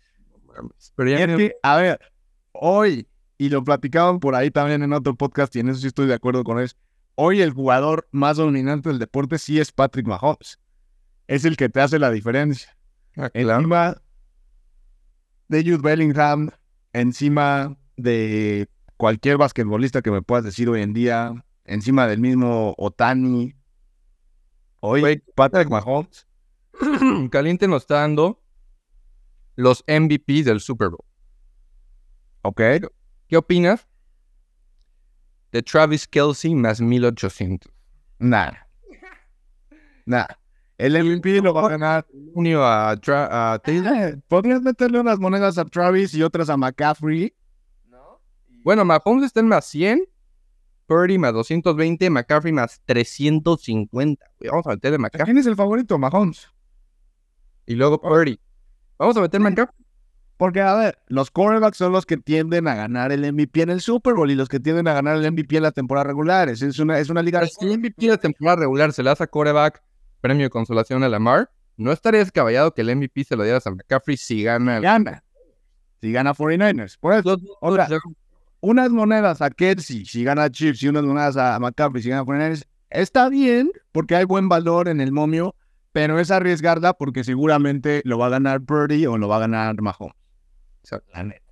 Pero 0.96 1.11
ya 1.11 1.18
es 1.24 1.37
que, 1.37 1.55
a 1.62 1.77
ver, 1.77 2.01
hoy, 2.53 3.07
y 3.37 3.51
lo 3.51 3.62
platicaban 3.62 4.18
por 4.18 4.35
ahí 4.35 4.51
también 4.51 4.83
en 4.83 4.92
otro 4.92 5.14
podcast, 5.14 5.55
y 5.57 5.61
en 5.61 5.68
eso 5.68 5.81
sí 5.81 5.87
estoy 5.88 6.07
de 6.07 6.14
acuerdo 6.14 6.44
con 6.44 6.59
él. 6.59 6.70
Hoy 7.14 7.42
el 7.42 7.53
jugador 7.53 8.09
más 8.11 8.38
dominante 8.38 8.88
del 8.88 8.98
deporte 8.98 9.38
sí 9.38 9.61
es 9.61 9.70
Patrick 9.70 10.07
Mahomes. 10.07 10.59
Es 11.27 11.44
el 11.44 11.57
que 11.57 11.68
te 11.68 11.81
hace 11.81 11.98
la 11.98 12.11
diferencia. 12.11 12.77
Ah, 13.16 13.29
claro. 13.29 13.59
Encima 13.59 14.03
de 15.48 15.62
Jude 15.62 15.79
Bellingham, 15.83 16.51
encima 16.92 17.77
de 17.96 18.68
cualquier 18.98 19.38
basquetbolista 19.38 20.02
que 20.02 20.11
me 20.11 20.20
puedas 20.20 20.44
decir 20.44 20.68
hoy 20.68 20.82
en 20.82 20.92
día, 20.92 21.44
encima 21.64 22.06
del 22.06 22.20
mismo 22.20 22.74
Otani. 22.76 23.54
Hoy 24.80 25.22
Patrick 25.34 25.70
Mahomes. 25.70 26.26
Caliente 27.30 27.66
nos 27.66 27.82
está 27.84 28.00
dando 28.00 28.42
los 29.56 29.82
MVPs 29.88 30.44
del 30.44 30.61
Super 30.61 30.90
Bowl. 30.90 31.04
Ok. 32.42 32.61
¿Qué 33.26 33.37
opinas 33.37 33.88
de 35.52 35.62
Travis 35.62 36.06
Kelsey 36.06 36.54
más 36.54 36.80
1800. 36.80 37.72
Nada. 38.18 38.68
Nada. 40.04 40.38
El 40.76 40.92
MVP 41.02 41.40
lo 41.42 41.52
va 41.54 41.66
a 41.66 41.70
ganar. 41.70 42.06
Junio 42.34 42.64
a, 42.64 42.94
Tra- 42.96 43.28
a 43.30 43.58
Taylor. 43.58 43.92
Eh, 43.96 44.20
Podrías 44.28 44.62
meterle 44.62 45.00
unas 45.00 45.18
monedas 45.18 45.58
a 45.58 45.64
Travis 45.64 46.14
y 46.14 46.22
otras 46.22 46.48
a 46.50 46.56
McCaffrey. 46.56 47.34
Bueno, 48.62 48.85
Mahomes 48.85 49.25
está 49.25 49.40
en 49.40 49.49
más 49.49 49.64
100. 49.66 50.05
Purdy 50.87 51.18
más 51.18 51.33
220. 51.35 52.09
McCaffrey 52.11 52.53
más 52.53 52.81
350. 52.87 54.27
güey. 54.38 54.51
Vamos 54.51 54.66
a 54.66 54.71
meterle 54.71 54.99
McCaffrey. 54.99 55.25
¿Quién 55.27 55.38
es 55.38 55.47
el 55.47 55.57
favorito? 55.57 55.99
Mahomes. 55.99 56.49
Y 57.66 57.75
luego 57.75 58.01
Purdy. 58.01 58.38
Vamos 58.99 59.16
a 59.16 59.21
meter 59.21 59.40
McCaffrey. 59.40 59.75
Porque, 60.38 60.61
a 60.61 60.75
ver, 60.77 60.99
los 61.09 61.31
quarterbacks 61.33 61.77
son 61.77 61.90
los 61.92 62.07
que 62.07 62.16
tienden 62.16 62.68
a 62.68 62.75
ganar 62.77 63.11
el 63.11 63.33
MVP 63.33 63.61
en 63.62 63.71
el 63.71 63.81
Super 63.81 64.14
Bowl 64.14 64.31
y 64.31 64.37
los 64.37 64.49
que 64.49 64.61
tienden 64.61 64.87
a 64.87 64.94
ganar 64.94 65.16
el 65.16 65.33
MVP 65.33 65.57
en 65.57 65.64
la 65.64 65.73
temporada 65.73 66.05
regular. 66.05 66.49
Es, 66.49 66.62
es 66.62 66.79
una, 66.79 66.99
es 67.01 67.11
una 67.11 67.23
liga. 67.23 67.44
Si 67.47 67.66
el 67.66 67.77
MVP 67.79 68.07
de 68.07 68.12
la 68.12 68.18
temporada 68.18 68.61
regular 68.61 68.92
se 68.92 69.03
le 69.03 69.11
hace 69.11 69.25
a 69.25 69.27
quarterback, 69.27 69.83
premio 70.21 70.44
de 70.47 70.51
consolación 70.51 71.03
a 71.03 71.09
Lamar, 71.09 71.51
¿no 71.77 71.90
estaría 71.90 72.21
descabellado 72.21 72.73
que 72.73 72.83
el 72.83 72.94
MVP 72.97 73.25
se 73.25 73.35
lo 73.35 73.42
dieras 73.42 73.66
a 73.66 73.73
McCaffrey 73.73 74.16
si 74.16 74.44
gana? 74.44 74.77
el- 74.77 74.83
Gana. 74.85 75.25
Si 76.01 76.12
gana 76.12 76.33
49ers. 76.35 76.97
Por 77.01 77.14
eso, 77.14 77.37
pusieron- 77.88 78.16
unas 78.61 78.90
monedas 78.90 79.40
a 79.42 79.51
Kelsey 79.51 80.05
si 80.05 80.25
gana 80.25 80.51
Chips 80.51 80.83
y 80.83 80.88
unas 80.88 81.05
monedas 81.05 81.37
a 81.37 81.59
McCaffrey 81.59 82.03
si 82.03 82.11
gana 82.11 82.25
49ers. 82.25 82.64
Está 82.90 83.29
bien 83.29 83.71
porque 83.92 84.16
hay 84.16 84.25
buen 84.25 84.49
valor 84.49 84.88
en 84.88 85.01
el 85.01 85.12
momio, 85.12 85.55
pero 85.92 86.18
es 86.18 86.31
arriesgarla 86.31 86.94
porque 86.94 87.25
seguramente 87.25 88.03
lo 88.05 88.18
va 88.18 88.27
a 88.27 88.31
ganar 88.31 88.62
Purdy 88.62 89.07
o 89.07 89.18
lo 89.18 89.29
va 89.29 89.37
a 89.37 89.40
ganar 89.40 89.81
Mahomes. 89.81 90.14
La 91.12 91.25
neta. 91.25 91.42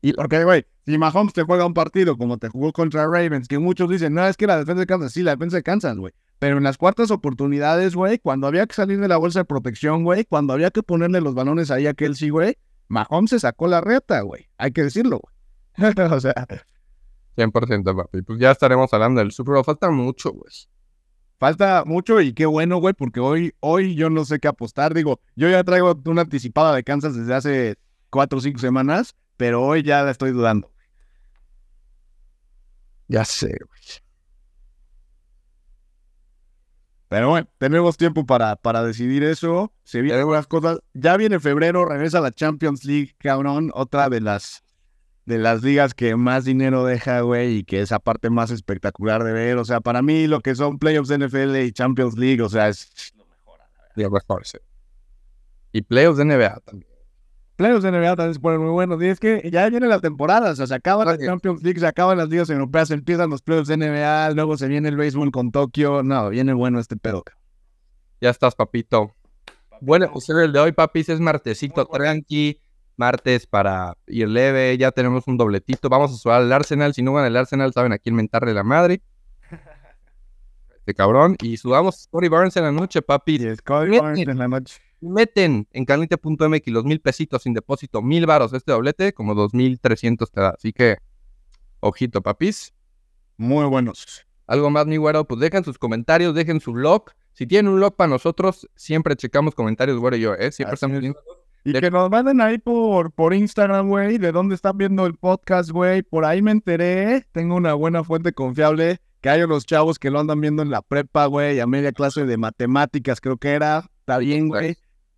Y 0.00 0.12
porque, 0.12 0.44
güey, 0.44 0.64
si 0.84 0.96
Mahomes 0.98 1.32
te 1.32 1.42
juega 1.42 1.66
un 1.66 1.74
partido 1.74 2.16
como 2.16 2.38
te 2.38 2.48
jugó 2.48 2.72
contra 2.72 3.06
Ravens, 3.06 3.48
que 3.48 3.58
muchos 3.58 3.90
dicen, 3.90 4.14
no, 4.14 4.26
es 4.26 4.36
que 4.36 4.46
la 4.46 4.58
defensa 4.58 4.80
de 4.80 4.86
Kansas, 4.86 5.12
sí, 5.12 5.22
la 5.22 5.32
defensa 5.32 5.56
de 5.56 5.62
Kansas, 5.62 5.96
güey. 5.96 6.12
Pero 6.38 6.58
en 6.58 6.62
las 6.62 6.78
cuartas 6.78 7.10
oportunidades, 7.10 7.96
güey, 7.96 8.18
cuando 8.18 8.46
había 8.46 8.66
que 8.66 8.74
salir 8.74 9.00
de 9.00 9.08
la 9.08 9.16
bolsa 9.16 9.40
de 9.40 9.44
protección, 9.46 10.04
güey, 10.04 10.24
cuando 10.24 10.52
había 10.52 10.70
que 10.70 10.82
ponerle 10.82 11.20
los 11.20 11.34
balones 11.34 11.70
ahí 11.70 11.86
a 11.86 11.94
Kelsey, 11.94 12.30
güey, 12.30 12.56
Mahomes 12.88 13.30
se 13.30 13.40
sacó 13.40 13.66
la 13.66 13.80
reta, 13.80 14.20
güey. 14.20 14.48
Hay 14.58 14.72
que 14.72 14.84
decirlo, 14.84 15.18
güey. 15.18 15.35
o 16.10 16.20
sea, 16.20 16.46
100% 17.36 17.96
papi. 17.96 18.22
Pues 18.22 18.38
ya 18.38 18.50
estaremos 18.50 18.92
hablando 18.92 19.20
del 19.20 19.32
Super 19.32 19.54
Bowl. 19.54 19.64
Falta 19.64 19.90
mucho, 19.90 20.32
güey. 20.32 20.52
falta 21.38 21.84
mucho 21.84 22.20
y 22.20 22.32
qué 22.32 22.46
bueno, 22.46 22.78
güey, 22.78 22.94
porque 22.94 23.20
hoy, 23.20 23.54
hoy 23.60 23.94
yo 23.94 24.10
no 24.10 24.24
sé 24.24 24.38
qué 24.38 24.48
apostar. 24.48 24.94
Digo, 24.94 25.20
yo 25.36 25.48
ya 25.48 25.62
traigo 25.62 26.00
una 26.06 26.22
anticipada 26.22 26.74
de 26.74 26.82
Kansas 26.82 27.14
desde 27.14 27.34
hace 27.34 27.76
cuatro 28.10 28.38
o 28.38 28.40
cinco 28.40 28.58
semanas, 28.58 29.14
pero 29.36 29.62
hoy 29.62 29.82
ya 29.82 30.02
la 30.02 30.10
estoy 30.10 30.32
dudando. 30.32 30.72
Ya 33.08 33.24
sé, 33.24 33.46
güey. 33.46 34.06
Pero 37.08 37.28
bueno, 37.28 37.48
tenemos 37.58 37.96
tiempo 37.96 38.26
para, 38.26 38.56
para 38.56 38.82
decidir 38.82 39.22
eso. 39.22 39.72
Se 39.84 40.00
vienen 40.00 40.26
buenas 40.26 40.48
cosas. 40.48 40.80
Ya 40.92 41.16
viene 41.16 41.38
febrero, 41.38 41.84
regresa 41.84 42.20
la 42.20 42.32
Champions 42.32 42.84
League, 42.84 43.14
cabrón. 43.18 43.70
Otra 43.74 44.08
de 44.08 44.20
las 44.20 44.64
de 45.26 45.38
las 45.38 45.62
ligas 45.62 45.92
que 45.92 46.16
más 46.16 46.44
dinero 46.44 46.84
deja, 46.84 47.20
güey, 47.20 47.58
y 47.58 47.64
que 47.64 47.80
es 47.80 47.92
aparte 47.92 48.30
más 48.30 48.50
espectacular 48.50 49.24
de 49.24 49.32
ver. 49.32 49.58
O 49.58 49.64
sea, 49.64 49.80
para 49.80 50.00
mí 50.00 50.26
lo 50.28 50.40
que 50.40 50.54
son 50.54 50.78
playoffs 50.78 51.08
de 51.08 51.18
NFL 51.18 51.56
y 51.56 51.72
Champions 51.72 52.16
League, 52.16 52.40
o 52.40 52.48
sea, 52.48 52.68
es 52.68 53.12
Ya 53.96 54.08
mejor, 54.08 54.46
sí. 54.46 54.58
Y 55.72 55.82
playoffs 55.82 56.18
de 56.18 56.24
NBA 56.24 56.60
también. 56.60 56.90
Playoffs 57.56 57.82
de 57.82 57.90
NBA 57.90 58.16
también 58.16 58.34
se 58.34 58.40
ponen 58.40 58.60
muy 58.60 58.70
buenos. 58.70 59.02
Y 59.02 59.06
es 59.06 59.18
que 59.18 59.50
ya 59.50 59.68
viene 59.68 59.88
la 59.88 60.00
temporada, 60.00 60.52
o 60.52 60.54
sea, 60.54 60.66
se 60.66 60.74
acaba 60.74 61.04
la 61.04 61.12
Oye. 61.12 61.26
Champions 61.26 61.62
League, 61.62 61.80
se 61.80 61.86
acaban 61.86 62.18
las 62.18 62.28
ligas 62.28 62.48
europeas, 62.50 62.90
empiezan 62.90 63.30
los 63.30 63.42
playoffs 63.42 63.68
de 63.68 63.76
NBA, 63.78 64.30
luego 64.30 64.56
se 64.56 64.68
viene 64.68 64.88
el 64.88 64.96
béisbol 64.96 65.32
con 65.32 65.50
Tokio. 65.50 66.02
No, 66.02 66.30
viene 66.30 66.52
bueno 66.52 66.78
este 66.78 66.96
pedo. 66.96 67.22
cabrón. 67.22 67.42
Ya 68.20 68.30
estás, 68.30 68.54
papito. 68.54 69.14
Bueno, 69.80 70.10
pues 70.12 70.28
el 70.28 70.52
de 70.52 70.60
hoy, 70.60 70.72
papis, 70.72 71.08
es 71.08 71.20
martesito 71.20 71.84
tranqui. 71.86 72.60
Martes 72.96 73.46
para 73.46 73.96
ir 74.06 74.28
leve. 74.28 74.76
Ya 74.78 74.90
tenemos 74.90 75.26
un 75.26 75.36
dobletito. 75.36 75.88
Vamos 75.88 76.12
a 76.12 76.18
jugar 76.22 76.42
al 76.42 76.52
Arsenal. 76.52 76.94
Si 76.94 77.02
no 77.02 77.12
van 77.12 77.24
al 77.24 77.36
Arsenal, 77.36 77.72
saben 77.72 77.92
a 77.92 77.98
quién 77.98 78.14
mentarle 78.14 78.54
la 78.54 78.64
madre. 78.64 79.02
Este 80.78 80.94
cabrón. 80.94 81.36
Y 81.42 81.56
sudamos 81.56 82.06
Cory 82.10 82.28
Barnes 82.28 82.56
en 82.56 82.62
la 82.62 82.72
noche, 82.72 83.02
papis. 83.02 83.40
Y 83.40 83.48
es 83.48 83.60
Cody. 83.60 83.98
Barnes 83.98 84.28
en 84.28 84.38
la 84.38 84.46
noche. 84.46 84.76
Meten 85.00 85.68
en 85.72 85.84
canite.mx 85.84 86.66
los 86.68 86.84
mil 86.84 87.00
pesitos 87.00 87.42
sin 87.42 87.54
depósito, 87.54 88.00
mil 88.02 88.24
varos 88.24 88.52
este 88.54 88.72
doblete, 88.72 89.12
como 89.12 89.34
dos 89.34 89.52
mil 89.52 89.78
trescientos 89.78 90.30
te 90.30 90.40
da. 90.40 90.50
Así 90.50 90.72
que, 90.72 90.96
ojito, 91.80 92.22
papis. 92.22 92.72
Muy 93.36 93.66
buenos. 93.66 94.26
Algo 94.46 94.70
más, 94.70 94.86
mi 94.86 94.96
güero, 94.96 95.24
pues 95.24 95.40
dejen 95.40 95.64
sus 95.64 95.78
comentarios, 95.78 96.34
dejen 96.34 96.60
su 96.60 96.74
log. 96.74 97.10
Si 97.32 97.46
tienen 97.46 97.70
un 97.70 97.80
log 97.80 97.96
para 97.96 98.08
nosotros, 98.08 98.68
siempre 98.74 99.16
checamos 99.16 99.54
comentarios, 99.54 99.98
güero 99.98 100.16
y 100.16 100.20
yo, 100.20 100.34
¿eh? 100.34 100.50
Siempre 100.52 100.74
Así 100.74 100.86
estamos 100.86 101.00
viendo. 101.00 101.20
Y 101.66 101.72
De- 101.72 101.80
que 101.80 101.90
nos 101.90 102.08
manden 102.08 102.40
ahí 102.40 102.58
por, 102.58 103.10
por 103.10 103.34
Instagram, 103.34 103.88
güey, 103.88 104.18
de 104.18 104.30
dónde 104.30 104.54
están 104.54 104.78
viendo 104.78 105.04
el 105.04 105.14
podcast, 105.16 105.70
güey. 105.70 106.02
Por 106.02 106.24
ahí 106.24 106.40
me 106.40 106.52
enteré, 106.52 107.26
tengo 107.32 107.56
una 107.56 107.74
buena 107.74 108.04
fuente 108.04 108.32
confiable, 108.32 108.98
que 109.20 109.30
hay 109.30 109.42
unos 109.42 109.66
chavos 109.66 109.98
que 109.98 110.10
lo 110.10 110.20
andan 110.20 110.40
viendo 110.40 110.62
en 110.62 110.70
la 110.70 110.80
prepa, 110.80 111.26
güey, 111.26 111.58
a 111.58 111.66
media 111.66 111.90
clase 111.90 112.24
de 112.24 112.36
matemáticas, 112.36 113.20
creo 113.20 113.36
que 113.36 113.50
era. 113.50 113.90
Está 113.98 114.18
bien, 114.18 114.46
güey. 114.46 114.76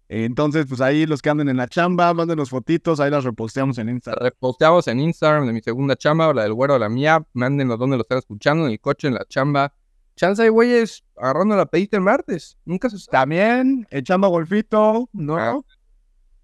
Entonces, 0.09 0.65
pues 0.67 0.81
ahí 0.81 1.05
los 1.05 1.21
que 1.21 1.29
anden 1.29 1.51
en 1.51 1.59
la 1.59 1.69
chamba, 1.69 2.15
mándenos 2.15 2.49
fotitos, 2.49 2.99
ahí 2.99 3.11
las 3.11 3.25
reposteamos 3.25 3.77
en 3.77 3.91
Instagram. 3.91 4.25
Reposteamos 4.25 4.89
en 4.89 5.01
Instagram 5.01 5.47
de 5.47 5.53
mi 5.53 5.61
segunda 5.61 5.97
chamba, 5.97 6.29
o 6.29 6.33
la 6.33 6.45
del 6.45 6.55
güero, 6.55 6.77
o 6.77 6.79
la 6.79 6.89
mía. 6.89 7.23
Mándenos 7.35 7.79
dónde 7.79 7.99
lo 7.99 8.03
están 8.05 8.17
escuchando, 8.17 8.65
en 8.65 8.73
el 8.73 8.81
coche, 8.81 9.09
en 9.09 9.15
la 9.15 9.27
chamba. 9.29 9.75
Chance 10.17 10.43
hay 10.45 10.49
güeyes 10.49 11.05
agarrando 11.15 11.57
la 11.57 11.67
pedita 11.67 11.99
el 11.99 12.03
martes. 12.05 12.57
Nunca 12.65 12.89
se 12.89 12.97
está. 12.97 13.21
También, 13.21 13.87
el 13.91 14.03
chamba 14.03 14.29
golfito, 14.29 15.11
¿no? 15.13 15.37
Ah. 15.37 15.61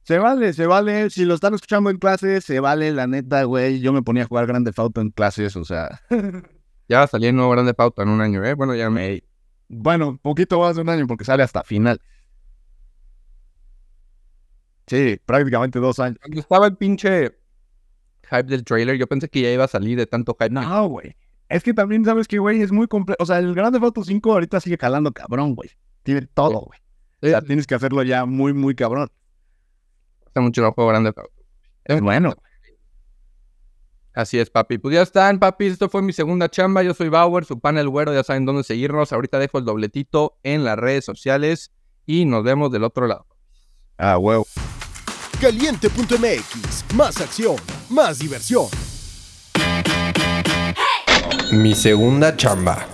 Se 0.04 0.18
vale, 0.18 0.52
se 0.52 0.66
vale. 0.66 1.10
Si 1.10 1.24
lo 1.24 1.34
están 1.34 1.54
escuchando 1.54 1.90
en 1.90 1.98
clases, 1.98 2.44
se 2.44 2.60
vale, 2.60 2.92
la 2.92 3.06
neta, 3.06 3.44
güey. 3.44 3.80
Yo 3.80 3.92
me 3.92 4.02
ponía 4.02 4.24
a 4.24 4.26
jugar 4.26 4.46
Grande 4.46 4.72
Auto 4.76 5.00
en 5.00 5.10
clases, 5.10 5.56
o 5.56 5.64
sea. 5.64 6.00
Ya 6.86 6.98
va 6.98 7.04
a 7.04 7.08
salir 7.08 7.30
el 7.30 7.36
nuevo 7.36 7.50
grande 7.50 7.72
pauta 7.72 8.02
en 8.02 8.10
un 8.10 8.20
año, 8.20 8.44
¿eh? 8.44 8.52
Bueno, 8.52 8.74
ya 8.74 8.90
me. 8.90 9.24
Bueno, 9.68 10.18
poquito 10.20 10.60
más 10.60 10.76
de 10.76 10.82
un 10.82 10.90
año 10.90 11.06
porque 11.06 11.24
sale 11.24 11.42
hasta 11.42 11.62
final. 11.62 11.98
Sí, 14.86 15.18
prácticamente 15.24 15.78
dos 15.78 15.98
años. 15.98 16.18
Cuando 16.20 16.40
estaba 16.40 16.66
el 16.66 16.76
pinche 16.76 17.38
hype 18.24 18.42
del 18.42 18.64
trailer, 18.64 18.98
yo 18.98 19.06
pensé 19.06 19.30
que 19.30 19.40
ya 19.40 19.50
iba 19.50 19.64
a 19.64 19.68
salir 19.68 19.96
de 19.96 20.06
tanto 20.06 20.36
hype. 20.38 20.50
No, 20.50 20.88
güey. 20.88 21.16
Es 21.48 21.62
que 21.62 21.72
también 21.72 22.04
sabes 22.04 22.28
que, 22.28 22.38
güey, 22.38 22.60
es 22.60 22.70
muy 22.70 22.86
complejo. 22.86 23.16
O 23.22 23.26
sea, 23.26 23.38
el 23.38 23.54
Grande 23.54 23.78
Auto 23.78 24.04
5 24.04 24.32
ahorita 24.32 24.60
sigue 24.60 24.76
jalando 24.78 25.12
cabrón, 25.12 25.54
güey. 25.54 25.70
Tiene 26.02 26.26
todo, 26.26 26.60
güey. 26.60 26.80
O 27.22 27.26
sea, 27.26 27.40
tienes 27.40 27.66
que 27.66 27.74
hacerlo 27.74 28.02
ya 28.02 28.26
muy, 28.26 28.52
muy 28.52 28.74
cabrón. 28.74 29.10
Hace 30.34 30.40
mucho 30.40 30.62
no 30.62 30.72
juego 30.72 30.90
grande. 30.90 31.12
Es 31.84 32.00
bueno. 32.00 32.34
Así 34.14 34.40
es, 34.40 34.50
papi. 34.50 34.78
Pues 34.78 34.94
ya 34.94 35.02
están, 35.02 35.38
papi. 35.38 35.66
Esto 35.66 35.88
fue 35.88 36.02
mi 36.02 36.12
segunda 36.12 36.48
chamba. 36.48 36.82
Yo 36.82 36.92
soy 36.92 37.08
Bauer, 37.08 37.44
su 37.44 37.60
panel 37.60 37.88
güero. 37.88 38.12
Ya 38.12 38.24
saben 38.24 38.44
dónde 38.44 38.64
seguirnos. 38.64 39.12
Ahorita 39.12 39.38
dejo 39.38 39.58
el 39.58 39.64
dobletito 39.64 40.36
en 40.42 40.64
las 40.64 40.76
redes 40.76 41.04
sociales 41.04 41.70
y 42.04 42.24
nos 42.24 42.42
vemos 42.42 42.72
del 42.72 42.82
otro 42.82 43.06
lado. 43.06 43.26
Ah, 43.96 44.18
huevo. 44.18 44.44
Caliente.mx, 45.40 46.94
más 46.96 47.20
acción, 47.20 47.54
más 47.90 48.18
diversión. 48.18 48.66
Mi 51.52 51.76
segunda 51.76 52.36
chamba. 52.36 52.88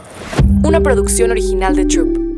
Una 0.62 0.82
producción 0.82 1.30
original 1.30 1.74
de 1.74 1.86
Troop. 1.86 2.29